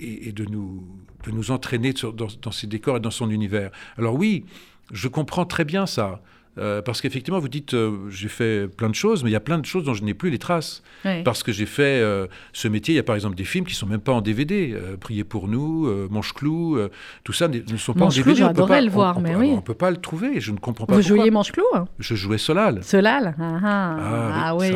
de, 0.00 0.44
nous, 0.44 0.86
de 1.24 1.30
nous 1.30 1.50
entraîner 1.50 1.92
dans, 1.92 2.12
dans 2.12 2.50
ces 2.50 2.66
décors 2.66 2.96
et 2.96 3.00
dans 3.00 3.10
son 3.10 3.30
univers. 3.30 3.70
Alors 3.96 4.14
oui, 4.16 4.44
je 4.90 5.08
comprends 5.08 5.44
très 5.44 5.64
bien 5.64 5.86
ça. 5.86 6.22
Euh, 6.58 6.82
parce 6.82 7.00
qu'effectivement, 7.00 7.38
vous 7.38 7.48
dites, 7.48 7.72
euh, 7.72 8.10
j'ai 8.10 8.28
fait 8.28 8.68
plein 8.68 8.90
de 8.90 8.94
choses, 8.94 9.24
mais 9.24 9.30
il 9.30 9.32
y 9.32 9.36
a 9.36 9.40
plein 9.40 9.58
de 9.58 9.64
choses 9.64 9.84
dont 9.84 9.94
je 9.94 10.04
n'ai 10.04 10.12
plus 10.12 10.30
les 10.30 10.38
traces. 10.38 10.82
Parce 11.24 11.42
que 11.42 11.50
j'ai 11.50 11.66
fait 11.66 12.00
euh, 12.00 12.26
ce 12.52 12.68
métier. 12.68 12.94
Il 12.94 12.96
y 12.96 13.00
a 13.00 13.02
par 13.02 13.14
exemple 13.14 13.36
des 13.36 13.44
films 13.44 13.64
qui 13.64 13.74
sont 13.74 13.86
même 13.86 14.00
pas 14.00 14.12
en 14.12 14.20
DVD. 14.20 14.76
Priez 15.00 15.24
pour 15.24 15.48
nous, 15.48 15.88
Manche-Clou, 16.10 16.78
tout 17.24 17.32
ça 17.32 17.48
ne 17.48 17.76
sont 17.76 17.94
pas 17.94 18.06
en 18.06 18.08
DVD. 18.08 18.34
J'adorais 18.36 18.82
le 18.82 18.90
voir, 18.90 19.20
mais 19.20 19.34
oui. 19.34 19.52
On 19.56 19.62
peut 19.62 19.74
pas 19.74 19.90
le 19.90 19.96
trouver. 19.96 20.40
Je 20.40 20.52
ne 20.52 20.58
comprends 20.58 20.86
pas. 20.86 20.94
Vous 20.94 21.02
jouiez 21.02 21.30
Manche-Clou 21.30 21.64
hein? 21.74 21.86
Je 21.98 22.14
jouais 22.14 22.38
Solal. 22.38 22.82
Solal 22.82 23.34
ah, 23.38 23.58
ah. 23.62 23.96
ah, 23.98 24.42
ah 24.46 24.56
oui. 24.56 24.70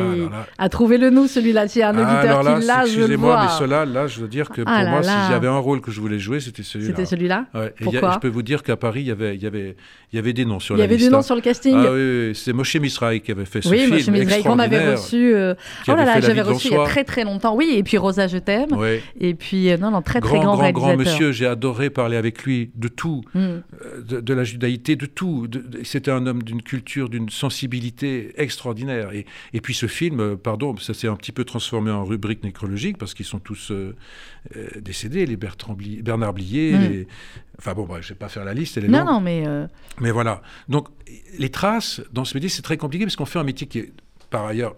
À 0.57 0.69
trouver 0.69 0.97
le 0.97 1.09
nous, 1.09 1.27
celui-là. 1.27 1.67
S'il 1.67 1.81
y 1.81 1.83
a 1.83 1.89
un 1.89 1.97
auditeur 1.97 2.41
qui 2.41 2.65
l'a, 2.65 2.85
je 2.85 3.01
le 3.01 3.15
vois. 3.15 3.35
Excusez-moi, 3.35 3.43
mais 3.43 3.49
Solal, 3.57 3.93
là, 3.93 4.07
je 4.07 4.19
veux 4.19 4.27
dire 4.27 4.49
que 4.49 4.61
pour 4.61 4.71
moi, 4.71 5.03
si 5.03 5.09
j'avais 5.29 5.47
un 5.47 5.57
rôle 5.57 5.81
que 5.81 5.91
je 5.91 6.01
voulais 6.01 6.19
jouer, 6.19 6.39
c'était 6.39 6.63
celui-là. 6.63 6.89
C'était 6.89 7.05
celui-là? 7.05 7.45
Pourquoi? 7.81 8.13
Je 8.13 8.19
peux 8.19 8.27
vous 8.27 8.43
dire 8.43 8.63
qu'à 8.63 8.75
Paris, 8.75 9.01
il 9.01 9.07
y 9.07 9.11
avait, 9.11 9.37
y 9.37 9.45
avait, 9.45 9.75
il 10.11 10.15
y 10.15 10.19
avait 10.19 10.33
des 10.33 10.45
noms 10.45 10.59
sur 10.59 10.75
la 10.75 10.85
liste. 10.85 10.89
Il 10.89 10.93
y 10.93 10.95
avait 10.95 11.09
des 11.09 11.15
noms 11.15 11.21
sur 11.21 11.35
le 11.35 11.41
casting. 11.41 11.66
Ah 11.73 11.91
oui, 11.91 12.35
c'est 12.35 12.53
Moshe 12.53 12.75
Misraï 12.75 13.21
qui 13.21 13.31
avait 13.31 13.45
fait 13.45 13.61
ce 13.61 13.69
oui, 13.69 13.79
film 13.79 13.91
Moshe 13.91 14.07
Misraï 14.07 14.43
qu'on 14.43 14.59
avait 14.59 14.93
reçu. 14.93 15.33
Euh, 15.33 15.53
oh 15.87 15.91
là 15.95 16.05
là, 16.05 16.21
j'avais 16.21 16.41
reçu 16.41 16.67
il 16.67 16.73
y 16.73 16.75
a 16.75 16.85
très 16.85 17.03
très 17.03 17.23
longtemps. 17.23 17.55
Oui, 17.55 17.73
et 17.75 17.83
puis 17.83 17.97
Rosa, 17.97 18.27
je 18.27 18.37
t'aime. 18.37 18.69
Et 19.19 19.33
puis 19.33 19.69
euh, 19.69 19.77
non, 19.77 19.91
non, 19.91 20.01
très 20.01 20.21
très 20.21 20.39
grand, 20.39 20.55
grand 20.55 20.71
grand 20.71 20.97
monsieur. 20.97 21.31
J'ai 21.31 21.47
adoré 21.47 21.89
parler 21.89 22.17
avec 22.17 22.43
lui 22.43 22.71
de 22.75 22.87
tout, 22.87 23.21
mm. 23.33 23.39
euh, 23.39 23.61
de, 24.01 24.33
la 24.33 24.43
judaïté, 24.43 24.95
de 24.95 25.05
tout. 25.05 25.47
C'était 25.83 26.11
un 26.11 26.25
homme 26.25 26.43
d'une 26.43 26.61
culture, 26.61 27.09
d'une 27.09 27.29
sensibilité 27.29 28.33
extraordinaire. 28.37 29.13
Et, 29.13 29.25
et 29.53 29.61
puis 29.61 29.73
ce 29.73 29.87
film, 29.87 30.37
pardon, 30.37 30.75
ça 30.77 30.93
s'est 30.93 31.07
un 31.07 31.15
petit 31.15 31.31
peu 31.31 31.43
transformé 31.43 31.91
en 31.91 32.03
rubrique 32.03 32.43
nécrologique 32.43 32.97
parce 32.97 33.13
qu'ils 33.13 33.25
sont 33.25 33.39
tous 33.39 33.71
décédés, 34.79 35.25
les 35.25 35.37
Bernard 35.37 36.33
Blier, 36.33 36.73
mm. 36.73 36.81
les, 36.81 37.07
Enfin 37.59 37.73
bon, 37.73 37.87
je 37.89 37.95
ne 37.95 38.01
vais 38.01 38.15
pas 38.15 38.29
faire 38.29 38.45
la 38.45 38.53
liste, 38.53 38.77
elle 38.77 38.85
est 38.85 38.87
Non, 38.87 39.03
non, 39.03 39.19
mais... 39.19 39.43
Euh, 39.47 39.67
mais 39.99 40.11
voilà. 40.11 40.41
Donc, 40.69 40.89
les 41.37 41.49
traces, 41.49 42.01
dans 42.11 42.23
ce 42.23 42.35
métier, 42.35 42.49
c'est 42.49 42.61
très 42.61 42.77
compliqué 42.77 43.05
parce 43.05 43.15
qu'on 43.15 43.25
fait 43.25 43.39
un 43.39 43.43
métier 43.43 43.67
qui 43.67 43.79
est, 43.79 43.93
par 44.29 44.45
ailleurs, 44.45 44.75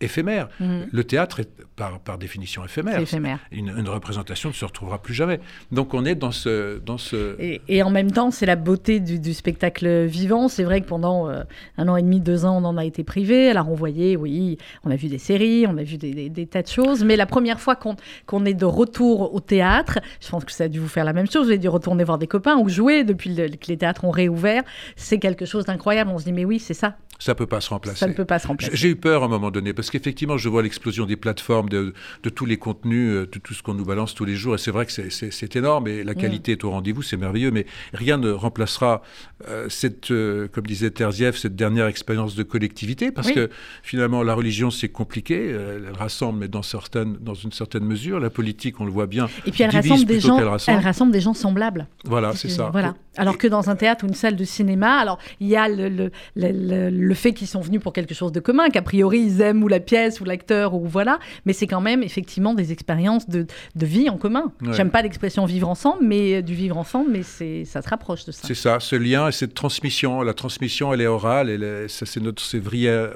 éphémère. 0.00 0.48
Mhm. 0.60 0.88
Le 0.90 1.04
théâtre 1.04 1.40
est 1.40 1.50
par, 1.76 1.98
par 2.00 2.18
définition 2.18 2.64
éphémère. 2.64 2.98
éphémère. 3.00 3.38
Une, 3.52 3.88
représentation 3.88 4.50
ne 4.50 4.54
se 4.54 4.64
retrouvera 4.64 5.00
plus 5.00 5.14
jamais. 5.14 5.40
Donc 5.72 5.94
on 5.94 6.04
est 6.04 6.14
dans 6.14 6.30
ce... 6.30 6.78
Dans 6.78 6.98
ce... 6.98 7.36
Et, 7.68 7.82
en 7.82 7.90
même 7.90 8.10
temps, 8.10 8.30
c'est 8.30 8.46
la 8.46 8.56
beauté 8.56 9.00
du, 9.00 9.34
spectacle 9.34 10.04
vivant. 10.04 10.48
C'est 10.48 10.64
vrai 10.64 10.80
que 10.80 10.86
pendant 10.86 11.28
euh, 11.28 11.42
un 11.78 11.88
an 11.88 11.96
et 11.96 12.02
demi, 12.02 12.20
deux 12.20 12.44
ans, 12.44 12.62
on 12.62 12.64
en 12.64 12.76
a 12.76 12.84
été 12.84 13.04
privé. 13.04 13.50
Alors 13.50 13.70
on 13.70 13.74
voyait, 13.74 14.16
oui, 14.16 14.58
on 14.84 14.90
a 14.90 14.96
vu 14.96 15.08
des 15.08 15.18
séries, 15.18 15.66
on 15.68 15.76
a 15.78 15.82
vu 15.82 15.96
des, 15.96 16.46
tas 16.46 16.62
de 16.62 16.68
choses. 16.68 17.04
Mais 17.04 17.16
la 17.16 17.26
première 17.26 17.60
fois 17.60 17.76
qu'on 17.76 18.44
est 18.44 18.54
de 18.54 18.64
retour 18.64 19.34
au 19.34 19.40
théâtre, 19.40 19.98
je 20.20 20.28
pense 20.28 20.44
que 20.44 20.52
ça 20.52 20.64
a 20.64 20.68
dû 20.68 20.78
vous 20.78 20.88
faire 20.88 21.04
la 21.04 21.12
même 21.12 21.30
chose. 21.30 21.44
Vous 21.44 21.50
avez 21.50 21.58
dû 21.58 21.68
retourner 21.68 22.04
voir 22.04 22.18
des 22.18 22.26
copains 22.26 22.56
ou 22.58 22.68
jouer 22.68 23.04
depuis 23.04 23.34
que 23.34 23.66
les 23.68 23.76
théâtres 23.76 24.04
ont 24.04 24.10
réouvert. 24.10 24.62
C'est 24.96 25.18
quelque 25.18 25.44
chose 25.44 25.64
d'incroyable. 25.64 26.10
On 26.10 26.18
se 26.18 26.24
dit, 26.24 26.32
mais 26.32 26.44
oui, 26.44 26.58
c'est 26.58 26.74
ça. 26.74 26.96
Ça 27.20 27.32
ne 27.32 27.36
peut 27.36 27.46
pas 27.46 27.60
se 27.60 27.68
remplacer. 27.68 27.98
Ça 27.98 28.08
ne 28.08 28.14
peut 28.14 28.24
pas 28.24 28.38
se 28.38 28.48
remplacer. 28.48 28.74
J'ai 28.74 28.88
eu 28.88 28.96
peur 28.96 29.22
à 29.22 29.26
un 29.26 29.28
moment 29.28 29.50
donné 29.50 29.74
parce 29.74 29.90
qu'effectivement, 29.90 30.38
je 30.38 30.48
vois 30.48 30.62
l'explosion 30.62 31.04
des 31.04 31.16
plateformes, 31.16 31.68
de, 31.68 31.92
tous 32.34 32.46
les 32.46 32.56
contenus, 32.56 33.10
euh, 33.10 33.28
de 33.30 33.38
tout 33.38 33.52
ce 33.54 33.62
qu'on 33.62 33.74
nous 33.74 33.84
balance 33.84 34.14
tous 34.14 34.24
les 34.24 34.34
jours. 34.34 34.54
Et 34.54 34.58
c'est 34.58 34.70
vrai 34.70 34.86
que 34.86 34.92
c'est 34.92 35.56
énorme 35.56 35.86
et 35.86 36.02
la 36.02 36.14
mm. 36.14 36.16
qualité 36.16 36.52
est 36.52 36.64
au 36.64 36.70
rendez-vous, 36.70 37.02
c'est 37.02 37.18
merveilleux. 37.18 37.50
Mais 37.50 37.66
rien 37.92 38.16
ne 38.16 38.30
remplacera 38.30 39.02
euh, 39.48 39.68
cette, 39.68 40.10
euh, 40.10 40.48
comme 40.48 40.66
disait 40.66 40.90
Terzieff, 40.90 41.36
cette 41.36 41.54
dernière 41.54 41.86
expérience 41.86 42.34
de 42.34 42.42
collectivité 42.42 43.12
parce 43.12 43.30
que 43.30 43.50
finalement, 43.82 44.22
la 44.22 44.34
religion, 44.34 44.70
c'est 44.70 44.88
compliqué. 44.88 45.50
Elle, 45.50 45.92
rassemble, 45.96 46.38
mais 46.40 46.48
dans, 46.48 46.62
certaines, 46.62 47.18
dans 47.20 47.34
une 47.34 47.52
certaine 47.52 47.84
mesure. 47.84 48.18
La 48.18 48.30
politique, 48.30 48.80
on 48.80 48.86
le 48.86 48.90
voit 48.90 49.06
bien. 49.06 49.28
Et 49.46 49.50
puis 49.50 49.62
elle 49.62 49.70
rassemble 49.70 50.06
des 50.06 50.20
gens, 50.20 50.38
elle 50.66 50.78
rassemble 50.78 51.12
des 51.12 51.20
gens 51.20 51.34
semblables. 51.34 51.86
Voilà, 52.04 52.34
c'est 52.34 52.48
ça. 52.48 52.70
Voilà. 52.72 52.94
Alors 53.16 53.36
que 53.38 53.46
dans 53.46 53.68
un 53.68 53.76
théâtre 53.76 54.04
ou 54.04 54.08
une 54.08 54.14
salle 54.14 54.36
de 54.36 54.44
cinéma, 54.44 54.94
alors 54.94 55.18
il 55.40 55.48
y 55.48 55.56
a 55.56 55.68
le, 55.68 56.10
le, 56.36 57.09
fait 57.14 57.32
qu'ils 57.32 57.46
sont 57.46 57.60
venus 57.60 57.80
pour 57.80 57.92
quelque 57.92 58.14
chose 58.14 58.32
de 58.32 58.40
commun, 58.40 58.70
qu'a 58.70 58.82
priori 58.82 59.20
ils 59.20 59.40
aiment 59.40 59.62
ou 59.62 59.68
la 59.68 59.80
pièce 59.80 60.20
ou 60.20 60.24
l'acteur 60.24 60.74
ou 60.74 60.86
voilà, 60.86 61.18
mais 61.44 61.52
c'est 61.52 61.66
quand 61.66 61.80
même 61.80 62.02
effectivement 62.02 62.54
des 62.54 62.72
expériences 62.72 63.28
de, 63.28 63.46
vie 63.76 64.08
en 64.08 64.16
commun. 64.16 64.52
J'aime 64.72 64.90
pas 64.90 65.02
l'expression 65.02 65.44
vivre 65.46 65.68
ensemble, 65.68 66.04
mais 66.04 66.42
du 66.42 66.54
vivre 66.54 66.76
ensemble, 66.76 67.10
mais 67.10 67.22
c'est 67.22 67.64
ça 67.64 67.82
se 67.82 67.88
rapproche 67.88 68.24
de 68.24 68.32
ça. 68.32 68.46
C'est 68.46 68.54
ça, 68.54 68.80
ce 68.80 68.96
lien 68.96 69.28
et 69.28 69.32
cette 69.32 69.54
transmission. 69.54 70.22
La 70.22 70.34
transmission, 70.34 70.92
elle 70.92 71.00
est 71.00 71.06
orale, 71.06 71.48
elle 71.48 71.88
c'est 71.88 72.20
notre, 72.20 72.42
c'est 72.42 72.62
euh, 72.86 73.12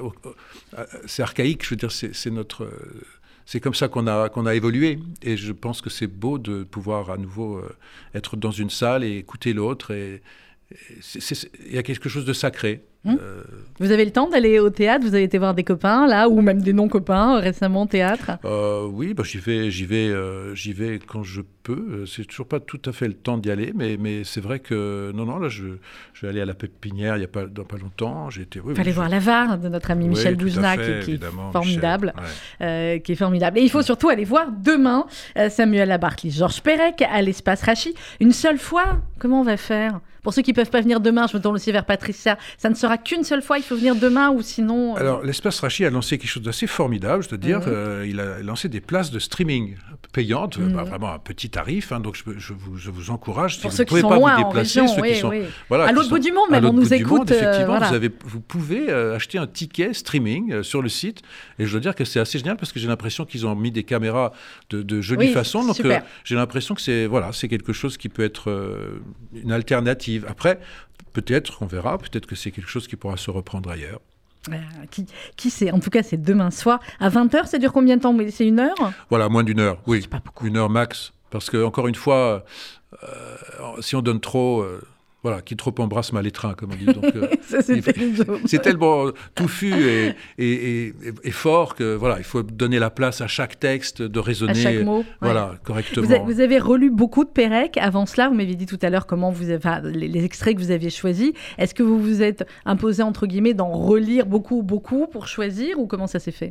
euh, 0.79 0.85
c'est 1.07 1.23
archaïque, 1.23 1.65
je 1.65 1.71
veux 1.71 1.77
dire, 1.77 1.93
c'est 1.93 2.31
notre 2.31 2.69
c'est 3.47 3.61
comme 3.61 3.75
ça 3.75 3.89
qu'on 3.89 4.07
a, 4.07 4.29
qu'on 4.29 4.47
a 4.47 4.55
évolué. 4.55 4.99
Et 5.23 5.37
je 5.37 5.53
pense 5.53 5.81
que 5.81 5.91
c'est 5.91 6.07
beau 6.07 6.39
de 6.39 6.65
pouvoir 6.65 7.11
à 7.11 7.17
nouveau 7.17 7.59
euh, 7.59 7.77
être 8.15 8.37
dans 8.37 8.51
une 8.51 8.71
salle 8.71 9.05
et 9.05 9.19
écouter 9.19 9.53
l'autre. 9.53 9.93
Et, 9.93 10.23
il 11.67 11.75
y 11.75 11.79
a 11.79 11.83
quelque 11.83 12.09
chose 12.09 12.25
de 12.25 12.33
sacré. 12.33 12.83
Hum. 13.05 13.19
Euh, 13.21 13.43
vous 13.79 13.91
avez 13.91 14.05
le 14.05 14.11
temps 14.11 14.29
d'aller 14.29 14.59
au 14.59 14.71
théâtre? 14.71 15.05
Vous 15.05 15.15
avez 15.15 15.25
été 15.25 15.39
voir 15.39 15.55
des 15.55 15.65
copains 15.65 16.07
là, 16.07 16.29
ou 16.29 16.41
même 16.41 16.63
des 16.63 16.73
non-copains 16.73 17.41
récemment 17.41 17.83
au 17.83 17.87
théâtre? 17.87 18.33
Euh, 18.45 18.87
Oui, 18.87 19.15
bah, 19.15 19.25
j'y 19.25 19.39
vais, 19.39 19.71
j'y 19.71 19.85
vais, 19.85 20.13
j'y 20.55 20.73
vais 20.73 20.99
quand 20.99 21.23
je 21.23 21.43
peu. 21.65 21.73
Euh, 21.73 22.07
c'est 22.07 22.25
toujours 22.25 22.47
pas 22.47 22.61
tout 22.61 22.81
à 22.85 22.93
fait 22.93 23.09
le 23.09 23.15
temps 23.15 23.39
d'y 23.39 23.51
aller, 23.51 23.73
mais, 23.75 23.97
mais 23.99 24.23
c'est 24.23 24.41
vrai 24.41 24.61
que 24.61 25.11
non, 25.13 25.25
non, 25.25 25.39
là, 25.39 25.49
je, 25.49 25.65
je 26.13 26.21
vais 26.21 26.29
aller 26.29 26.41
à 26.41 26.45
la 26.45 26.55
Pépinière 26.55 27.17
il 27.17 27.21
n'y 27.21 27.25
a 27.25 27.29
pas, 27.29 27.47
dans 27.47 27.65
pas 27.65 27.79
longtemps. 27.79 28.31
J'ai 28.31 28.43
été. 28.43 28.61
Oui, 28.61 28.75
voir 28.93 29.09
la 29.09 29.19
VAR 29.19 29.59
de 29.59 29.69
notre 29.69 29.91
ami 29.91 30.09
Michel 30.09 30.37
Boujna, 30.37 30.77
qui, 30.77 31.13
est 31.13 31.25
formidable, 31.53 32.15
euh, 32.61 32.99
qui 32.99 33.13
est 33.13 33.17
formidable. 33.17 33.59
Et 33.59 33.63
il 33.63 33.71
faut 33.71 33.83
surtout 33.83 34.09
aller 34.09 34.25
voir 34.25 34.53
demain 34.53 35.07
euh, 35.37 35.49
Samuel 35.49 35.89
Labarthe, 35.89 36.31
Georges 36.31 36.63
Perec 36.63 37.03
à 37.03 37.21
l'espace 37.23 37.63
Rachi. 37.63 37.95
Une 38.21 38.33
seule 38.33 38.59
fois, 38.59 39.01
comment 39.19 39.41
on 39.41 39.45
va 39.45 39.57
faire? 39.57 40.01
Pour 40.25 40.35
ceux 40.35 40.43
qui 40.43 40.53
peuvent 40.53 40.70
pas 40.70 40.81
venir 40.81 40.99
demain, 40.99 41.27
je 41.31 41.37
me 41.37 41.43
tourne 41.43 41.55
aussi 41.55 41.70
vers 41.70 41.85
Patricia. 41.85 42.39
Ça 42.59 42.70
ne 42.70 42.75
sera 42.75 42.99
qu'une 42.99 43.22
seule 43.22 43.43
fois. 43.43 43.59
Il 43.59 43.62
faut 43.62 43.77
venir 43.77 43.95
demain 43.95 44.31
ou 44.31 44.43
sinon. 44.43 44.97
Alors, 44.97 45.22
l'espace 45.22 45.61
Rachi 45.61 45.85
a 45.85 45.91
lancé 45.91 46.18
quelque 46.18 46.31
chose 46.31 46.43
d'assez 46.43 46.66
formidable. 46.66 47.22
Je 47.22 47.29
veux 47.29 47.39
dire, 47.39 47.61
mhm. 47.61 48.07
il 48.07 48.18
a 48.18 48.41
lancé 48.43 48.68
des 48.68 48.81
places 48.81 49.11
de 49.11 49.18
streaming 49.18 49.77
payantes, 50.14 50.59
bah, 50.59 50.83
mhm. 50.83 50.89
vraiment 50.89 51.12
un 51.12 51.18
petit 51.18 51.51
tarif. 51.51 51.93
Hein, 51.93 52.01
donc 52.01 52.16
je, 52.16 52.25
vous, 52.25 52.79
je, 52.79 52.91
vous, 52.91 53.11
encourage. 53.11 53.61
Pour 53.61 53.70
si 53.70 53.77
ceux 53.77 53.85
vous 53.85 53.97
ne 53.97 54.03
pouvez 54.03 54.20
pas 54.20 54.37
vous 54.37 54.45
déplacer, 54.45 54.87
ceux 54.87 55.03
qui 55.03 55.16
sont 55.16 55.33
voilà, 55.68 55.85
à 55.85 55.93
l'autre 55.93 56.09
bout 56.09 56.18
du 56.18 56.33
monde, 56.33 56.51
même 56.51 56.64
on 56.64 56.72
nous 56.72 56.95
écoute. 56.95 57.31
Euh, 57.31 57.35
effectivement, 57.35 57.79
vous, 57.79 57.95
avez, 57.95 58.11
vous 58.25 58.41
pouvez 58.41 58.89
euh, 58.89 59.16
acheter 59.16 59.37
un 59.37 59.47
ticket 59.47 59.93
streaming 59.93 60.53
euh, 60.53 60.62
sur 60.62 60.81
le 60.81 60.89
site. 60.89 61.20
Et 61.59 61.66
je 61.66 61.70
dois 61.72 61.81
dire 61.81 61.95
que 61.95 62.05
c'est 62.05 62.20
assez 62.20 62.39
génial 62.39 62.57
parce 62.57 62.72
que 62.72 62.81
j'ai 62.81 62.89
l'impression 62.89 63.25
qu'ils 63.25 63.47
ont 63.47 63.55
mis 63.55 63.70
des 63.70 63.83
caméras 63.83 64.33
de, 64.70 64.83
de 64.83 65.01
jolie 65.01 65.29
façon. 65.29 65.64
Donc 65.64 65.77
j'ai 66.25 66.35
l'impression 66.35 66.75
que 66.75 66.81
c'est 66.81 67.07
voilà, 67.07 67.31
c'est 67.33 67.49
quelque 67.49 67.72
chose 67.72 67.99
qui 67.99 68.09
peut 68.09 68.25
être 68.25 68.51
une 69.35 69.53
alternative. 69.53 70.14
Après, 70.29 70.61
peut-être, 71.12 71.62
on 71.62 71.67
verra. 71.67 71.99
Peut-être 71.99 72.27
que 72.27 72.35
c'est 72.35 72.51
quelque 72.51 72.69
chose 72.69 72.87
qui 72.89 72.97
pourra 72.97 73.17
se 73.17 73.31
reprendre 73.31 73.71
ailleurs. 73.71 74.01
qui, 74.91 75.07
qui 75.37 75.51
sait? 75.51 75.71
En 75.71 75.81
tout 75.81 75.91
cas, 75.91 76.03
c'est 76.03 76.21
demain 76.21 76.51
soir 76.51 76.81
à 77.01 77.09
20h. 77.09 77.47
Ça 77.47 77.59
dure 77.59 77.73
combien 77.73 77.97
de 77.97 78.03
temps? 78.03 78.17
C'est 78.31 78.47
une 78.47 78.61
heure? 78.61 78.93
Voilà, 79.11 79.29
moins 79.29 79.45
d'une 79.45 79.61
heure. 79.61 79.79
Oui, 79.87 80.07
pas 80.07 80.21
beaucoup. 80.25 80.47
une 80.47 80.57
heure 80.57 80.71
max. 80.71 81.12
Parce 81.31 81.51
que, 81.51 81.65
encore 81.65 81.89
une 81.89 81.95
fois, 81.97 82.45
euh, 83.03 83.37
si 83.81 83.97
on 83.97 84.03
donne 84.03 84.21
trop, 84.21 84.61
euh, 84.62 84.81
voilà, 85.25 85.41
qui 85.41 85.57
trop 85.57 85.75
embrasse 85.79 86.12
mal 86.12 86.27
étreint, 86.27 86.53
comme 86.53 86.72
on 86.72 86.77
dit. 86.77 86.87
Euh, 87.16 87.29
c'est 88.45 88.61
tellement 88.61 89.07
touffu 89.35 89.72
et, 89.72 90.14
et, 90.37 90.95
et, 91.25 91.31
fort 91.31 91.75
que 91.75 91.95
voilà, 91.95 92.18
il 92.18 92.25
faut 92.25 92.43
donner 92.43 92.79
la 92.79 92.91
place 92.91 93.22
à 93.22 93.27
chaque 93.27 93.59
texte, 93.59 94.03
de 94.03 94.18
raisonner 94.20 94.53
à 94.53 94.55
chaque 94.55 94.85
mot, 94.85 95.03
voilà, 95.22 95.55
correctement. 95.64 96.07
Vous, 96.27 96.41
avez 96.41 96.59
relu 96.59 96.91
beaucoup 96.91 97.25
de 97.25 97.31
Pérec 97.31 97.79
avant 97.79 98.05
cela. 98.05 98.29
Vous 98.29 98.35
m'aviez 98.35 98.55
dit 98.55 98.66
tout 98.66 98.79
à 98.83 98.91
l'heure 98.91 99.07
comment 99.07 99.31
vous 99.31 99.45
avez, 99.45 99.57
enfin, 99.57 99.81
les, 99.81 100.09
les, 100.09 100.25
extraits 100.27 100.57
que 100.57 100.61
vous 100.61 100.70
aviez 100.70 100.91
choisis. 100.91 101.33
Est-ce 101.57 101.72
que 101.75 101.83
vous 101.83 101.99
vous 101.99 102.20
êtes 102.20 102.47
imposé 102.66 103.03
entre 103.03 103.27
guillemets 103.27 103.55
d'en 103.55 103.72
relire 103.72 104.27
beaucoup, 104.27 104.62
beaucoup 104.62 105.07
pour 105.07 105.27
choisir 105.27 105.79
ou 105.79 105.87
comment 105.87 106.07
ça 106.07 106.18
s'est 106.18 106.33
fait? 106.33 106.51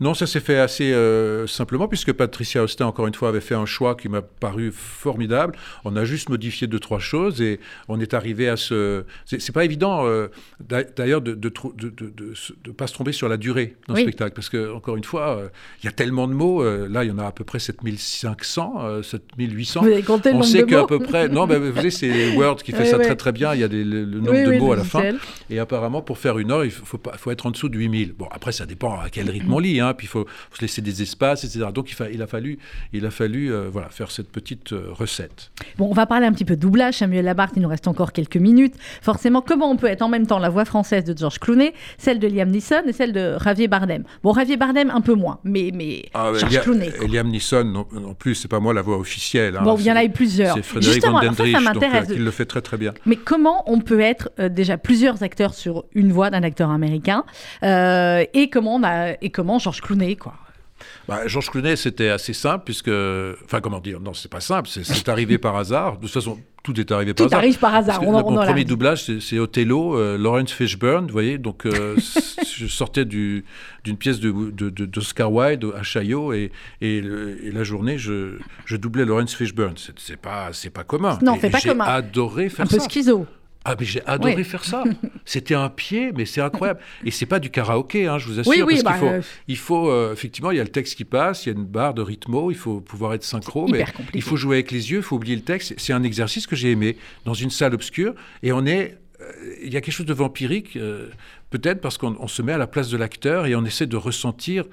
Non, 0.00 0.14
ça 0.14 0.26
s'est 0.26 0.40
fait 0.40 0.58
assez 0.58 0.92
euh, 0.92 1.46
simplement, 1.46 1.88
puisque 1.88 2.12
Patricia 2.12 2.62
Austin, 2.62 2.86
encore 2.86 3.06
une 3.06 3.14
fois, 3.14 3.28
avait 3.28 3.40
fait 3.40 3.54
un 3.54 3.66
choix 3.66 3.94
qui 3.94 4.08
m'a 4.08 4.22
paru 4.22 4.72
formidable. 4.72 5.56
On 5.84 5.96
a 5.96 6.04
juste 6.04 6.28
modifié 6.28 6.66
deux, 6.66 6.80
trois 6.80 6.98
choses 6.98 7.40
et 7.40 7.60
on 7.88 8.00
est 8.00 8.14
arrivé 8.14 8.48
à 8.48 8.56
ce. 8.56 9.04
C'est 9.24 9.52
pas 9.52 9.64
évident, 9.64 10.06
euh, 10.06 10.28
d'ailleurs, 10.96 11.20
de 11.20 11.30
ne 11.30 11.36
de, 11.36 11.52
de, 12.64 12.72
pas 12.72 12.86
se 12.86 12.94
tromper 12.94 13.12
sur 13.12 13.28
la 13.28 13.36
durée 13.36 13.76
d'un 13.88 13.96
spectacle, 13.96 14.34
parce 14.34 14.48
que, 14.48 14.72
encore 14.72 14.96
une 14.96 15.04
fois, 15.04 15.38
euh, 15.38 15.48
il 15.82 15.86
y 15.86 15.88
a 15.88 15.92
tellement 15.92 16.28
de 16.28 16.34
mots. 16.34 16.64
là, 16.64 17.04
il 17.04 17.08
y 17.08 17.12
en 17.12 17.18
a 17.18 17.26
à 17.26 17.32
peu 17.32 17.44
près 17.44 17.58
7500, 17.58 19.02
7800. 19.02 19.80
Vous 19.80 19.86
avez 19.86 20.02
compté 20.02 20.32
le 20.32 20.38
on 20.38 20.42
sait 20.42 20.64
qu'à 20.64 20.84
peu 20.84 20.98
près. 20.98 21.28
Non, 21.28 21.46
mais 21.46 21.58
vous 21.58 21.74
savez, 21.74 21.90
c'est 21.90 22.36
Word 22.36 22.56
qui 22.56 22.72
fait 22.72 22.86
ça 22.86 22.98
très, 22.98 23.16
très 23.16 23.32
bien. 23.32 23.54
Il 23.54 23.60
y 23.60 23.64
a 23.64 23.68
des, 23.68 23.84
le, 23.84 24.04
nombre 24.04 24.32
de 24.32 24.58
mots 24.58 24.72
à 24.72 24.76
la 24.76 24.84
fin. 24.84 25.02
Et 25.50 25.58
apparemment, 25.58 26.02
pour 26.02 26.18
faire 26.18 26.38
une 26.38 26.50
heure, 26.50 26.64
il 26.64 26.70
faut, 26.70 26.84
faut, 26.84 27.00
faut 27.16 27.30
être 27.30 27.46
en 27.46 27.50
dessous 27.50 27.68
de 27.68 27.78
8000. 27.78 28.14
Bon, 28.14 28.28
après, 28.30 28.52
ça 28.52 28.66
dépend 28.66 28.98
à 28.98 29.08
quel 29.10 29.30
rythme 29.30 29.53
mon 29.54 29.60
lit, 29.60 29.80
hein, 29.80 29.94
puis 29.94 30.06
il 30.06 30.10
faut, 30.10 30.26
se 30.52 30.60
laisser 30.60 30.82
des 30.82 31.02
espaces, 31.02 31.44
etc. 31.44 31.66
Donc 31.72 31.90
il, 31.90 31.96
il 32.12 32.22
a 32.22 32.26
fallu, 32.26 32.58
il 32.92 33.06
a 33.06 33.10
fallu 33.10 33.52
euh, 33.52 33.68
voilà, 33.70 33.88
faire 33.88 34.10
cette 34.10 34.30
petite 34.30 34.72
euh, 34.72 34.88
recette. 34.90 35.50
Bon, 35.78 35.88
on 35.88 35.94
va 35.94 36.06
parler 36.06 36.26
un 36.26 36.32
petit 36.32 36.44
peu 36.44 36.56
de 36.56 36.60
doublage, 36.60 36.94
Samuel 36.94 37.24
Labarthe, 37.24 37.54
il 37.56 37.62
nous 37.62 37.68
reste 37.68 37.88
encore 37.88 38.12
quelques 38.12 38.36
minutes. 38.36 38.74
Forcément, 39.02 39.42
comment 39.42 39.70
on 39.70 39.76
peut 39.76 39.86
être 39.86 40.02
en 40.02 40.08
même 40.08 40.26
temps 40.26 40.38
la 40.38 40.48
voix 40.48 40.64
française 40.64 41.04
de 41.04 41.16
George 41.16 41.38
Clooney, 41.38 41.72
celle 41.98 42.18
de 42.18 42.28
Liam 42.28 42.50
Neeson 42.50 42.82
et 42.86 42.92
celle 42.92 43.12
de 43.12 43.36
Javier 43.42 43.68
Bardem? 43.68 44.04
Bon, 44.22 44.34
Javier 44.34 44.56
Bardem, 44.56 44.90
un 44.90 45.00
peu 45.00 45.14
moins, 45.14 45.38
mais, 45.44 45.70
mais 45.72 46.06
ah, 46.14 46.32
George 46.34 46.60
Clooney. 46.60 46.92
Et 47.02 47.08
Liam 47.08 47.28
Neeson, 47.28 47.64
non, 47.64 47.86
non 47.92 48.14
plus, 48.14 48.34
c'est 48.34 48.48
pas 48.48 48.60
moi 48.60 48.74
la 48.74 48.82
voix 48.82 48.98
officielle. 48.98 49.56
Hein, 49.56 49.62
bon, 49.62 49.76
il 49.78 49.84
y 49.84 49.92
en 49.92 49.96
a 49.96 50.04
eu 50.04 50.10
plusieurs. 50.10 50.56
C'est 50.56 50.62
Frédéric 50.62 50.94
Justement, 50.94 51.20
ça, 51.20 51.44
ça 51.52 51.60
m'intéresse. 51.60 52.08
il 52.10 52.24
le 52.24 52.30
fait 52.30 52.46
très 52.46 52.60
très 52.60 52.76
bien. 52.76 52.92
Mais 53.06 53.16
comment 53.16 53.62
on 53.70 53.80
peut 53.80 54.00
être 54.00 54.30
déjà 54.48 54.78
plusieurs 54.78 55.22
acteurs 55.22 55.54
sur 55.54 55.84
une 55.94 56.12
voix 56.12 56.30
d'un 56.30 56.42
acteur 56.42 56.70
américain 56.70 57.24
et 57.62 58.50
comment 58.50 58.76
on 58.76 58.82
a 58.82 59.14
et 59.20 59.30
comment 59.30 59.43
Georges 59.58 59.80
Clooney 59.80 60.16
quoi 60.16 60.34
bah, 61.08 61.26
Georges 61.26 61.50
Clooney, 61.50 61.76
c'était 61.76 62.08
assez 62.08 62.32
simple, 62.32 62.64
puisque. 62.64 62.90
Enfin, 63.44 63.60
comment 63.60 63.80
dire 63.80 64.00
Non, 64.00 64.14
c'est 64.14 64.30
pas 64.30 64.40
simple, 64.40 64.68
c'est 64.68 65.08
arrivé 65.08 65.38
par 65.38 65.56
hasard. 65.56 65.96
De 65.96 66.02
toute 66.02 66.10
façon, 66.10 66.38
tout 66.62 66.78
est 66.80 66.90
arrivé 66.92 67.14
par 67.14 67.26
hasard. 67.26 67.38
Tout 67.38 67.44
arrive 67.44 67.58
par 67.58 67.74
hasard. 67.74 68.02
On, 68.02 68.12
mon 68.30 68.44
premier 68.44 68.64
doublage, 68.64 69.04
c'est 69.20 69.38
Othello, 69.38 69.96
euh, 69.96 70.16
Lawrence 70.16 70.52
Fishburne, 70.52 71.06
vous 71.06 71.12
voyez. 71.12 71.38
Donc, 71.38 71.66
euh, 71.66 71.96
je 72.56 72.66
sortais 72.66 73.04
d'une 73.04 73.42
pièce 73.98 74.18
d'Oscar 74.18 75.30
de, 75.30 75.34
Wilde 75.34 75.72
à 75.76 75.82
Chaillot, 75.82 76.32
et, 76.32 76.50
et, 76.80 77.02
la 77.02 77.64
journée, 77.64 77.98
je, 77.98 78.38
je 78.64 78.76
doublais 78.76 79.04
Lawrence 79.04 79.34
Fishburne. 79.34 79.74
C'est 79.96 80.16
pas, 80.16 80.50
pas 80.72 80.84
commun. 80.84 81.18
Non, 81.22 81.36
c'est 81.40 81.50
pas 81.50 81.60
commun. 81.60 81.84
J'ai 81.84 81.90
adoré 81.90 82.48
faire 82.48 82.68
ça. 82.68 82.76
Un 82.76 82.78
peu 82.78 82.84
schizo. 82.90 83.26
Ah, 83.64 83.74
mais 83.78 83.86
j'ai 83.86 84.04
adoré 84.06 84.44
faire 84.44 84.64
ça. 84.64 84.84
C'était 85.24 85.54
un 85.54 85.70
pied, 85.70 86.12
mais 86.14 86.26
c'est 86.26 86.42
incroyable. 86.42 86.80
Et 87.04 87.10
c'est 87.10 87.24
pas 87.24 87.40
du 87.40 87.48
karaoké, 87.50 88.06
hein, 88.06 88.18
je 88.18 88.26
vous 88.26 88.38
assure. 88.38 88.50
Oui, 88.50 88.62
oui, 88.62 88.82
parce 88.82 88.98
qu'il 88.98 89.08
bah, 89.08 89.12
faut, 89.12 89.16
euh, 89.16 89.22
il 89.48 89.56
faut 89.56 89.90
euh, 89.90 90.12
effectivement, 90.12 90.50
il 90.50 90.58
y 90.58 90.60
a 90.60 90.64
le 90.64 90.70
texte 90.70 90.96
qui 90.96 91.04
passe, 91.04 91.46
il 91.46 91.52
y 91.52 91.52
a 91.52 91.58
une 91.58 91.64
barre 91.64 91.94
de 91.94 92.02
rythmo, 92.02 92.50
il 92.50 92.56
faut 92.56 92.80
pouvoir 92.80 93.14
être 93.14 93.24
synchro, 93.24 93.66
mais 93.66 93.86
il 94.12 94.20
faut 94.20 94.36
jouer 94.36 94.56
avec 94.56 94.70
les 94.70 94.90
yeux, 94.90 94.98
il 94.98 95.02
faut 95.02 95.16
oublier 95.16 95.36
le 95.36 95.42
texte. 95.42 95.74
C'est 95.78 95.94
un 95.94 96.02
exercice 96.02 96.46
que 96.46 96.56
j'ai 96.56 96.72
aimé 96.72 96.98
dans 97.24 97.34
une 97.34 97.50
salle 97.50 97.74
obscure, 97.74 98.14
et 98.42 98.52
on 98.52 98.66
est, 98.66 98.98
euh, 99.20 99.24
il 99.62 99.72
y 99.72 99.78
a 99.78 99.80
quelque 99.80 99.94
chose 99.94 100.06
de 100.06 100.14
vampirique, 100.14 100.78
peut-être 101.48 101.80
parce 101.80 101.96
qu'on 101.96 102.28
se 102.28 102.42
met 102.42 102.52
à 102.52 102.58
la 102.58 102.66
place 102.66 102.90
de 102.90 102.98
l'acteur 102.98 103.46
et 103.46 103.54
on 103.54 103.64
essaie 103.64 103.86
de 103.86 103.96
ressentir 103.96 104.64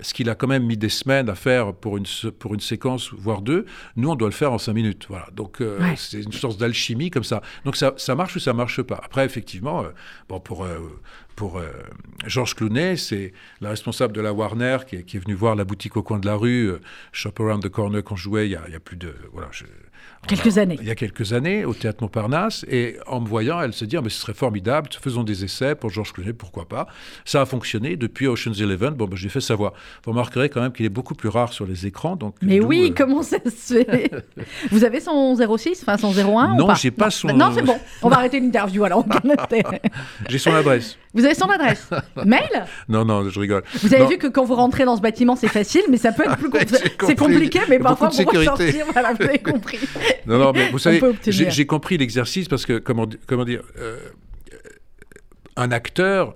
ce 0.00 0.14
qu'il 0.14 0.30
a 0.30 0.34
quand 0.34 0.46
même 0.46 0.64
mis 0.64 0.76
des 0.76 0.88
semaines 0.88 1.28
à 1.28 1.34
faire 1.34 1.74
pour 1.74 1.96
une, 1.96 2.06
pour 2.38 2.54
une 2.54 2.60
séquence, 2.60 3.12
voire 3.12 3.42
deux, 3.42 3.66
nous, 3.96 4.10
on 4.10 4.14
doit 4.14 4.28
le 4.28 4.34
faire 4.34 4.52
en 4.52 4.58
cinq 4.58 4.72
minutes. 4.72 5.06
Voilà. 5.08 5.26
Donc, 5.32 5.60
euh, 5.60 5.78
c'est 5.96 6.22
une 6.22 6.32
sorte 6.32 6.58
d'alchimie 6.58 7.10
comme 7.10 7.24
ça. 7.24 7.42
Donc, 7.64 7.76
ça, 7.76 7.92
ça, 7.96 8.14
marche 8.14 8.36
ou 8.36 8.40
ça 8.40 8.52
marche 8.52 8.80
pas. 8.82 9.00
Après, 9.04 9.24
effectivement, 9.24 9.82
euh, 9.82 9.90
bon, 10.28 10.40
pour, 10.40 10.64
euh, 10.64 10.78
pour 11.36 11.60
Georges 12.26 12.54
Clooney, 12.54 12.96
c'est 12.96 13.32
la 13.60 13.70
responsable 13.70 14.12
de 14.12 14.20
la 14.20 14.32
Warner 14.32 14.78
qui 14.86 14.96
est, 14.96 15.02
qui 15.02 15.16
est 15.16 15.20
venue 15.20 15.34
voir 15.34 15.56
la 15.56 15.64
boutique 15.64 15.96
au 15.96 16.02
coin 16.02 16.18
de 16.18 16.26
la 16.26 16.36
rue, 16.36 16.72
Shop 17.12 17.32
Around 17.38 17.62
the 17.62 17.68
Corner, 17.68 18.02
qu'on 18.02 18.16
jouait 18.16 18.48
il 18.48 18.52
y, 18.52 18.56
a, 18.56 18.62
il 18.66 18.72
y 18.72 18.76
a 18.76 18.80
plus 18.80 18.96
de. 18.96 19.14
Voilà, 19.32 19.48
je, 19.50 19.64
Quelques 20.28 20.58
années. 20.58 20.78
Il 20.80 20.86
y 20.86 20.90
a 20.90 20.94
quelques 20.94 21.32
années, 21.32 21.64
au 21.64 21.74
théâtre 21.74 21.98
Montparnasse. 22.02 22.64
Et 22.70 22.96
en 23.06 23.20
me 23.20 23.26
voyant, 23.26 23.60
elle 23.60 23.72
se 23.72 23.84
dit 23.84 23.96
ah, 23.96 24.02
mais 24.02 24.08
ce 24.08 24.20
serait 24.20 24.34
formidable, 24.34 24.88
faisons 25.00 25.24
des 25.24 25.44
essais 25.44 25.74
pour 25.74 25.90
Georges 25.90 26.12
Clooney, 26.12 26.32
pourquoi 26.32 26.68
pas. 26.68 26.86
Ça 27.24 27.40
a 27.40 27.46
fonctionné 27.46 27.96
depuis 27.96 28.28
Ocean's 28.28 28.60
Eleven. 28.60 28.94
Bon, 28.94 29.06
ben, 29.06 29.16
j'ai 29.16 29.28
fait 29.28 29.40
savoir. 29.40 29.72
Vous 30.04 30.12
remarquerez 30.12 30.48
quand 30.48 30.60
même 30.60 30.72
qu'il 30.72 30.86
est 30.86 30.90
beaucoup 30.90 31.14
plus 31.14 31.28
rare 31.28 31.52
sur 31.52 31.66
les 31.66 31.86
écrans. 31.86 32.14
Donc, 32.14 32.36
mais 32.40 32.60
oui, 32.60 32.90
euh, 32.90 32.94
comment 32.96 33.22
ça 33.22 33.38
se 33.44 33.74
fait? 33.74 34.12
Vous 34.70 34.84
avez 34.84 35.00
son 35.00 35.34
06, 35.34 35.82
enfin 35.82 35.96
son 35.96 36.12
01 36.12 36.56
Non, 36.56 36.74
j'ai 36.74 36.92
pas, 36.92 37.10
son. 37.10 37.28
Non, 37.28 37.50
c'est 37.52 37.62
bon. 37.62 37.78
On 38.02 38.08
va 38.08 38.16
arrêter 38.18 38.38
l'interview 38.38 38.84
alors. 38.84 39.04
j'ai 40.28 40.38
son 40.38 40.54
adresse. 40.54 40.96
Vous 41.14 41.24
avez 41.24 41.34
son 41.34 41.46
adresse 41.46 41.88
Mail 42.24 42.64
Non, 42.88 43.04
non, 43.04 43.28
je 43.28 43.38
rigole. 43.38 43.62
Vous 43.82 43.94
avez 43.94 44.06
vu 44.06 44.18
que 44.18 44.26
quand 44.26 44.44
vous 44.44 44.54
rentrez 44.54 44.84
dans 44.84 44.96
ce 44.96 45.02
bâtiment, 45.02 45.36
c'est 45.36 45.48
facile, 45.48 45.82
mais 45.90 45.96
ça 45.98 46.12
peut 46.12 46.24
être 46.24 46.36
plus 46.36 46.50
compliqué. 46.50 46.90
C'est 47.06 47.16
compliqué, 47.18 47.60
mais 47.68 47.78
parfois 47.78 48.08
pour 48.08 48.32
ressortir, 48.32 48.86
voilà, 48.92 49.12
vous 49.12 49.22
avez 49.24 49.38
compris. 49.38 49.78
Non, 50.26 50.38
non, 50.38 50.52
mais 50.52 50.70
vous 50.70 50.78
savez, 50.78 51.00
j'ai 51.26 51.66
compris 51.66 51.98
l'exercice 51.98 52.48
parce 52.48 52.66
que, 52.66 52.78
comment, 52.78 53.06
comment 53.26 53.44
dire, 53.44 53.62
euh, 53.78 53.98
un 55.56 55.70
acteur 55.70 56.34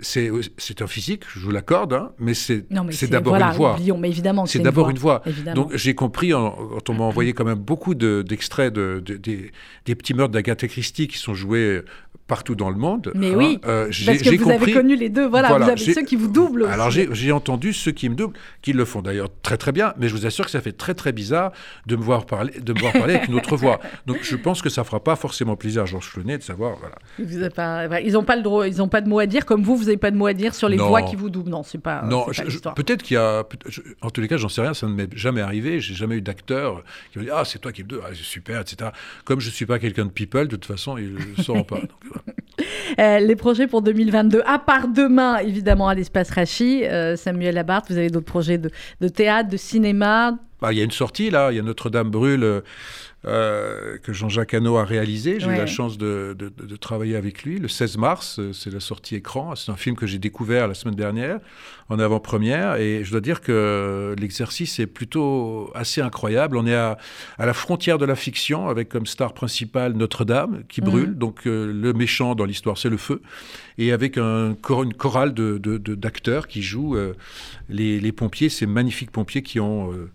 c'est 0.00 0.82
un 0.82 0.86
physique, 0.86 1.24
je 1.34 1.40
vous 1.40 1.50
l'accorde, 1.50 1.92
hein, 1.92 2.12
mais 2.18 2.34
c'est 2.34 2.66
d'abord 3.10 3.36
une 3.36 3.52
voix. 3.52 3.76
mais 3.98 4.08
évidemment, 4.08 4.46
c'est 4.46 4.58
d'abord 4.60 4.90
une 4.90 4.98
voix. 4.98 5.22
Donc 5.54 5.74
j'ai 5.74 5.94
compris, 5.94 6.30
quand 6.30 6.88
on 6.88 6.94
m'a 6.94 7.04
envoyé 7.08 7.32
quand 7.32 7.44
même 7.44 7.58
beaucoup 7.58 7.94
d'extraits 7.94 8.72
de, 8.72 9.02
des, 9.04 9.50
des, 9.84 9.94
petits 9.94 10.14
meurtres 10.14 10.32
d'Agatha 10.32 10.68
Christie 10.68 11.08
qui 11.08 11.18
sont 11.18 11.34
joués 11.34 11.82
partout 12.28 12.54
dans 12.54 12.70
le 12.70 12.76
monde. 12.76 13.10
Mais 13.14 13.34
oui, 13.34 13.58
hein, 13.64 13.68
euh, 13.68 13.90
parce 14.06 14.18
que 14.18 14.36
vous 14.36 14.50
avez 14.50 14.72
connu 14.72 14.94
les 14.94 15.08
deux. 15.08 15.26
Voilà, 15.26 15.56
vous 15.56 15.62
avez 15.64 15.76
ceux 15.76 16.02
qui 16.02 16.14
vous 16.14 16.28
doublent. 16.28 16.64
Aussi. 16.64 16.72
Alors 16.72 16.90
j'ai 16.90 17.32
entendu 17.32 17.72
ceux 17.72 17.90
qui 17.90 18.08
me 18.08 18.14
doublent, 18.14 18.36
qui 18.62 18.72
le 18.72 18.84
font 18.84 19.02
d'ailleurs 19.02 19.30
très 19.42 19.56
très 19.56 19.72
bien, 19.72 19.94
mais 19.98 20.08
je 20.08 20.14
vous 20.14 20.26
assure 20.26 20.44
que 20.44 20.50
ça 20.50 20.60
fait 20.60 20.72
très 20.72 20.94
très 20.94 21.12
bizarre 21.12 21.52
de 21.86 21.96
me 21.96 22.02
voir 22.02 22.26
parler, 22.26 22.52
de 22.60 22.72
me 22.72 22.78
voir 22.78 22.92
parler 22.92 23.14
avec 23.14 23.28
une 23.28 23.34
autre 23.34 23.56
voix. 23.56 23.80
Donc 24.06 24.18
je 24.22 24.36
pense 24.36 24.62
que 24.62 24.68
ça 24.68 24.84
fera 24.84 25.02
pas 25.02 25.16
forcément 25.16 25.56
plaisir 25.56 25.82
à 25.82 25.86
Georges 25.86 26.12
Clooney 26.12 26.38
de 26.38 26.42
savoir. 26.42 26.76
Voilà. 26.78 27.50
Pas, 27.50 28.00
ils 28.00 28.12
n'ont 28.12 28.24
pas 28.24 28.36
le 28.36 28.42
droit, 28.42 28.68
ils 28.68 28.76
pas 28.88 29.00
de 29.00 29.08
mots 29.08 29.18
à 29.18 29.26
dire, 29.26 29.46
comme 29.46 29.62
vous, 29.62 29.76
vous 29.76 29.87
n'avez 29.88 29.98
pas 29.98 30.10
de 30.10 30.16
mots 30.16 30.26
à 30.26 30.32
dire 30.32 30.54
sur 30.54 30.68
les 30.68 30.76
voix 30.76 31.02
qui 31.02 31.16
vous 31.16 31.30
doublent. 31.30 31.50
Non, 31.50 31.62
c'est 31.62 31.78
pas. 31.78 32.02
Non, 32.02 32.26
peut-être 32.74 33.02
qu'il 33.02 33.14
y 33.14 33.18
a. 33.18 33.44
En 34.02 34.10
tous 34.10 34.20
les 34.20 34.28
cas, 34.28 34.36
j'en 34.36 34.48
sais 34.48 34.62
rien, 34.62 34.74
ça 34.74 34.86
ne 34.86 34.92
m'est 34.92 35.16
jamais 35.16 35.40
arrivé. 35.40 35.80
J'ai 35.80 35.94
jamais 35.94 36.16
eu 36.16 36.22
d'acteur 36.22 36.82
qui 37.12 37.18
me 37.18 37.24
dit 37.24 37.30
ah 37.32 37.44
c'est 37.44 37.58
toi 37.58 37.72
qui 37.72 37.82
me 37.82 37.88
double, 37.88 38.02
ah, 38.04 38.10
c'est 38.12 38.22
super, 38.22 38.60
etc. 38.60 38.90
Comme 39.24 39.40
je 39.40 39.50
suis 39.50 39.66
pas 39.66 39.78
quelqu'un 39.78 40.06
de 40.06 40.10
people, 40.10 40.48
de 40.48 40.56
toute 40.56 40.66
façon 40.66 40.96
ils 40.98 41.14
ne 41.14 41.42
sauront 41.42 41.64
pas. 41.64 41.80
Euh, 42.98 43.18
les 43.20 43.36
projets 43.36 43.66
pour 43.66 43.82
2022, 43.82 44.42
à 44.46 44.58
part 44.58 44.88
demain, 44.88 45.38
évidemment, 45.38 45.88
à 45.88 45.94
l'espace 45.94 46.30
Rachi. 46.30 46.84
Euh, 46.84 47.16
Samuel 47.16 47.54
Labarthe, 47.54 47.90
vous 47.90 47.98
avez 47.98 48.10
d'autres 48.10 48.26
projets 48.26 48.58
de, 48.58 49.08
théâtre, 49.08 49.50
de 49.50 49.56
cinéma? 49.56 50.38
Bah, 50.60 50.72
Il 50.72 50.78
y 50.78 50.80
a 50.80 50.84
une 50.84 50.90
sortie, 50.90 51.30
là. 51.30 51.52
Il 51.52 51.56
y 51.56 51.60
a 51.60 51.62
Notre-Dame 51.62 52.10
brûle. 52.10 52.42
Euh, 52.42 52.60
que 53.24 54.12
Jean-Jacques 54.12 54.54
Hano 54.54 54.76
a 54.76 54.84
réalisé. 54.84 55.40
J'ai 55.40 55.50
eu 55.50 55.56
la 55.56 55.66
chance 55.66 55.98
de, 55.98 56.36
travailler 56.80 57.16
avec 57.16 57.42
lui. 57.42 57.58
Le 57.58 57.68
16 57.68 57.98
mars, 57.98 58.40
c'est 58.52 58.72
la 58.72 58.80
sortie 58.80 59.16
écran. 59.16 59.54
C'est 59.56 59.72
un 59.72 59.76
film 59.76 59.96
que 59.96 60.06
j'ai 60.06 60.18
découvert 60.18 60.68
la 60.68 60.74
semaine 60.74 60.94
dernière 60.94 61.40
en 61.88 61.98
avant-première. 61.98 62.76
Et 62.76 63.02
je 63.04 63.10
dois 63.10 63.20
dire 63.20 63.40
que 63.40 64.14
l'exercice 64.18 64.78
est 64.78 64.86
plutôt 64.86 65.70
assez 65.74 66.00
incroyable. 66.00 66.56
On 66.56 66.66
est 66.66 66.74
à, 66.74 66.98
la 67.38 67.54
frontière 67.54 67.98
de 67.98 68.04
la 68.04 68.16
fiction 68.16 68.68
avec 68.68 68.88
comme 68.88 69.06
star 69.06 69.32
principale 69.32 69.94
Notre-Dame 69.94 70.62
qui 70.68 70.80
brûle. 70.80 71.10
Mhm. 71.10 71.14
Donc 71.14 71.40
le 71.44 71.92
méchant 71.92 72.34
dans 72.34 72.44
l'histoire, 72.44 72.78
c'est 72.78 72.90
le 72.90 72.96
feu 72.96 73.22
et 73.78 73.92
avec 73.92 74.18
un, 74.18 74.56
une 74.82 74.94
chorale 74.94 75.32
d'acteurs 75.32 76.42
de, 76.42 76.46
qui 76.48 76.62
jouent 76.62 76.96
euh, 76.96 77.14
les, 77.68 78.12
pompiers, 78.12 78.48
ces 78.48 78.66
magnifiques 78.66 79.12
pompiers 79.12 79.42
qui 79.42 79.60
ont, 79.60 79.92
euh, 79.92 80.10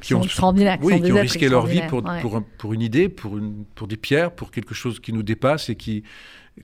qui 0.00 0.14
ont, 0.14 0.20
qui 0.22 0.42
ont 0.42 1.20
risqué 1.20 1.50
leur 1.50 1.66
vie 1.66 1.82
pour, 1.88 2.02
pour, 2.22 2.42
pour, 2.58 2.72
une 2.72 2.80
idée, 2.80 3.10
pour, 3.10 3.36
une, 3.36 3.64
pour 3.74 3.86
des 3.86 3.98
pierres, 3.98 4.32
pour 4.32 4.50
quelque 4.50 4.74
chose 4.74 5.00
qui 5.00 5.12
nous 5.12 5.22
dépasse 5.22 5.68
et 5.68 5.76
qui, 5.76 6.02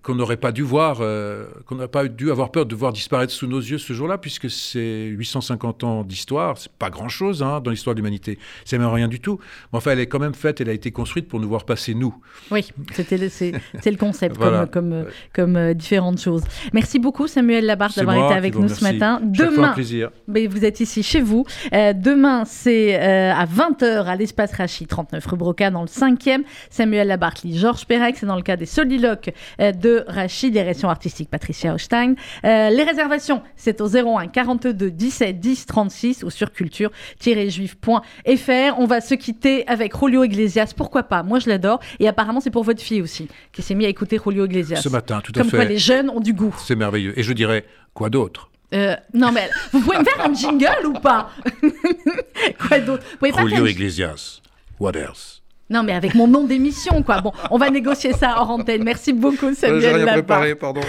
qu'on 0.02 0.14
n'aurait 0.14 0.36
pas 0.36 0.52
dû 0.52 0.62
voir, 0.62 0.98
euh, 1.00 1.46
qu'on 1.66 1.74
n'aurait 1.74 1.88
pas 1.88 2.06
dû 2.06 2.30
avoir 2.30 2.52
peur 2.52 2.64
de 2.64 2.74
voir 2.76 2.92
disparaître 2.92 3.32
sous 3.32 3.48
nos 3.48 3.58
yeux 3.58 3.78
ce 3.78 3.92
jour-là, 3.92 4.18
puisque 4.18 4.48
c'est 4.48 5.06
850 5.06 5.84
ans 5.84 6.04
d'histoire, 6.04 6.58
c'est 6.58 6.70
pas 6.72 6.90
grand-chose 6.90 7.42
hein, 7.42 7.60
dans 7.60 7.72
l'histoire 7.72 7.94
de 7.94 8.00
l'humanité, 8.00 8.38
c'est 8.64 8.78
même 8.78 8.88
rien 8.88 9.08
du 9.08 9.18
tout. 9.18 9.40
Mais 9.72 9.78
enfin, 9.78 9.90
elle 9.90 9.98
est 9.98 10.06
quand 10.06 10.20
même 10.20 10.34
faite, 10.34 10.60
elle 10.60 10.68
a 10.68 10.72
été 10.72 10.92
construite 10.92 11.26
pour 11.26 11.40
nous 11.40 11.48
voir 11.48 11.64
passer 11.64 11.94
nous. 11.94 12.14
Oui, 12.52 12.68
c'était 12.92 13.28
c'est, 13.28 13.52
le 13.84 13.96
concept, 13.96 14.38
comme, 14.38 14.68
comme, 14.68 15.06
comme 15.34 15.56
euh, 15.56 15.74
différentes 15.74 16.20
choses. 16.20 16.44
Merci 16.72 17.00
beaucoup 17.00 17.26
Samuel 17.26 17.66
Labarthe 17.66 17.96
d'avoir 17.96 18.26
été 18.26 18.34
avec 18.34 18.54
nous 18.54 18.68
ce 18.68 18.84
matin. 18.84 19.20
Demain, 19.22 19.72
plaisir. 19.72 20.10
Mais 20.28 20.46
vous 20.46 20.64
êtes 20.64 20.78
ici 20.78 21.02
chez 21.02 21.20
vous. 21.20 21.44
Euh, 21.72 21.92
demain, 21.92 22.44
c'est 22.44 22.94
à 22.96 23.44
20h 23.44 24.04
à 24.04 24.14
l'espace 24.14 24.52
Rachid, 24.52 24.86
39 24.86 25.26
rue 25.26 25.36
Broca, 25.36 25.70
dans 25.70 25.82
le 25.82 25.88
5e. 25.88 26.42
Samuel 26.70 27.08
Labarthe 27.08 27.42
lit 27.42 27.58
Georges 27.58 27.86
Perec, 27.86 28.16
c'est 28.16 28.26
dans 28.26 28.36
le 28.36 28.42
cas 28.42 28.56
des 28.56 28.66
soliloques 28.66 29.30
de 29.80 30.04
Rachid, 30.06 30.52
direction 30.52 30.88
artistique 30.88 31.30
Patricia 31.30 31.74
Hochstein. 31.74 32.14
Euh, 32.44 32.70
les 32.70 32.82
réservations, 32.82 33.42
c'est 33.56 33.80
au 33.80 33.88
01 33.88 34.28
42 34.28 34.90
17 34.90 35.40
10 35.40 35.66
36 35.66 36.24
ou 36.24 36.30
sur 36.30 36.52
culture-juif.fr. 36.52 38.78
On 38.78 38.86
va 38.86 39.00
se 39.00 39.14
quitter 39.14 39.66
avec 39.66 39.98
Julio 39.98 40.24
Iglesias. 40.24 40.72
Pourquoi 40.76 41.04
pas? 41.04 41.22
Moi, 41.22 41.38
je 41.38 41.48
l'adore. 41.48 41.80
Et 41.98 42.08
apparemment, 42.08 42.40
c'est 42.40 42.50
pour 42.50 42.64
votre 42.64 42.82
fille 42.82 43.02
aussi, 43.02 43.28
qui 43.52 43.62
s'est 43.62 43.74
mis 43.74 43.86
à 43.86 43.88
écouter 43.88 44.20
Julio 44.24 44.46
Iglesias. 44.46 44.80
Ce 44.82 44.88
matin, 44.88 45.20
tout 45.22 45.32
à 45.34 45.42
fait. 45.42 45.50
Comme 45.50 45.58
quoi, 45.58 45.64
les 45.64 45.78
jeunes 45.78 46.10
ont 46.10 46.20
du 46.20 46.32
goût. 46.32 46.54
C'est 46.58 46.76
merveilleux. 46.76 47.18
Et 47.18 47.22
je 47.22 47.32
dirais, 47.32 47.64
quoi 47.94 48.10
d'autre? 48.10 48.48
Euh, 48.72 48.94
non 49.12 49.32
mais 49.32 49.50
vous 49.72 49.80
pouvez 49.80 49.98
me 49.98 50.04
faire 50.04 50.24
un 50.24 50.32
jingle 50.32 50.86
ou 50.86 50.92
pas? 50.92 51.30
Quoi 52.68 52.78
d'autre? 52.78 53.04
Julio 53.20 53.66
Iglesias. 53.66 54.40
What 54.78 54.92
else? 54.92 55.39
Non, 55.70 55.84
mais 55.84 55.92
avec 55.92 56.16
mon 56.16 56.26
nom 56.26 56.44
d'émission, 56.44 57.04
quoi. 57.04 57.20
Bon, 57.20 57.32
on 57.52 57.56
va 57.56 57.70
négocier 57.70 58.12
ça 58.12 58.34
hors 58.38 58.50
antenne. 58.50 58.82
Merci 58.82 59.12
beaucoup, 59.12 59.54
Samuel. 59.54 59.80
J'ai 59.80 59.92
rien 59.92 60.06
préparé, 60.06 60.54
pardon. 60.56 60.80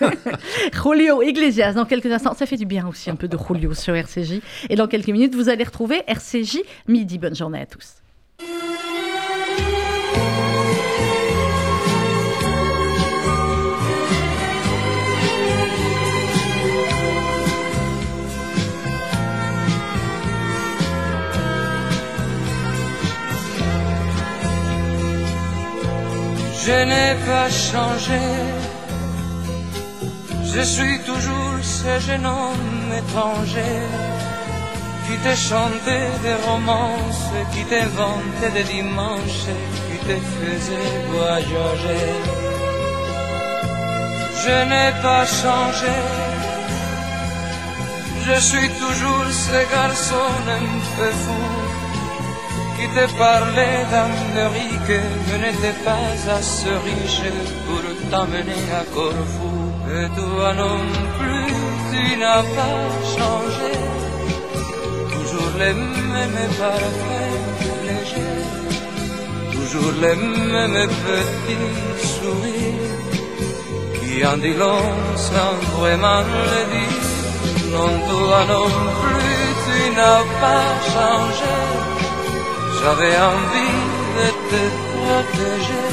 Julio 0.72 1.20
Iglesias, 1.22 1.72
dans 1.72 1.84
quelques 1.84 2.06
instants. 2.06 2.34
Ça 2.34 2.46
fait 2.46 2.56
du 2.56 2.66
bien 2.66 2.86
aussi, 2.86 3.10
un 3.10 3.16
peu 3.16 3.26
de 3.26 3.36
Julio 3.36 3.74
sur 3.74 3.94
RCJ. 3.94 4.40
Et 4.68 4.76
dans 4.76 4.86
quelques 4.86 5.08
minutes, 5.08 5.34
vous 5.34 5.48
allez 5.48 5.64
retrouver 5.64 6.02
RCJ 6.06 6.60
midi. 6.86 7.18
Bonne 7.18 7.34
journée 7.34 7.60
à 7.60 7.66
tous. 7.66 7.96
Je 26.64 26.84
n'ai 26.90 27.14
pas 27.26 27.48
changé. 27.48 28.20
Je 30.52 30.60
suis 30.60 30.98
toujours 31.00 31.58
ce 31.62 31.92
jeune 32.06 32.26
homme 32.26 32.92
étranger 33.00 33.76
qui 35.06 35.16
te 35.24 35.34
chantait 35.48 36.10
des 36.22 36.38
romances, 36.48 37.30
qui 37.52 37.62
t'inventait 37.64 38.52
des 38.56 38.66
dimanches, 38.74 39.48
qui 39.86 39.98
te 40.06 40.16
faisait 40.34 40.92
voyager. 41.12 42.08
Je 44.42 44.56
n'ai 44.70 44.90
pas 45.02 45.24
changé. 45.24 45.96
Je 48.26 48.40
suis 48.40 48.68
toujours 48.82 49.28
ce 49.46 49.58
garçon 49.74 50.30
un 50.58 50.66
peu 50.96 51.10
fou 51.22 51.69
qui 52.80 52.88
te 52.88 53.04
parlait 53.18 53.84
d'Amérique, 53.92 55.00
je 55.28 55.36
n'étais 55.42 55.76
pas 55.84 56.06
assez 56.38 56.74
riche 56.88 57.30
pour 57.66 57.82
t'amener 58.10 58.64
à 58.80 58.82
Corfou. 58.94 59.54
Et 59.98 60.08
toi 60.18 60.54
non 60.62 60.80
plus, 61.18 61.54
tu 61.90 62.16
n'as 62.20 62.44
pas 62.58 62.80
changé. 63.14 63.72
Toujours 65.14 65.52
les 65.62 65.74
mêmes 66.14 66.42
parfaits 66.60 67.68
légers, 67.88 68.46
toujours 69.54 69.94
les 70.04 70.16
mêmes 70.52 70.88
petits 71.06 72.06
sourires 72.16 72.98
qui 74.00 74.26
en 74.26 74.38
dit 74.38 74.56
long 74.62 74.86
sans 75.28 75.54
vraiment 75.78 76.22
le 76.34 76.56
dire. 76.72 77.08
Non, 77.72 77.92
toi 78.08 78.38
non 78.52 78.68
plus, 79.02 79.48
tu 79.64 79.78
n'as 79.96 80.24
pas 80.42 80.68
changé. 80.94 81.69
J'avais 82.82 83.16
envie 83.32 83.78
de 84.16 84.28
te 84.50 84.62
protéger, 84.90 85.88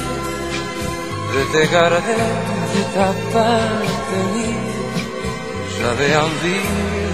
de 1.33 1.41
te 1.51 1.71
garder, 1.73 2.23
de 2.73 2.81
t'appartenir. 2.93 4.57
J'avais 5.77 6.15
envie 6.15 6.67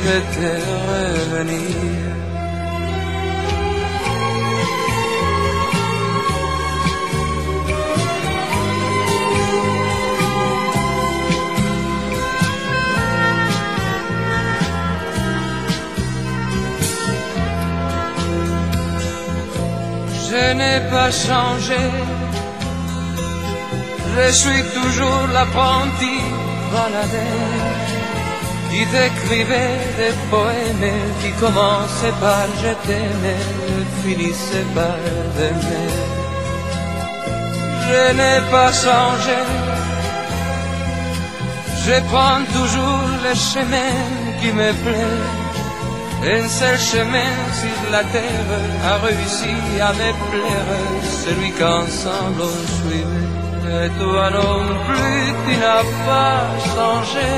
de 0.05 0.15
te 0.35 0.49
revenir. 0.89 2.02
Je 20.33 20.53
n'ai 20.59 20.79
pas 20.93 21.11
changé. 21.11 21.83
Je 24.15 24.25
suis 24.41 24.63
toujours 24.77 25.25
l'apprenti 25.35 26.15
baladeur 26.73 27.63
qui 28.69 28.81
t'écrivait 28.93 29.79
des 29.99 30.15
poèmes 30.31 30.91
qui 31.21 31.31
commençaient 31.43 32.17
par 32.25 32.47
je 32.61 32.71
t'aimais, 32.85 33.45
finissaient 34.03 34.69
par 34.77 34.99
t'aimer. 35.35 35.91
Je 37.87 38.03
n'ai 38.17 38.39
pas 38.53 38.71
changé. 38.85 39.39
Je 41.85 41.95
prends 42.11 42.43
toujours 42.57 43.05
le 43.25 43.33
chemin 43.51 43.95
qui 44.39 44.49
me 44.59 44.69
plaît 44.83 45.42
un 46.25 46.47
seul 46.47 46.77
chemin 46.77 47.33
sur 47.61 47.91
la 47.91 48.03
terre 48.03 48.49
a 48.91 48.97
réussi 49.05 49.55
à 49.81 49.91
me 49.91 50.09
plaire, 50.29 50.71
celui 51.23 51.51
qu'ensemble 51.51 52.41
on 52.41 52.59
suivait. 52.77 53.33
Et 53.85 53.89
toi 53.99 54.29
non 54.29 54.59
plus, 54.87 55.33
tu 55.45 55.57
n'as 55.57 55.85
pas 56.07 56.41
changé. 56.73 57.31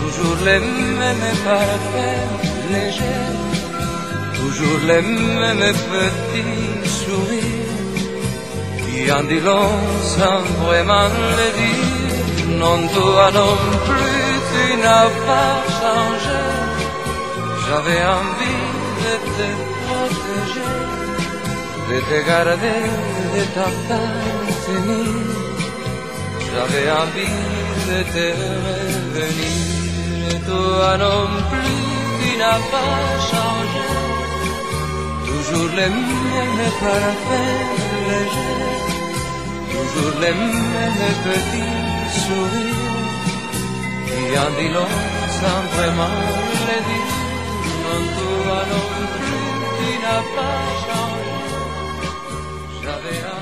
Toujours 0.00 0.38
les 0.44 0.60
mêmes 1.00 1.36
parfaits 1.44 2.28
légers, 2.72 3.30
toujours 4.40 4.80
les 4.86 5.02
mêmes 5.02 5.74
petits 5.92 6.88
sourires 7.00 7.70
qui 8.82 9.12
en 9.12 9.22
dit 9.24 9.40
long 9.40 9.72
sans 10.16 10.40
vraiment 10.64 11.08
le 11.38 11.48
dire. 11.60 12.58
Non, 12.58 12.78
toi 12.94 13.30
non 13.32 13.56
plus, 13.86 14.30
tu 14.50 14.76
n'as 14.82 15.10
pas 15.26 15.52
changé. 15.78 16.29
J'avais 17.70 18.04
envie 18.18 18.62
de 19.04 19.14
te 19.36 19.48
protéger, 19.86 20.72
de 21.88 21.98
te 22.10 22.18
garder, 22.26 22.82
de 23.34 23.42
t'appartenir. 23.54 25.12
J'avais 26.48 26.88
envie 27.02 27.38
de 27.88 27.98
te 28.14 28.26
revenir. 28.42 29.54
Et 30.30 30.40
toi 30.48 30.90
non 31.04 31.22
plus, 31.50 31.78
tu 32.20 32.30
n'as 32.40 32.62
pas 32.74 32.94
changé. 33.30 33.88
Toujours 35.28 35.70
les 35.78 35.90
mêmes 35.90 36.72
parfaits 36.82 37.58
légers, 38.08 38.66
toujours 39.74 40.16
les 40.24 40.34
mêmes 40.42 41.16
petits 41.24 41.78
sourires 42.24 43.00
qui 44.06 44.38
en 44.44 44.50
dit 44.58 44.72
long 44.74 44.94
sans 45.38 45.60
vraiment 45.76 46.14
le 46.66 46.78
dire. 46.88 47.19
Quando 47.90 48.24
a 48.52 48.62
noite 48.66 49.98
na 50.00 50.16
paixão 50.36 51.10
já 52.84 52.94
verá. 52.98 53.39